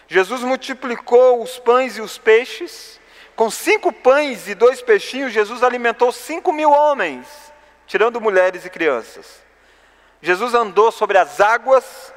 Jesus 0.07 0.43
multiplicou 0.43 1.43
os 1.43 1.59
pães 1.59 1.97
e 1.97 2.01
os 2.01 2.19
peixes. 2.19 3.01
Com 3.37 3.51
cinco 3.51 3.93
pães 3.93 4.47
e 4.49 4.55
dois 4.55 4.81
peixinhos, 4.81 5.33
Jesus 5.33 5.63
alimentou 5.63 6.13
cinco 6.13 6.53
mil 6.53 6.71
homens, 6.71 7.27
tirando 7.87 8.21
mulheres 8.21 8.65
e 8.65 8.71
crianças. 8.71 9.43
Jesus 10.23 10.55
andou 10.55 10.93
sobre 10.93 11.19
as 11.19 11.41
águas. 11.41 12.13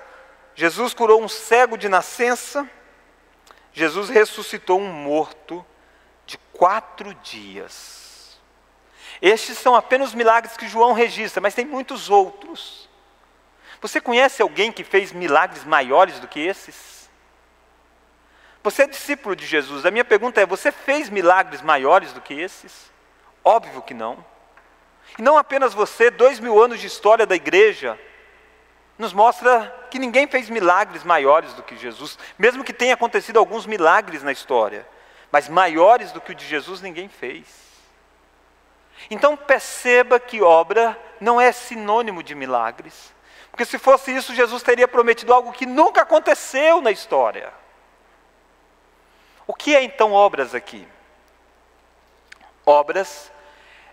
Jesus 0.56 0.94
curou 0.94 1.22
um 1.22 1.28
cego 1.28 1.78
de 1.78 1.90
nascença. 1.90 2.70
Jesus 3.74 4.10
ressuscitou 4.10 4.80
um 4.80 4.92
morto 4.92 5.66
de 6.26 6.38
quatro 6.54 7.14
dias. 7.16 8.40
Estes 9.22 9.58
são 9.58 9.76
apenas 9.76 10.14
milagres 10.14 10.56
que 10.56 10.68
João 10.68 10.94
registra, 10.94 11.42
mas 11.42 11.56
tem 11.56 11.66
muitos 11.66 12.10
outros. 12.10 12.88
Você 13.82 14.02
conhece 14.02 14.42
alguém 14.42 14.72
que 14.72 14.84
fez 14.84 15.12
milagres 15.12 15.64
maiores 15.64 16.20
do 16.20 16.28
que 16.28 16.40
esses? 16.40 16.97
Você 18.64 18.84
é 18.84 18.88
discípulo 18.88 19.36
de 19.36 19.46
Jesus. 19.46 19.86
A 19.86 19.92
minha 19.92 20.06
pergunta 20.06 20.42
é: 20.42 20.46
você 20.46 20.72
fez 20.72 21.10
milagres 21.10 21.62
maiores 21.62 22.12
do 22.14 22.22
que 22.22 22.34
esses? 22.34 22.92
Óbvio 23.44 23.82
que 23.82 23.94
não. 23.94 24.24
E 25.18 25.22
não 25.22 25.38
apenas 25.38 25.74
você, 25.74 26.12
dois 26.12 26.40
mil 26.40 26.62
anos 26.62 26.80
de 26.80 26.88
história 26.88 27.26
da 27.26 27.36
igreja 27.36 27.98
nos 28.98 29.14
mostra 29.14 29.74
que 29.92 30.00
ninguém 30.00 30.28
fez 30.28 30.50
milagres 30.50 31.04
maiores 31.04 31.54
do 31.54 31.62
que 31.62 31.78
Jesus, 31.78 32.18
mesmo 32.38 32.64
que 32.64 32.74
tenha 32.74 32.96
acontecido 32.96 33.38
alguns 33.38 33.66
milagres 33.66 34.24
na 34.24 34.32
história, 34.32 34.88
mas 35.32 35.48
maiores 35.48 36.12
do 36.12 36.20
que 36.20 36.32
o 36.32 36.36
de 36.36 36.46
Jesus 36.46 36.82
ninguém 36.82 37.08
fez. 37.08 37.46
Então 39.10 39.38
perceba 39.38 40.20
que 40.20 40.42
obra 40.42 41.00
não 41.22 41.40
é 41.40 41.52
sinônimo 41.52 42.24
de 42.24 42.34
milagres. 42.34 43.14
Porque 43.52 43.66
se 43.66 43.78
fosse 43.78 44.16
isso, 44.16 44.34
Jesus 44.34 44.64
teria 44.64 44.88
prometido 44.88 45.34
algo 45.34 45.52
que 45.52 45.66
nunca 45.66 46.02
aconteceu 46.02 46.82
na 46.82 46.92
história. 46.92 47.54
O 49.48 49.54
que 49.54 49.74
é 49.74 49.82
então 49.82 50.12
obras 50.12 50.54
aqui? 50.54 50.86
Obras 52.66 53.32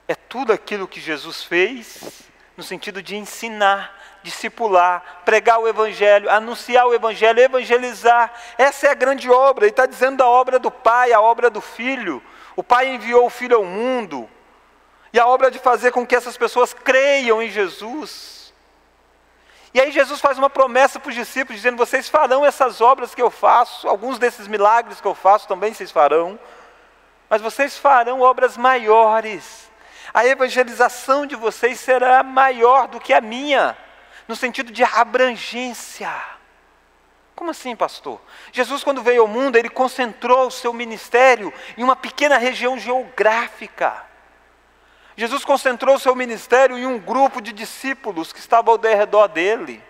é 0.08 0.14
tudo 0.14 0.52
aquilo 0.52 0.88
que 0.88 1.00
Jesus 1.00 1.44
fez 1.44 2.24
no 2.56 2.62
sentido 2.62 3.02
de 3.02 3.16
ensinar, 3.16 3.96
discipular, 4.22 5.22
pregar 5.24 5.60
o 5.60 5.68
Evangelho, 5.68 6.30
anunciar 6.30 6.86
o 6.86 6.94
Evangelho, 6.94 7.40
evangelizar. 7.40 8.32
Essa 8.58 8.88
é 8.88 8.90
a 8.90 8.94
grande 8.94 9.30
obra. 9.30 9.64
Ele 9.64 9.70
está 9.72 9.86
dizendo 9.86 10.18
da 10.18 10.26
obra 10.26 10.58
do 10.58 10.70
Pai, 10.70 11.12
a 11.12 11.20
obra 11.20 11.48
do 11.48 11.60
Filho. 11.60 12.22
O 12.56 12.62
Pai 12.62 12.88
enviou 12.88 13.26
o 13.26 13.30
Filho 13.30 13.56
ao 13.56 13.64
mundo, 13.64 14.28
e 15.12 15.18
a 15.18 15.26
obra 15.26 15.50
de 15.50 15.60
fazer 15.60 15.92
com 15.92 16.04
que 16.04 16.16
essas 16.16 16.36
pessoas 16.36 16.74
creiam 16.74 17.40
em 17.40 17.48
Jesus. 17.48 18.33
E 19.74 19.80
aí 19.80 19.90
Jesus 19.90 20.20
faz 20.20 20.38
uma 20.38 20.48
promessa 20.48 21.00
para 21.00 21.08
os 21.08 21.16
discípulos, 21.16 21.60
dizendo: 21.60 21.76
Vocês 21.76 22.08
farão 22.08 22.46
essas 22.46 22.80
obras 22.80 23.12
que 23.12 23.20
eu 23.20 23.28
faço, 23.28 23.88
alguns 23.88 24.20
desses 24.20 24.46
milagres 24.46 25.00
que 25.00 25.06
eu 25.06 25.16
faço 25.16 25.48
também 25.48 25.74
vocês 25.74 25.90
farão, 25.90 26.38
mas 27.28 27.42
vocês 27.42 27.76
farão 27.76 28.20
obras 28.20 28.56
maiores. 28.56 29.68
A 30.12 30.24
evangelização 30.24 31.26
de 31.26 31.34
vocês 31.34 31.80
será 31.80 32.22
maior 32.22 32.86
do 32.86 33.00
que 33.00 33.12
a 33.12 33.20
minha, 33.20 33.76
no 34.28 34.36
sentido 34.36 34.70
de 34.70 34.84
abrangência. 34.84 36.12
Como 37.34 37.50
assim, 37.50 37.74
pastor? 37.74 38.20
Jesus, 38.52 38.84
quando 38.84 39.02
veio 39.02 39.22
ao 39.22 39.28
mundo, 39.28 39.56
ele 39.56 39.68
concentrou 39.68 40.46
o 40.46 40.52
seu 40.52 40.72
ministério 40.72 41.52
em 41.76 41.82
uma 41.82 41.96
pequena 41.96 42.38
região 42.38 42.78
geográfica. 42.78 44.13
Jesus 45.16 45.44
concentrou 45.44 45.98
seu 45.98 46.14
ministério 46.14 46.76
em 46.76 46.86
um 46.86 46.98
grupo 46.98 47.40
de 47.40 47.52
discípulos 47.52 48.32
que 48.32 48.40
estavam 48.40 48.74
ao 48.74 48.80
redor 48.80 49.28
dele. 49.28 49.82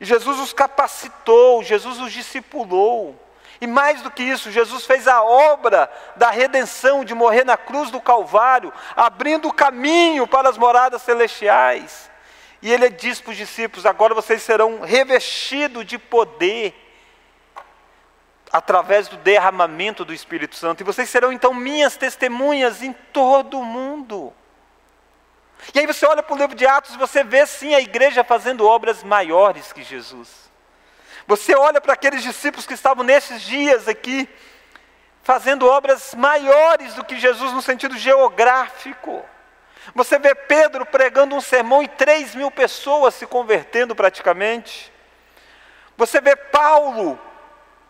E 0.00 0.04
Jesus 0.04 0.38
os 0.40 0.52
capacitou, 0.52 1.62
Jesus 1.62 2.00
os 2.00 2.12
discipulou. 2.12 3.20
E 3.60 3.66
mais 3.66 4.02
do 4.02 4.10
que 4.10 4.22
isso, 4.22 4.50
Jesus 4.50 4.84
fez 4.84 5.06
a 5.06 5.22
obra 5.22 5.90
da 6.16 6.30
redenção, 6.30 7.04
de 7.04 7.14
morrer 7.14 7.44
na 7.44 7.56
cruz 7.56 7.90
do 7.90 8.00
Calvário, 8.00 8.72
abrindo 8.96 9.48
o 9.48 9.52
caminho 9.52 10.26
para 10.26 10.48
as 10.48 10.58
moradas 10.58 11.02
celestiais. 11.02 12.10
E 12.60 12.72
ele 12.72 12.90
diz 12.90 13.20
para 13.20 13.30
os 13.30 13.36
discípulos: 13.36 13.86
agora 13.86 14.12
vocês 14.12 14.42
serão 14.42 14.80
revestidos 14.80 15.86
de 15.86 15.98
poder 15.98 16.83
através 18.54 19.08
do 19.08 19.16
derramamento 19.16 20.04
do 20.04 20.14
Espírito 20.14 20.54
Santo, 20.54 20.80
e 20.80 20.84
vocês 20.84 21.10
serão 21.10 21.32
então 21.32 21.52
minhas 21.52 21.96
testemunhas 21.96 22.84
em 22.84 22.92
todo 23.12 23.58
o 23.58 23.64
mundo. 23.64 24.32
E 25.74 25.80
aí 25.80 25.86
você 25.88 26.06
olha 26.06 26.22
para 26.22 26.36
o 26.36 26.38
livro 26.38 26.54
de 26.54 26.64
Atos 26.64 26.94
e 26.94 26.98
você 26.98 27.24
vê 27.24 27.44
sim 27.46 27.74
a 27.74 27.80
igreja 27.80 28.22
fazendo 28.22 28.64
obras 28.64 29.02
maiores 29.02 29.72
que 29.72 29.82
Jesus. 29.82 30.48
Você 31.26 31.52
olha 31.56 31.80
para 31.80 31.94
aqueles 31.94 32.22
discípulos 32.22 32.64
que 32.64 32.74
estavam 32.74 33.02
nesses 33.02 33.42
dias 33.42 33.88
aqui, 33.88 34.28
fazendo 35.24 35.66
obras 35.66 36.14
maiores 36.14 36.94
do 36.94 37.04
que 37.04 37.18
Jesus 37.18 37.52
no 37.52 37.60
sentido 37.60 37.98
geográfico. 37.98 39.24
Você 39.96 40.16
vê 40.16 40.32
Pedro 40.32 40.86
pregando 40.86 41.34
um 41.34 41.40
sermão 41.40 41.82
e 41.82 41.88
três 41.88 42.36
mil 42.36 42.52
pessoas 42.52 43.14
se 43.14 43.26
convertendo 43.26 43.96
praticamente. 43.96 44.92
Você 45.96 46.20
vê 46.20 46.36
Paulo 46.36 47.18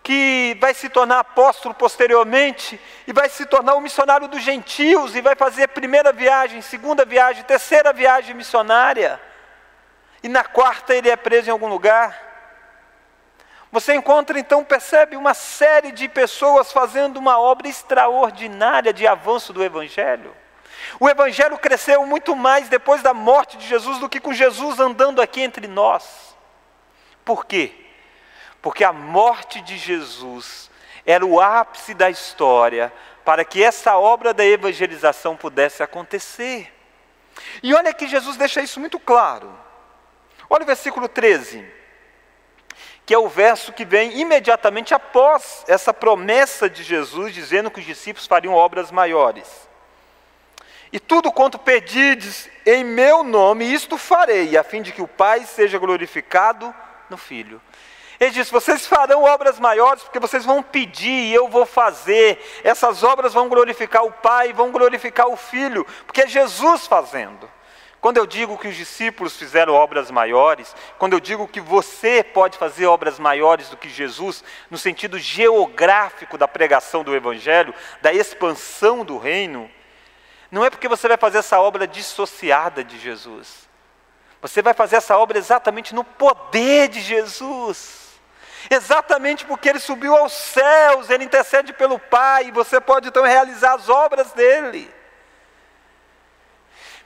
que 0.04 0.54
vai 0.60 0.74
se 0.74 0.90
tornar 0.90 1.20
apóstolo 1.20 1.74
posteriormente 1.74 2.78
e 3.06 3.12
vai 3.12 3.26
se 3.30 3.46
tornar 3.46 3.74
um 3.74 3.80
missionário 3.80 4.28
dos 4.28 4.42
gentios 4.42 5.16
e 5.16 5.22
vai 5.22 5.34
fazer 5.34 5.68
primeira 5.68 6.12
viagem, 6.12 6.60
segunda 6.60 7.06
viagem, 7.06 7.42
terceira 7.44 7.90
viagem 7.90 8.34
missionária. 8.34 9.18
E 10.22 10.28
na 10.28 10.44
quarta 10.44 10.94
ele 10.94 11.08
é 11.08 11.16
preso 11.16 11.48
em 11.48 11.52
algum 11.52 11.68
lugar. 11.68 12.22
Você 13.72 13.94
encontra 13.94 14.38
então, 14.38 14.62
percebe 14.62 15.16
uma 15.16 15.32
série 15.32 15.90
de 15.90 16.06
pessoas 16.06 16.70
fazendo 16.70 17.16
uma 17.16 17.40
obra 17.40 17.66
extraordinária 17.66 18.92
de 18.92 19.06
avanço 19.06 19.54
do 19.54 19.64
evangelho. 19.64 20.36
O 21.00 21.08
evangelho 21.08 21.56
cresceu 21.56 22.04
muito 22.04 22.36
mais 22.36 22.68
depois 22.68 23.00
da 23.00 23.14
morte 23.14 23.56
de 23.56 23.66
Jesus 23.66 23.98
do 23.98 24.08
que 24.08 24.20
com 24.20 24.34
Jesus 24.34 24.78
andando 24.78 25.22
aqui 25.22 25.40
entre 25.40 25.66
nós. 25.66 26.36
Por 27.24 27.46
quê? 27.46 27.83
Porque 28.64 28.82
a 28.82 28.94
morte 28.94 29.60
de 29.60 29.76
Jesus 29.76 30.70
era 31.04 31.22
o 31.22 31.38
ápice 31.38 31.92
da 31.92 32.08
história 32.08 32.90
para 33.22 33.44
que 33.44 33.62
essa 33.62 33.98
obra 33.98 34.32
da 34.32 34.42
evangelização 34.42 35.36
pudesse 35.36 35.82
acontecer. 35.82 36.72
E 37.62 37.74
olha 37.74 37.92
que 37.92 38.08
Jesus 38.08 38.38
deixa 38.38 38.62
isso 38.62 38.80
muito 38.80 38.98
claro. 38.98 39.52
Olha 40.48 40.62
o 40.62 40.66
versículo 40.66 41.10
13, 41.10 41.62
que 43.04 43.12
é 43.12 43.18
o 43.18 43.28
verso 43.28 43.70
que 43.70 43.84
vem 43.84 44.18
imediatamente 44.18 44.94
após 44.94 45.62
essa 45.68 45.92
promessa 45.92 46.68
de 46.68 46.82
Jesus, 46.82 47.34
dizendo 47.34 47.70
que 47.70 47.80
os 47.80 47.86
discípulos 47.86 48.26
fariam 48.26 48.54
obras 48.54 48.90
maiores. 48.90 49.68
E 50.90 50.98
tudo 50.98 51.30
quanto 51.30 51.58
pedides 51.58 52.48
em 52.64 52.82
meu 52.82 53.22
nome, 53.22 53.70
isto 53.70 53.98
farei, 53.98 54.56
a 54.56 54.64
fim 54.64 54.80
de 54.80 54.90
que 54.90 55.02
o 55.02 55.08
Pai 55.08 55.44
seja 55.44 55.76
glorificado 55.78 56.74
no 57.10 57.18
Filho. 57.18 57.60
Ele 58.24 58.32
diz: 58.32 58.48
vocês 58.48 58.86
farão 58.86 59.22
obras 59.22 59.60
maiores 59.60 60.02
porque 60.02 60.18
vocês 60.18 60.46
vão 60.46 60.62
pedir 60.62 61.10
e 61.10 61.34
eu 61.34 61.46
vou 61.46 61.66
fazer. 61.66 62.42
Essas 62.64 63.02
obras 63.02 63.34
vão 63.34 63.50
glorificar 63.50 64.02
o 64.02 64.10
Pai, 64.10 64.52
vão 64.52 64.72
glorificar 64.72 65.28
o 65.28 65.36
Filho, 65.36 65.86
porque 66.06 66.22
é 66.22 66.26
Jesus 66.26 66.86
fazendo. 66.86 67.50
Quando 68.00 68.16
eu 68.16 68.26
digo 68.26 68.58
que 68.58 68.68
os 68.68 68.76
discípulos 68.76 69.36
fizeram 69.36 69.74
obras 69.74 70.10
maiores, 70.10 70.74
quando 70.98 71.14
eu 71.14 71.20
digo 71.20 71.48
que 71.48 71.60
você 71.60 72.22
pode 72.22 72.58
fazer 72.58 72.86
obras 72.86 73.18
maiores 73.18 73.68
do 73.68 73.76
que 73.76 73.88
Jesus, 73.88 74.44
no 74.70 74.76
sentido 74.76 75.18
geográfico 75.18 76.36
da 76.36 76.48
pregação 76.48 77.02
do 77.02 77.14
Evangelho, 77.14 77.74
da 78.02 78.12
expansão 78.12 79.04
do 79.04 79.16
reino, 79.18 79.70
não 80.50 80.64
é 80.64 80.70
porque 80.70 80.88
você 80.88 81.08
vai 81.08 81.16
fazer 81.16 81.38
essa 81.38 81.58
obra 81.58 81.86
dissociada 81.86 82.84
de 82.84 82.98
Jesus. 82.98 83.68
Você 84.40 84.60
vai 84.60 84.74
fazer 84.74 84.96
essa 84.96 85.16
obra 85.16 85.38
exatamente 85.38 85.94
no 85.94 86.04
poder 86.04 86.88
de 86.88 87.00
Jesus. 87.00 88.03
Exatamente 88.70 89.44
porque 89.44 89.68
ele 89.68 89.78
subiu 89.78 90.16
aos 90.16 90.32
céus, 90.32 91.10
ele 91.10 91.24
intercede 91.24 91.72
pelo 91.72 91.98
Pai, 91.98 92.46
e 92.46 92.50
você 92.50 92.80
pode 92.80 93.08
então 93.08 93.24
realizar 93.24 93.74
as 93.74 93.88
obras 93.88 94.32
dele. 94.32 94.90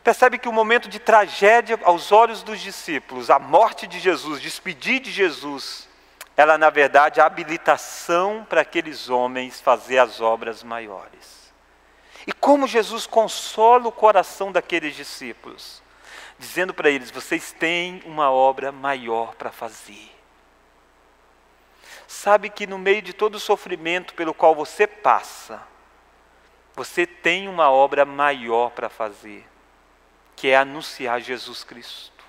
Percebe 0.02 0.38
que 0.38 0.48
o 0.48 0.52
momento 0.52 0.88
de 0.88 0.98
tragédia 0.98 1.78
aos 1.82 2.12
olhos 2.12 2.42
dos 2.42 2.60
discípulos, 2.60 3.30
a 3.30 3.38
morte 3.38 3.86
de 3.86 3.98
Jesus, 3.98 4.40
despedir 4.40 5.00
de 5.00 5.10
Jesus, 5.10 5.88
ela 6.36 6.56
na 6.56 6.70
verdade 6.70 7.20
é 7.20 7.22
a 7.22 7.26
habilitação 7.26 8.46
para 8.48 8.60
aqueles 8.60 9.10
homens 9.10 9.60
fazer 9.60 9.98
as 9.98 10.20
obras 10.20 10.62
maiores. 10.62 11.52
E 12.26 12.32
como 12.32 12.68
Jesus 12.68 13.06
consola 13.06 13.88
o 13.88 13.92
coração 13.92 14.52
daqueles 14.52 14.94
discípulos, 14.94 15.82
dizendo 16.38 16.72
para 16.72 16.88
eles: 16.88 17.10
vocês 17.10 17.52
têm 17.52 18.02
uma 18.06 18.30
obra 18.30 18.70
maior 18.70 19.34
para 19.34 19.50
fazer 19.50 20.17
sabe 22.08 22.48
que 22.48 22.66
no 22.66 22.78
meio 22.78 23.02
de 23.02 23.12
todo 23.12 23.34
o 23.34 23.40
sofrimento 23.40 24.14
pelo 24.14 24.32
qual 24.32 24.54
você 24.54 24.86
passa, 24.86 25.62
você 26.74 27.06
tem 27.06 27.46
uma 27.46 27.70
obra 27.70 28.06
maior 28.06 28.70
para 28.70 28.88
fazer, 28.88 29.46
que 30.34 30.48
é 30.48 30.56
anunciar 30.56 31.20
Jesus 31.20 31.62
Cristo. 31.62 32.24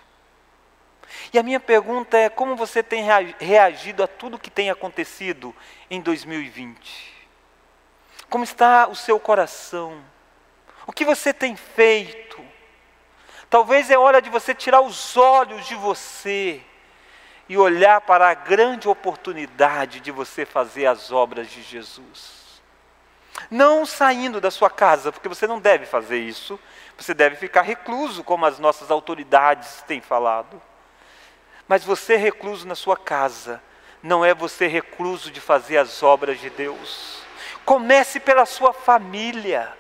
E 1.32 1.40
a 1.40 1.44
minha 1.44 1.62
pergunta 1.62 2.18
é: 2.18 2.28
como 2.30 2.58
você 2.58 2.84
tem 2.84 3.06
reagido 3.40 4.04
a 4.04 4.08
tudo 4.08 4.38
que 4.38 4.52
tem 4.52 4.70
acontecido 4.70 5.56
em 5.90 6.02
2020? 6.02 7.16
Como 8.30 8.44
está 8.44 8.88
o 8.88 8.96
seu 8.96 9.18
coração? 9.20 10.04
O 10.86 10.92
que 10.92 11.06
você 11.06 11.34
tem 11.34 11.56
feito? 11.56 12.44
Talvez 13.50 13.90
é 13.90 13.98
hora 13.98 14.22
de 14.22 14.30
você 14.30 14.54
tirar 14.54 14.82
os 14.82 15.16
olhos 15.16 15.66
de 15.66 15.76
você 15.76 16.62
e 17.50 17.58
olhar 17.58 18.00
para 18.02 18.30
a 18.30 18.34
grande 18.36 18.88
oportunidade 18.88 20.00
de 20.00 20.12
você 20.12 20.45
fazer 20.45 20.86
as 20.86 21.12
obras 21.12 21.50
de 21.50 21.64
Jesus. 21.64 22.62
Não 23.50 23.88
saindo 23.88 24.39
da 24.39 24.52
sua 24.52 24.70
casa, 24.70 25.12
porque 25.12 25.28
você 25.28 25.47
não 25.47 25.60
deve 25.60 25.88
fazer 25.88 26.20
isso, 26.20 26.60
você 26.95 27.14
deve 27.14 27.36
ficar 27.38 27.64
recluso, 27.64 28.24
como 28.24 28.45
as 28.45 28.60
nossas 28.60 28.91
autoridades 28.91 29.84
têm 29.88 30.00
falado. 30.00 30.62
Mas 31.68 31.84
você 31.84 32.16
recluso 32.16 32.68
na 32.68 32.76
sua 32.76 32.95
casa, 32.95 33.62
não 34.04 34.24
é 34.24 34.34
você 34.34 34.68
recluso 34.68 35.32
de 35.32 35.41
fazer 35.41 35.78
as 35.78 36.04
obras 36.04 36.39
de 36.39 36.52
Deus. 36.52 37.24
Comece 37.66 38.20
pela 38.20 38.45
sua 38.45 38.74
família. 38.74 39.76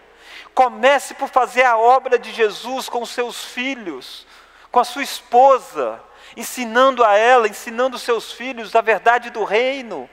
Comece 0.55 1.13
por 1.13 1.29
fazer 1.29 1.63
a 1.63 1.77
obra 1.77 2.17
de 2.17 2.31
Jesus 2.31 2.89
com 2.89 3.05
seus 3.05 3.45
filhos, 3.45 4.25
com 4.71 4.79
a 4.79 4.83
sua 4.83 5.03
esposa, 5.03 6.01
ensinando 6.35 7.03
a 7.03 7.15
ela, 7.15 7.47
ensinando 7.47 7.97
seus 7.97 8.31
filhos 8.31 8.75
a 8.75 8.81
verdade 8.81 9.29
do 9.29 9.43
reino. 9.43 10.09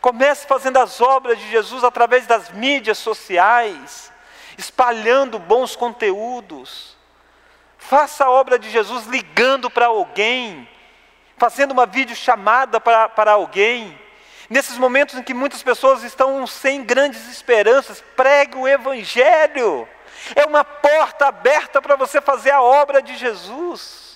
Comece 0.00 0.46
fazendo 0.46 0.78
as 0.78 1.00
obras 1.00 1.38
de 1.38 1.50
Jesus 1.50 1.84
através 1.84 2.26
das 2.26 2.50
mídias 2.50 2.98
sociais, 2.98 4.10
espalhando 4.56 5.38
bons 5.38 5.76
conteúdos. 5.76 6.96
Faça 7.78 8.24
a 8.24 8.30
obra 8.30 8.58
de 8.58 8.70
Jesus 8.70 9.06
ligando 9.06 9.70
para 9.70 9.86
alguém, 9.86 10.68
fazendo 11.36 11.72
uma 11.72 11.86
videochamada 11.86 12.80
para, 12.80 13.08
para 13.08 13.32
alguém. 13.32 13.98
Nesses 14.48 14.76
momentos 14.78 15.14
em 15.14 15.22
que 15.22 15.32
muitas 15.32 15.62
pessoas 15.62 16.02
estão 16.02 16.46
sem 16.46 16.82
grandes 16.82 17.28
esperanças, 17.28 18.02
pregue 18.16 18.56
o 18.56 18.66
Evangelho. 18.66 19.88
É 20.34 20.44
uma 20.44 20.64
porta 20.64 21.26
aberta 21.26 21.80
para 21.80 21.96
você 21.96 22.20
fazer 22.20 22.50
a 22.50 22.62
obra 22.62 23.00
de 23.00 23.16
Jesus. 23.16 24.09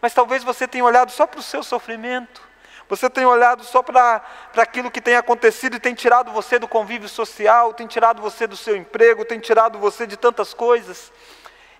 Mas 0.00 0.14
talvez 0.14 0.44
você 0.44 0.68
tenha 0.68 0.84
olhado 0.84 1.10
só 1.10 1.26
para 1.26 1.40
o 1.40 1.42
seu 1.42 1.62
sofrimento, 1.62 2.42
você 2.88 3.10
tenha 3.10 3.28
olhado 3.28 3.64
só 3.64 3.82
para, 3.82 4.20
para 4.52 4.62
aquilo 4.62 4.90
que 4.90 5.00
tem 5.00 5.16
acontecido 5.16 5.76
e 5.76 5.80
tem 5.80 5.94
tirado 5.94 6.30
você 6.30 6.58
do 6.58 6.68
convívio 6.68 7.08
social, 7.08 7.74
tem 7.74 7.86
tirado 7.86 8.22
você 8.22 8.46
do 8.46 8.56
seu 8.56 8.76
emprego, 8.76 9.24
tem 9.24 9.40
tirado 9.40 9.78
você 9.78 10.06
de 10.06 10.16
tantas 10.16 10.54
coisas. 10.54 11.12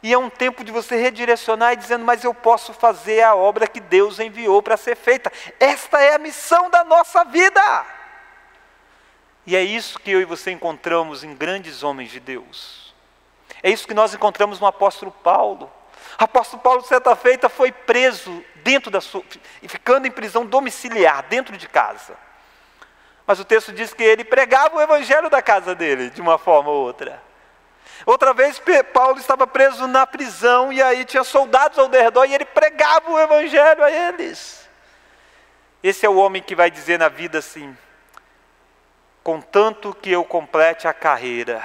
E 0.02 0.12
é 0.12 0.18
um 0.18 0.28
tempo 0.28 0.64
de 0.64 0.72
você 0.72 0.96
redirecionar 0.96 1.72
e 1.72 1.76
dizendo, 1.76 2.04
mas 2.04 2.24
eu 2.24 2.34
posso 2.34 2.72
fazer 2.72 3.22
a 3.22 3.34
obra 3.34 3.66
que 3.66 3.80
Deus 3.80 4.18
enviou 4.18 4.62
para 4.62 4.76
ser 4.76 4.96
feita. 4.96 5.32
Esta 5.60 6.00
é 6.00 6.14
a 6.14 6.18
missão 6.18 6.68
da 6.70 6.84
nossa 6.84 7.24
vida. 7.24 7.86
E 9.46 9.54
é 9.54 9.62
isso 9.62 9.98
que 10.00 10.10
eu 10.10 10.20
e 10.20 10.24
você 10.24 10.50
encontramos 10.50 11.22
em 11.22 11.34
grandes 11.34 11.82
homens 11.84 12.10
de 12.10 12.18
Deus. 12.18 12.94
É 13.62 13.70
isso 13.70 13.86
que 13.86 13.94
nós 13.94 14.12
encontramos 14.12 14.58
no 14.58 14.66
apóstolo 14.66 15.10
Paulo. 15.10 15.70
Apóstolo 16.18 16.62
Paulo, 16.62 16.82
certa 16.82 17.14
feita, 17.14 17.48
foi 17.48 17.70
preso 17.70 18.42
dentro 18.56 18.90
da 18.90 19.00
sua, 19.00 19.22
ficando 19.68 20.06
em 20.06 20.10
prisão 20.10 20.46
domiciliar, 20.46 21.24
dentro 21.24 21.56
de 21.56 21.68
casa. 21.68 22.16
Mas 23.26 23.38
o 23.40 23.44
texto 23.44 23.72
diz 23.72 23.92
que 23.92 24.02
ele 24.02 24.24
pregava 24.24 24.76
o 24.76 24.80
evangelho 24.80 25.28
da 25.28 25.42
casa 25.42 25.74
dele, 25.74 26.10
de 26.10 26.20
uma 26.20 26.38
forma 26.38 26.70
ou 26.70 26.86
outra. 26.86 27.22
Outra 28.04 28.32
vez, 28.32 28.60
Paulo 28.92 29.18
estava 29.18 29.46
preso 29.46 29.86
na 29.86 30.06
prisão 30.06 30.72
e 30.72 30.82
aí 30.82 31.04
tinha 31.04 31.24
soldados 31.24 31.78
ao 31.78 31.88
redor 31.88 32.24
e 32.24 32.34
ele 32.34 32.44
pregava 32.44 33.10
o 33.10 33.18
evangelho 33.18 33.82
a 33.82 33.90
eles. 33.90 34.68
Esse 35.82 36.06
é 36.06 36.08
o 36.08 36.16
homem 36.16 36.42
que 36.42 36.54
vai 36.54 36.70
dizer 36.70 36.98
na 36.98 37.08
vida 37.08 37.38
assim: 37.38 37.76
contanto 39.22 39.94
que 39.94 40.10
eu 40.10 40.24
complete 40.24 40.86
a 40.86 40.92
carreira, 40.92 41.62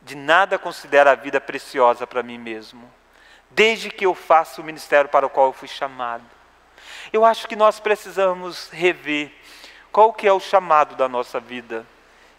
de 0.00 0.14
nada 0.14 0.58
considero 0.58 1.10
a 1.10 1.14
vida 1.14 1.40
preciosa 1.40 2.06
para 2.06 2.22
mim 2.22 2.38
mesmo, 2.38 2.90
desde 3.54 3.90
que 3.90 4.06
eu 4.06 4.14
faça 4.14 4.60
o 4.60 4.64
ministério 4.64 5.10
para 5.10 5.26
o 5.26 5.30
qual 5.30 5.46
eu 5.46 5.52
fui 5.52 5.68
chamado. 5.68 6.24
Eu 7.12 7.24
acho 7.24 7.46
que 7.46 7.56
nós 7.56 7.80
precisamos 7.80 8.70
rever 8.70 9.32
qual 9.90 10.12
que 10.12 10.26
é 10.26 10.32
o 10.32 10.40
chamado 10.40 10.96
da 10.96 11.08
nossa 11.08 11.38
vida. 11.38 11.86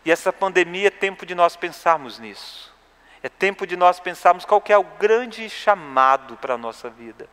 E 0.05 0.11
essa 0.11 0.33
pandemia 0.33 0.87
é 0.87 0.91
tempo 0.91 1.25
de 1.25 1.35
nós 1.35 1.55
pensarmos 1.55 2.19
nisso. 2.19 2.73
É 3.21 3.29
tempo 3.29 3.65
de 3.65 3.77
nós 3.77 3.99
pensarmos 3.99 4.43
qual 4.43 4.59
que 4.59 4.73
é 4.73 4.77
o 4.77 4.83
grande 4.83 5.49
chamado 5.49 6.35
para 6.37 6.55
a 6.55 6.57
nossa 6.57 6.89
vida. 6.89 7.29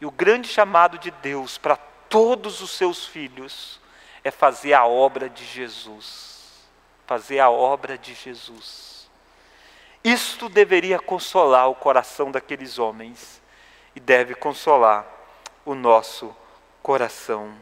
E 0.00 0.04
o 0.04 0.10
grande 0.10 0.48
chamado 0.48 0.98
de 0.98 1.10
Deus 1.10 1.56
para 1.56 1.76
todos 2.08 2.60
os 2.60 2.72
seus 2.72 3.06
filhos 3.06 3.80
é 4.22 4.30
fazer 4.30 4.74
a 4.74 4.84
obra 4.84 5.28
de 5.30 5.44
Jesus. 5.44 6.68
Fazer 7.06 7.38
a 7.38 7.48
obra 7.48 7.96
de 7.96 8.14
Jesus. 8.14 8.93
Isto 10.04 10.50
deveria 10.50 10.98
consolar 10.98 11.66
o 11.70 11.74
coração 11.74 12.30
daqueles 12.30 12.78
homens 12.78 13.42
e 13.96 14.00
deve 14.00 14.34
consolar 14.34 15.06
o 15.64 15.74
nosso 15.74 16.36
coração. 16.82 17.54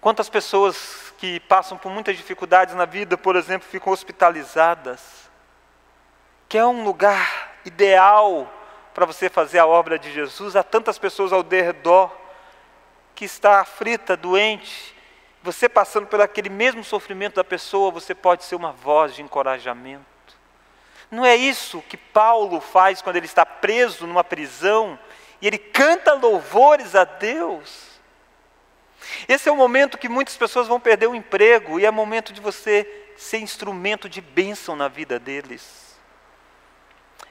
Quantas 0.00 0.28
pessoas 0.28 1.12
que 1.18 1.40
passam 1.40 1.76
por 1.76 1.90
muitas 1.90 2.16
dificuldades 2.16 2.76
na 2.76 2.84
vida, 2.84 3.18
por 3.18 3.34
exemplo, 3.34 3.68
ficam 3.68 3.92
hospitalizadas, 3.92 5.28
que 6.48 6.56
é 6.56 6.64
um 6.64 6.84
lugar 6.84 7.56
ideal 7.64 8.48
para 8.94 9.04
você 9.04 9.28
fazer 9.28 9.58
a 9.58 9.66
obra 9.66 9.98
de 9.98 10.12
Jesus, 10.12 10.54
há 10.54 10.62
tantas 10.62 10.96
pessoas 10.96 11.32
ao 11.32 11.42
redor 11.42 12.16
que 13.16 13.24
está 13.24 13.60
aflita, 13.60 14.16
doente, 14.16 14.94
você 15.42 15.68
passando 15.68 16.06
por 16.06 16.20
aquele 16.20 16.48
mesmo 16.48 16.84
sofrimento 16.84 17.34
da 17.34 17.44
pessoa, 17.44 17.90
você 17.90 18.14
pode 18.14 18.44
ser 18.44 18.54
uma 18.54 18.70
voz 18.70 19.16
de 19.16 19.22
encorajamento. 19.22 20.17
Não 21.10 21.24
é 21.24 21.34
isso 21.34 21.82
que 21.88 21.96
Paulo 21.96 22.60
faz 22.60 23.00
quando 23.00 23.16
ele 23.16 23.26
está 23.26 23.46
preso 23.46 24.06
numa 24.06 24.22
prisão 24.22 24.98
e 25.40 25.46
ele 25.46 25.58
canta 25.58 26.12
louvores 26.14 26.94
a 26.94 27.04
Deus. 27.04 27.88
Esse 29.26 29.48
é 29.48 29.52
o 29.52 29.56
momento 29.56 29.96
que 29.96 30.08
muitas 30.08 30.36
pessoas 30.36 30.68
vão 30.68 30.80
perder 30.80 31.06
o 31.06 31.14
emprego 31.14 31.80
e 31.80 31.86
é 31.86 31.90
momento 31.90 32.32
de 32.32 32.40
você 32.40 32.86
ser 33.16 33.38
instrumento 33.38 34.08
de 34.08 34.20
bênção 34.20 34.76
na 34.76 34.88
vida 34.88 35.18
deles. 35.18 35.96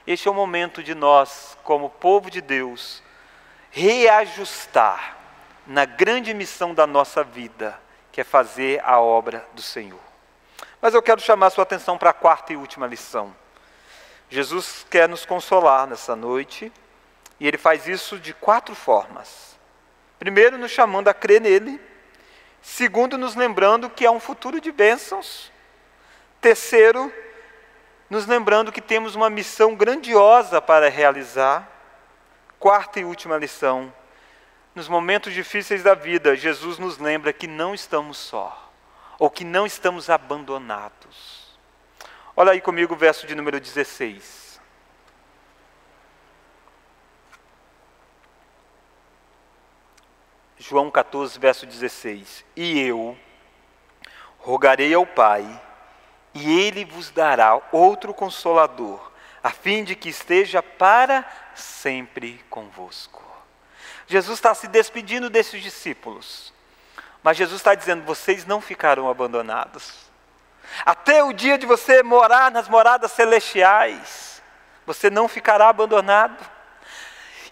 Este 0.06 0.26
é 0.26 0.30
o 0.30 0.34
momento 0.34 0.82
de 0.82 0.94
nós, 0.94 1.56
como 1.62 1.90
povo 1.90 2.30
de 2.30 2.40
Deus, 2.40 3.02
reajustar 3.70 5.16
na 5.66 5.84
grande 5.84 6.32
missão 6.32 6.72
da 6.72 6.86
nossa 6.86 7.22
vida, 7.22 7.78
que 8.10 8.20
é 8.20 8.24
fazer 8.24 8.80
a 8.84 8.98
obra 8.98 9.46
do 9.52 9.60
Senhor. 9.60 10.00
Mas 10.80 10.94
eu 10.94 11.02
quero 11.02 11.20
chamar 11.20 11.50
sua 11.50 11.62
atenção 11.62 11.98
para 11.98 12.10
a 12.10 12.14
quarta 12.14 12.52
e 12.52 12.56
última 12.56 12.86
lição. 12.86 13.34
Jesus 14.30 14.86
quer 14.90 15.08
nos 15.08 15.24
consolar 15.24 15.86
nessa 15.86 16.14
noite, 16.14 16.72
e 17.40 17.46
ele 17.46 17.56
faz 17.56 17.86
isso 17.86 18.18
de 18.18 18.34
quatro 18.34 18.74
formas. 18.74 19.56
Primeiro, 20.18 20.58
nos 20.58 20.70
chamando 20.70 21.08
a 21.08 21.14
crer 21.14 21.40
nele. 21.40 21.80
Segundo, 22.60 23.16
nos 23.16 23.34
lembrando 23.34 23.88
que 23.88 24.04
há 24.04 24.10
um 24.10 24.20
futuro 24.20 24.60
de 24.60 24.72
bênçãos. 24.72 25.52
Terceiro, 26.40 27.12
nos 28.10 28.26
lembrando 28.26 28.72
que 28.72 28.80
temos 28.80 29.14
uma 29.14 29.30
missão 29.30 29.74
grandiosa 29.74 30.60
para 30.60 30.90
realizar. 30.90 31.70
Quarta 32.58 32.98
e 32.98 33.04
última 33.04 33.36
lição. 33.36 33.92
Nos 34.74 34.88
momentos 34.88 35.32
difíceis 35.32 35.82
da 35.82 35.94
vida, 35.94 36.36
Jesus 36.36 36.78
nos 36.78 36.98
lembra 36.98 37.32
que 37.32 37.46
não 37.46 37.74
estamos 37.74 38.18
só, 38.18 38.70
ou 39.18 39.30
que 39.30 39.44
não 39.44 39.64
estamos 39.66 40.10
abandonados. 40.10 41.47
Olha 42.40 42.52
aí 42.52 42.60
comigo 42.60 42.94
o 42.94 42.96
verso 42.96 43.26
de 43.26 43.34
número 43.34 43.58
16. 43.58 44.60
João 50.56 50.88
14, 50.88 51.36
verso 51.36 51.66
16: 51.66 52.44
E 52.54 52.78
eu 52.78 53.18
rogarei 54.38 54.94
ao 54.94 55.04
Pai, 55.04 55.44
e 56.32 56.60
ele 56.60 56.84
vos 56.84 57.10
dará 57.10 57.60
outro 57.72 58.14
consolador, 58.14 59.10
a 59.42 59.50
fim 59.50 59.82
de 59.82 59.96
que 59.96 60.08
esteja 60.08 60.62
para 60.62 61.28
sempre 61.56 62.40
convosco. 62.48 63.20
Jesus 64.06 64.38
está 64.38 64.54
se 64.54 64.68
despedindo 64.68 65.28
desses 65.28 65.60
discípulos, 65.60 66.54
mas 67.20 67.36
Jesus 67.36 67.58
está 67.58 67.74
dizendo: 67.74 68.04
vocês 68.04 68.46
não 68.46 68.60
ficarão 68.60 69.10
abandonados. 69.10 70.07
Até 70.84 71.22
o 71.22 71.32
dia 71.32 71.58
de 71.58 71.66
você 71.66 72.02
morar 72.02 72.50
nas 72.50 72.68
moradas 72.68 73.12
celestiais, 73.12 74.42
você 74.86 75.10
não 75.10 75.28
ficará 75.28 75.68
abandonado. 75.68 76.44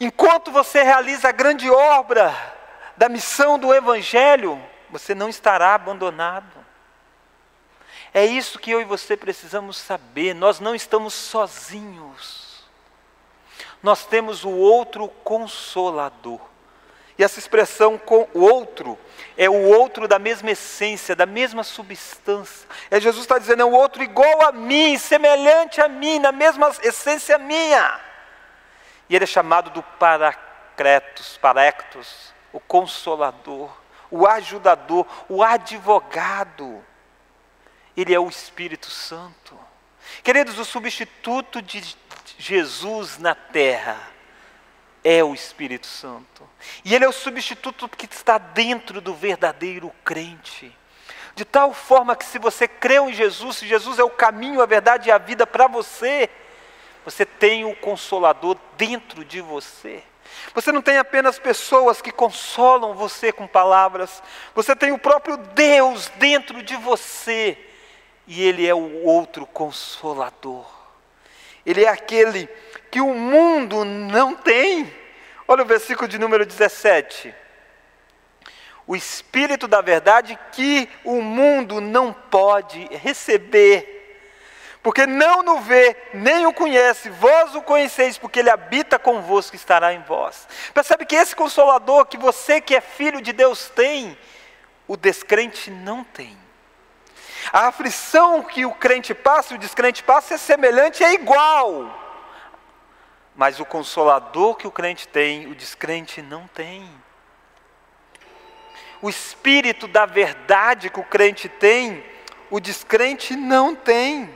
Enquanto 0.00 0.50
você 0.50 0.82
realiza 0.82 1.28
a 1.28 1.32
grande 1.32 1.70
obra 1.70 2.34
da 2.96 3.08
missão 3.08 3.58
do 3.58 3.74
Evangelho, 3.74 4.62
você 4.90 5.14
não 5.14 5.28
estará 5.28 5.74
abandonado. 5.74 6.64
É 8.12 8.24
isso 8.24 8.58
que 8.58 8.70
eu 8.70 8.80
e 8.80 8.84
você 8.84 9.16
precisamos 9.16 9.76
saber. 9.76 10.34
Nós 10.34 10.60
não 10.60 10.74
estamos 10.74 11.12
sozinhos. 11.12 12.64
Nós 13.82 14.06
temos 14.06 14.44
o 14.44 14.50
outro 14.50 15.08
consolador. 15.22 16.40
E 17.18 17.24
essa 17.24 17.38
expressão 17.38 17.96
com 17.96 18.28
o 18.34 18.40
outro 18.40 18.98
é 19.36 19.48
o 19.48 19.62
outro 19.62 20.06
da 20.06 20.18
mesma 20.18 20.50
essência, 20.50 21.16
da 21.16 21.26
mesma 21.26 21.62
substância. 21.62 22.68
É 22.90 23.00
Jesus 23.00 23.24
está 23.24 23.38
dizendo, 23.38 23.62
é 23.62 23.64
o 23.64 23.72
outro 23.72 24.02
igual 24.02 24.42
a 24.42 24.52
mim, 24.52 24.98
semelhante 24.98 25.80
a 25.80 25.88
mim, 25.88 26.18
na 26.18 26.32
mesma 26.32 26.70
essência 26.82 27.38
minha. 27.38 28.00
E 29.08 29.16
ele 29.16 29.24
é 29.24 29.26
chamado 29.26 29.70
do 29.70 29.82
Paracretos, 29.82 31.38
Parectos, 31.38 32.34
o 32.52 32.60
consolador, 32.60 33.70
o 34.10 34.26
ajudador, 34.26 35.06
o 35.28 35.42
advogado. 35.42 36.84
Ele 37.96 38.14
é 38.14 38.20
o 38.20 38.28
Espírito 38.28 38.90
Santo. 38.90 39.58
Queridos, 40.22 40.58
o 40.58 40.64
substituto 40.64 41.62
de 41.62 41.96
Jesus 42.38 43.16
na 43.16 43.34
terra 43.34 44.15
é 45.08 45.22
o 45.22 45.34
Espírito 45.34 45.86
Santo. 45.86 46.42
E 46.84 46.92
ele 46.92 47.04
é 47.04 47.08
o 47.08 47.12
substituto 47.12 47.88
que 47.88 48.12
está 48.12 48.38
dentro 48.38 49.00
do 49.00 49.14
verdadeiro 49.14 49.92
crente. 50.04 50.76
De 51.36 51.44
tal 51.44 51.72
forma 51.72 52.16
que, 52.16 52.24
se 52.24 52.40
você 52.40 52.66
creu 52.66 53.08
em 53.08 53.12
Jesus, 53.12 53.58
se 53.58 53.68
Jesus 53.68 54.00
é 54.00 54.02
o 54.02 54.10
caminho, 54.10 54.60
a 54.60 54.66
verdade 54.66 55.08
e 55.08 55.12
a 55.12 55.18
vida 55.18 55.46
para 55.46 55.68
você, 55.68 56.28
você 57.04 57.24
tem 57.24 57.64
o 57.64 57.76
Consolador 57.76 58.56
dentro 58.76 59.24
de 59.24 59.40
você. 59.40 60.02
Você 60.52 60.72
não 60.72 60.82
tem 60.82 60.98
apenas 60.98 61.38
pessoas 61.38 62.02
que 62.02 62.10
consolam 62.10 62.92
você 62.92 63.30
com 63.30 63.46
palavras, 63.46 64.20
você 64.56 64.74
tem 64.74 64.90
o 64.90 64.98
próprio 64.98 65.36
Deus 65.36 66.10
dentro 66.16 66.64
de 66.64 66.74
você, 66.74 67.56
e 68.26 68.42
Ele 68.42 68.66
é 68.66 68.74
o 68.74 69.04
outro 69.04 69.46
consolador. 69.46 70.66
Ele 71.64 71.84
é 71.84 71.88
aquele 71.88 72.48
que 72.96 73.00
o 73.02 73.12
mundo 73.12 73.84
não 73.84 74.34
tem. 74.34 74.90
Olha 75.46 75.62
o 75.62 75.66
versículo 75.66 76.08
de 76.08 76.18
número 76.18 76.46
17. 76.46 77.34
O 78.86 78.96
Espírito 78.96 79.68
da 79.68 79.82
verdade 79.82 80.38
que 80.50 80.88
o 81.04 81.20
mundo 81.20 81.78
não 81.78 82.10
pode 82.10 82.88
receber 82.90 83.92
porque 84.82 85.04
não 85.04 85.56
o 85.56 85.60
vê, 85.60 85.94
nem 86.14 86.46
o 86.46 86.54
conhece, 86.54 87.10
vós 87.10 87.54
o 87.56 87.60
conheceis, 87.60 88.16
porque 88.16 88.38
ele 88.38 88.48
habita 88.48 89.00
convosco 89.00 89.56
e 89.56 89.58
estará 89.58 89.92
em 89.92 90.00
vós. 90.02 90.46
Percebe 90.72 91.04
que 91.04 91.16
esse 91.16 91.34
consolador 91.34 92.06
que 92.06 92.16
você 92.16 92.60
que 92.60 92.74
é 92.76 92.80
filho 92.80 93.20
de 93.20 93.32
Deus 93.32 93.68
tem, 93.68 94.16
o 94.86 94.96
descrente 94.96 95.72
não 95.72 96.04
tem. 96.04 96.38
A 97.52 97.66
aflição 97.66 98.42
que 98.44 98.64
o 98.64 98.72
crente 98.72 99.12
passa 99.12 99.52
e 99.52 99.56
o 99.56 99.60
descrente 99.60 100.04
passa 100.04 100.34
é 100.34 100.38
semelhante, 100.38 101.02
é 101.02 101.12
igual. 101.12 102.05
Mas 103.36 103.60
o 103.60 103.66
consolador 103.66 104.56
que 104.56 104.66
o 104.66 104.70
crente 104.70 105.06
tem, 105.06 105.46
o 105.46 105.54
descrente 105.54 106.22
não 106.22 106.46
tem. 106.48 106.88
O 109.02 109.10
espírito 109.10 109.86
da 109.86 110.06
verdade 110.06 110.88
que 110.88 110.98
o 110.98 111.04
crente 111.04 111.46
tem, 111.48 112.02
o 112.50 112.58
descrente 112.58 113.36
não 113.36 113.74
tem. 113.74 114.32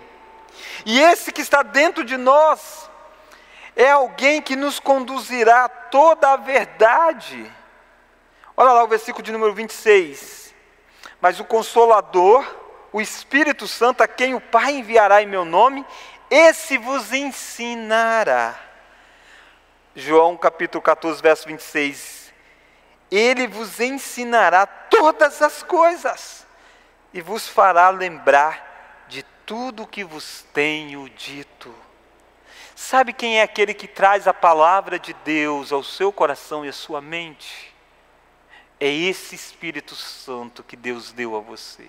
E 0.85 1.01
esse 1.01 1.33
que 1.33 1.41
está 1.41 1.63
dentro 1.63 2.05
de 2.05 2.19
nós 2.19 2.91
é 3.75 3.91
alguém 3.91 4.43
que 4.43 4.55
nos 4.55 4.79
conduzirá 4.79 5.65
a 5.65 5.69
toda 5.69 6.33
a 6.33 6.37
verdade. 6.37 7.51
Olha 8.55 8.73
lá 8.73 8.85
o 8.85 8.89
versículo 8.89 9.25
de 9.25 9.33
número 9.33 9.55
26. 9.55 10.55
Mas 11.23 11.41
o 11.41 11.45
Consolador, 11.45 12.45
o 12.93 13.01
Espírito 13.01 13.67
Santo, 13.67 14.03
a 14.03 14.09
quem 14.09 14.35
o 14.35 14.41
Pai 14.41 14.75
enviará 14.75 15.23
em 15.23 15.27
meu 15.27 15.47
nome, 15.47 15.87
esse 16.31 16.77
vos 16.77 17.15
ensinará. 17.15 18.70
João 19.95 20.37
capítulo 20.37 20.81
14, 20.81 21.21
verso 21.21 21.49
26. 21.49 22.33
Ele 23.11 23.49
vos 23.49 23.81
ensinará 23.81 24.67
todas 24.67 25.43
as 25.43 25.63
coisas 25.63 26.47
e 27.13 27.21
vos 27.21 27.49
fará 27.49 27.91
lembrar 27.91 29.05
de 29.09 29.25
tudo 29.45 29.87
que 29.87 30.05
vos 30.05 30.47
tenho 30.53 31.09
dito. 31.11 31.75
Sabe 32.77 33.13
quem 33.13 33.41
é 33.41 33.43
aquele 33.43 33.75
que 33.75 33.89
traz 33.89 34.29
a 34.29 34.33
palavra 34.33 34.99
de 34.99 35.13
Deus 35.13 35.73
ao 35.73 35.83
seu 35.83 36.13
coração 36.13 36.65
e 36.65 36.69
à 36.69 36.73
sua 36.73 37.01
mente? 37.01 37.75
É 38.79 38.89
esse 38.89 39.35
Espírito 39.35 39.95
Santo 39.97 40.63
que 40.63 40.77
Deus 40.77 41.13
deu 41.13 41.37
a 41.37 41.41
você. 41.41 41.87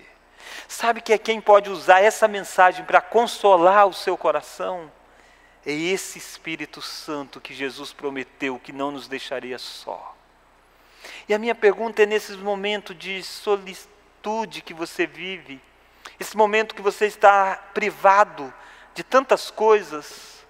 Sabe 0.66 1.00
que 1.00 1.12
é 1.12 1.18
quem 1.18 1.40
pode 1.40 1.70
usar 1.70 2.00
essa 2.00 2.26
mensagem 2.26 2.84
para 2.84 3.00
consolar 3.00 3.86
o 3.86 3.94
seu 3.94 4.18
coração? 4.18 4.90
É 5.64 5.72
esse 5.72 6.18
Espírito 6.18 6.82
Santo 6.82 7.40
que 7.40 7.54
Jesus 7.54 7.92
prometeu 7.92 8.58
que 8.58 8.72
não 8.72 8.90
nos 8.90 9.06
deixaria 9.06 9.58
só. 9.58 10.16
E 11.28 11.34
a 11.34 11.38
minha 11.38 11.54
pergunta 11.54 12.02
é 12.02 12.06
nesses 12.06 12.36
momentos 12.36 12.96
de 12.98 13.22
solicitude 13.22 14.60
que 14.60 14.74
você 14.74 15.06
vive, 15.06 15.60
esse 16.18 16.36
momento 16.36 16.74
que 16.74 16.82
você 16.82 17.06
está 17.06 17.56
privado 17.74 18.52
de 18.94 19.02
tantas 19.02 19.50
coisas, 19.50 20.44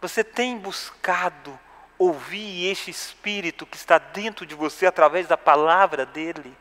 você 0.00 0.24
tem 0.24 0.56
buscado 0.56 1.58
ouvir 1.98 2.70
este 2.70 2.90
Espírito 2.90 3.66
que 3.66 3.76
está 3.76 3.98
dentro 3.98 4.46
de 4.46 4.54
você 4.54 4.86
através 4.86 5.26
da 5.26 5.36
palavra 5.36 6.06
dele? 6.06 6.56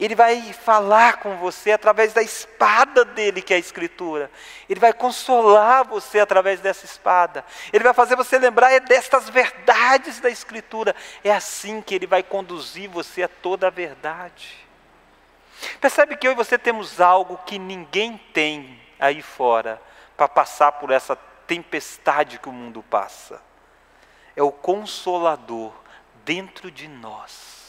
Ele 0.00 0.14
vai 0.14 0.52
falar 0.52 1.18
com 1.18 1.36
você 1.36 1.72
através 1.72 2.12
da 2.12 2.22
espada 2.22 3.04
dele, 3.04 3.42
que 3.42 3.52
é 3.52 3.56
a 3.56 3.60
Escritura. 3.60 4.30
Ele 4.68 4.80
vai 4.80 4.92
consolar 4.92 5.86
você 5.86 6.20
através 6.20 6.60
dessa 6.60 6.84
espada. 6.84 7.44
Ele 7.72 7.84
vai 7.84 7.92
fazer 7.92 8.16
você 8.16 8.38
lembrar 8.38 8.72
é 8.72 8.80
destas 8.80 9.28
verdades 9.28 10.18
da 10.20 10.30
Escritura. 10.30 10.94
É 11.22 11.32
assim 11.32 11.82
que 11.82 11.94
ele 11.94 12.06
vai 12.06 12.22
conduzir 12.22 12.88
você 12.88 13.22
a 13.22 13.28
toda 13.28 13.66
a 13.66 13.70
verdade. 13.70 14.66
Percebe 15.80 16.16
que 16.16 16.26
eu 16.26 16.32
e 16.32 16.36
você 16.36 16.58
temos 16.58 17.00
algo 17.00 17.38
que 17.46 17.58
ninguém 17.58 18.16
tem 18.32 18.80
aí 18.98 19.22
fora 19.22 19.80
para 20.16 20.26
passar 20.26 20.72
por 20.72 20.90
essa 20.90 21.14
tempestade 21.46 22.38
que 22.38 22.48
o 22.48 22.52
mundo 22.52 22.82
passa. 22.82 23.40
É 24.34 24.42
o 24.42 24.50
Consolador 24.50 25.72
dentro 26.24 26.70
de 26.70 26.88
nós 26.88 27.61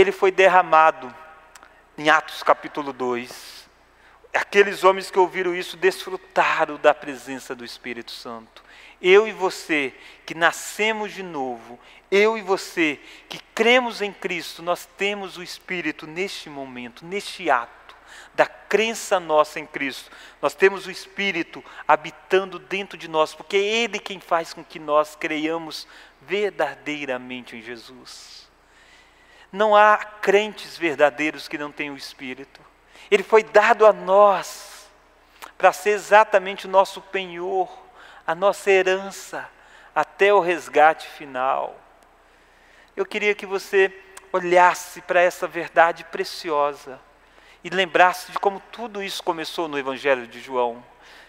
ele 0.00 0.12
foi 0.12 0.30
derramado 0.30 1.12
em 1.96 2.10
Atos 2.10 2.42
capítulo 2.42 2.92
2. 2.92 3.66
Aqueles 4.34 4.84
homens 4.84 5.10
que 5.10 5.18
ouviram 5.18 5.54
isso 5.54 5.74
desfrutaram 5.78 6.76
da 6.76 6.92
presença 6.92 7.54
do 7.54 7.64
Espírito 7.64 8.10
Santo. 8.10 8.62
Eu 9.00 9.26
e 9.26 9.32
você 9.32 9.94
que 10.26 10.34
nascemos 10.34 11.14
de 11.14 11.22
novo, 11.22 11.80
eu 12.10 12.36
e 12.36 12.42
você 12.42 13.00
que 13.26 13.40
cremos 13.54 14.02
em 14.02 14.12
Cristo, 14.12 14.62
nós 14.62 14.86
temos 14.98 15.38
o 15.38 15.42
Espírito 15.42 16.06
neste 16.06 16.50
momento, 16.50 17.02
neste 17.02 17.48
ato 17.48 17.96
da 18.34 18.44
crença 18.44 19.18
nossa 19.18 19.58
em 19.58 19.66
Cristo. 19.66 20.10
Nós 20.42 20.54
temos 20.54 20.86
o 20.86 20.90
Espírito 20.90 21.64
habitando 21.88 22.58
dentro 22.58 22.98
de 22.98 23.08
nós, 23.08 23.34
porque 23.34 23.56
é 23.56 23.60
Ele 23.60 23.98
quem 23.98 24.20
faz 24.20 24.52
com 24.52 24.62
que 24.62 24.78
nós 24.78 25.16
creiamos 25.16 25.88
verdadeiramente 26.20 27.56
em 27.56 27.62
Jesus. 27.62 28.45
Não 29.52 29.74
há 29.74 29.96
crentes 29.96 30.76
verdadeiros 30.76 31.48
que 31.48 31.58
não 31.58 31.72
tenham 31.72 31.94
o 31.94 31.98
Espírito. 31.98 32.60
Ele 33.10 33.22
foi 33.22 33.42
dado 33.42 33.86
a 33.86 33.92
nós 33.92 34.88
para 35.56 35.72
ser 35.72 35.90
exatamente 35.90 36.66
o 36.66 36.70
nosso 36.70 37.00
penhor, 37.00 37.68
a 38.26 38.34
nossa 38.34 38.70
herança, 38.70 39.48
até 39.94 40.32
o 40.32 40.40
resgate 40.40 41.08
final. 41.08 41.78
Eu 42.96 43.06
queria 43.06 43.34
que 43.34 43.46
você 43.46 43.92
olhasse 44.32 45.00
para 45.00 45.20
essa 45.20 45.46
verdade 45.46 46.04
preciosa 46.04 47.00
e 47.64 47.70
lembrasse 47.70 48.32
de 48.32 48.38
como 48.38 48.60
tudo 48.70 49.02
isso 49.02 49.22
começou 49.22 49.68
no 49.68 49.78
Evangelho 49.78 50.26
de 50.26 50.40
João. 50.40 50.84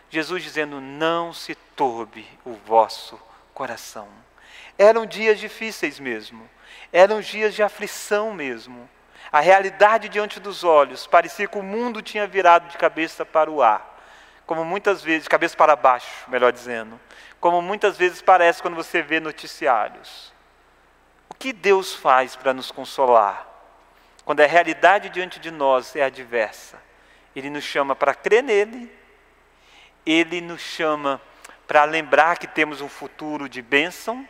Jesus 0.09 0.43
dizendo: 0.43 0.81
Não 0.81 1.33
se 1.33 1.55
turbe 1.75 2.27
o 2.45 2.53
vosso 2.53 3.19
coração. 3.53 4.07
Eram 4.77 5.05
dias 5.05 5.39
difíceis 5.39 5.99
mesmo. 5.99 6.49
Eram 6.91 7.19
dias 7.19 7.53
de 7.53 7.61
aflição 7.61 8.33
mesmo. 8.33 8.89
A 9.31 9.39
realidade 9.39 10.07
diante 10.07 10.39
dos 10.39 10.63
olhos 10.63 11.05
parecia 11.05 11.47
que 11.47 11.57
o 11.57 11.63
mundo 11.63 12.01
tinha 12.01 12.25
virado 12.25 12.69
de 12.69 12.77
cabeça 12.77 13.25
para 13.25 13.51
o 13.51 13.61
ar, 13.61 13.95
como 14.45 14.63
muitas 14.63 15.03
vezes, 15.03 15.23
de 15.23 15.29
cabeça 15.29 15.55
para 15.57 15.75
baixo, 15.75 16.29
melhor 16.29 16.53
dizendo, 16.53 16.99
como 17.39 17.61
muitas 17.61 17.97
vezes 17.97 18.21
parece 18.21 18.61
quando 18.61 18.75
você 18.75 19.01
vê 19.01 19.19
noticiários. 19.19 20.33
O 21.29 21.35
que 21.35 21.51
Deus 21.51 21.93
faz 21.93 22.35
para 22.35 22.53
nos 22.53 22.71
consolar? 22.71 23.45
Quando 24.23 24.39
a 24.39 24.45
realidade 24.45 25.09
diante 25.09 25.39
de 25.39 25.51
nós 25.51 25.95
é 25.95 26.03
adversa, 26.03 26.81
Ele 27.35 27.49
nos 27.49 27.63
chama 27.63 27.95
para 27.95 28.13
crer 28.13 28.43
nele, 28.43 28.91
Ele 30.05 30.39
nos 30.41 30.61
chama 30.61 31.21
para 31.67 31.83
lembrar 31.83 32.37
que 32.37 32.47
temos 32.47 32.79
um 32.79 32.87
futuro 32.87 33.49
de 33.49 33.61
bênção, 33.61 34.27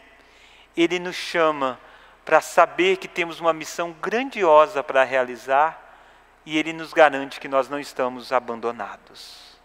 Ele 0.76 0.97
nos 0.97 1.16
chama 1.16 1.80
saber 2.41 2.97
que 2.97 3.07
temos 3.07 3.39
uma 3.39 3.53
missão 3.53 3.93
grandiosa 3.93 4.84
para 4.84 5.03
realizar 5.03 5.82
e 6.45 6.57
Ele 6.57 6.73
nos 6.73 6.93
garante 6.93 7.39
que 7.39 7.47
nós 7.47 7.69
não 7.69 7.80
estamos 7.80 8.32
abandonados. 8.32 9.57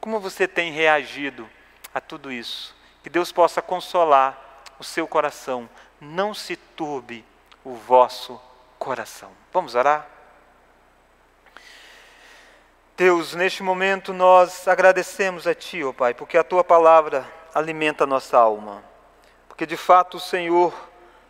Como 0.00 0.20
você 0.20 0.46
tem 0.46 0.70
reagido 0.70 1.48
a 1.94 2.00
tudo 2.00 2.30
isso? 2.30 2.76
Que 3.02 3.08
Deus 3.08 3.32
possa 3.32 3.62
consolar 3.62 4.62
o 4.78 4.84
seu 4.84 5.06
coração, 5.06 5.68
não 6.00 6.34
se 6.34 6.56
turbe 6.56 7.24
o 7.64 7.74
vosso 7.74 8.40
coração. 8.78 9.30
Vamos 9.52 9.74
orar? 9.74 10.06
Deus, 12.96 13.34
neste 13.34 13.62
momento 13.62 14.12
nós 14.12 14.68
agradecemos 14.68 15.46
a 15.46 15.54
Ti, 15.54 15.82
ó 15.82 15.88
oh 15.88 15.94
Pai, 15.94 16.14
porque 16.14 16.38
a 16.38 16.44
Tua 16.44 16.62
palavra 16.62 17.26
alimenta 17.54 18.04
a 18.04 18.06
nossa 18.06 18.38
alma. 18.38 18.84
Porque 19.48 19.66
de 19.66 19.76
fato 19.76 20.18
o 20.18 20.20
Senhor 20.20 20.74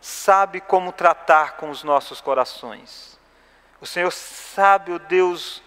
sabe 0.05 0.61
como 0.61 0.93
tratar 0.93 1.57
com 1.57 1.71
os 1.71 1.83
nossos 1.83 2.21
corações. 2.21 3.19
O 3.81 3.87
Senhor 3.87 4.11
sabe, 4.11 4.93
o 4.93 4.97
oh 4.97 4.99
Deus, 4.99 5.63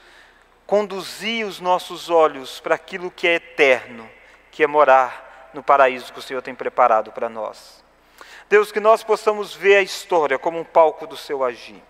conduzir 0.68 1.44
os 1.44 1.60
nossos 1.60 2.08
olhos 2.12 2.60
para 2.60 2.76
aquilo 2.76 3.10
que 3.10 3.28
é 3.28 3.34
eterno, 3.34 4.08
que 4.52 4.64
é 4.64 4.68
morar 4.68 5.50
no 5.56 5.64
paraíso 5.64 6.14
que 6.14 6.20
o 6.20 6.22
Senhor 6.22 6.44
tem 6.44 6.54
preparado 6.54 7.12
para 7.12 7.28
nós. 7.28 7.84
Deus, 8.48 8.72
que 8.72 8.80
nós 8.80 9.04
possamos 9.04 9.56
ver 9.56 9.78
a 9.78 9.82
história 9.82 10.38
como 10.38 10.60
um 10.60 10.64
palco 10.64 11.08
do 11.08 11.18
seu 11.18 11.44
agir. 11.44 11.82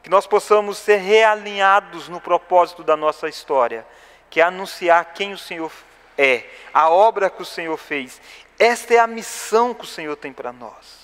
Que 0.00 0.08
nós 0.08 0.28
possamos 0.28 0.78
ser 0.78 0.98
realinhados 0.98 2.08
no 2.08 2.20
propósito 2.20 2.84
da 2.84 2.96
nossa 2.96 3.28
história, 3.28 3.84
que 4.30 4.40
é 4.40 4.44
anunciar 4.44 5.06
quem 5.06 5.32
o 5.32 5.38
Senhor 5.38 5.72
é, 6.16 6.44
a 6.72 6.88
obra 6.88 7.28
que 7.28 7.42
o 7.42 7.44
Senhor 7.44 7.76
fez. 7.76 8.20
Esta 8.56 8.94
é 8.94 8.98
a 9.00 9.08
missão 9.08 9.74
que 9.74 9.82
o 9.82 9.88
Senhor 9.88 10.14
tem 10.14 10.32
para 10.32 10.52
nós. 10.52 10.99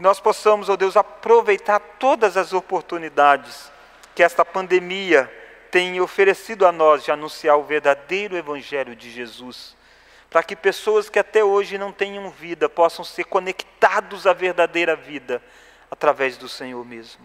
Que 0.00 0.04
nós 0.04 0.18
possamos, 0.18 0.70
ó 0.70 0.72
oh 0.72 0.76
Deus, 0.78 0.96
aproveitar 0.96 1.78
todas 1.78 2.38
as 2.38 2.54
oportunidades 2.54 3.70
que 4.14 4.22
esta 4.22 4.46
pandemia 4.46 5.30
tem 5.70 6.00
oferecido 6.00 6.66
a 6.66 6.72
nós 6.72 7.04
de 7.04 7.12
anunciar 7.12 7.58
o 7.58 7.64
verdadeiro 7.64 8.34
Evangelho 8.34 8.96
de 8.96 9.10
Jesus, 9.10 9.76
para 10.30 10.42
que 10.42 10.56
pessoas 10.56 11.10
que 11.10 11.18
até 11.18 11.44
hoje 11.44 11.76
não 11.76 11.92
tenham 11.92 12.30
vida 12.30 12.66
possam 12.66 13.04
ser 13.04 13.24
conectados 13.24 14.26
à 14.26 14.32
verdadeira 14.32 14.96
vida 14.96 15.42
através 15.90 16.38
do 16.38 16.48
Senhor 16.48 16.82
mesmo. 16.82 17.20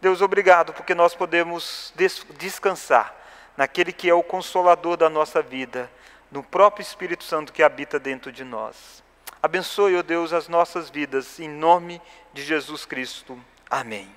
Deus, 0.00 0.22
obrigado, 0.22 0.72
porque 0.72 0.94
nós 0.94 1.16
podemos 1.16 1.92
descansar 2.38 3.12
naquele 3.56 3.92
que 3.92 4.08
é 4.08 4.14
o 4.14 4.22
consolador 4.22 4.96
da 4.96 5.10
nossa 5.10 5.42
vida, 5.42 5.90
no 6.30 6.44
próprio 6.44 6.84
Espírito 6.84 7.24
Santo 7.24 7.52
que 7.52 7.60
habita 7.60 7.98
dentro 7.98 8.30
de 8.30 8.44
nós. 8.44 9.02
Abençoe, 9.42 9.96
ó 9.96 10.02
Deus, 10.02 10.32
as 10.32 10.48
nossas 10.48 10.90
vidas, 10.90 11.38
em 11.38 11.48
nome 11.48 12.00
de 12.32 12.42
Jesus 12.42 12.84
Cristo. 12.84 13.38
Amém. 13.70 14.08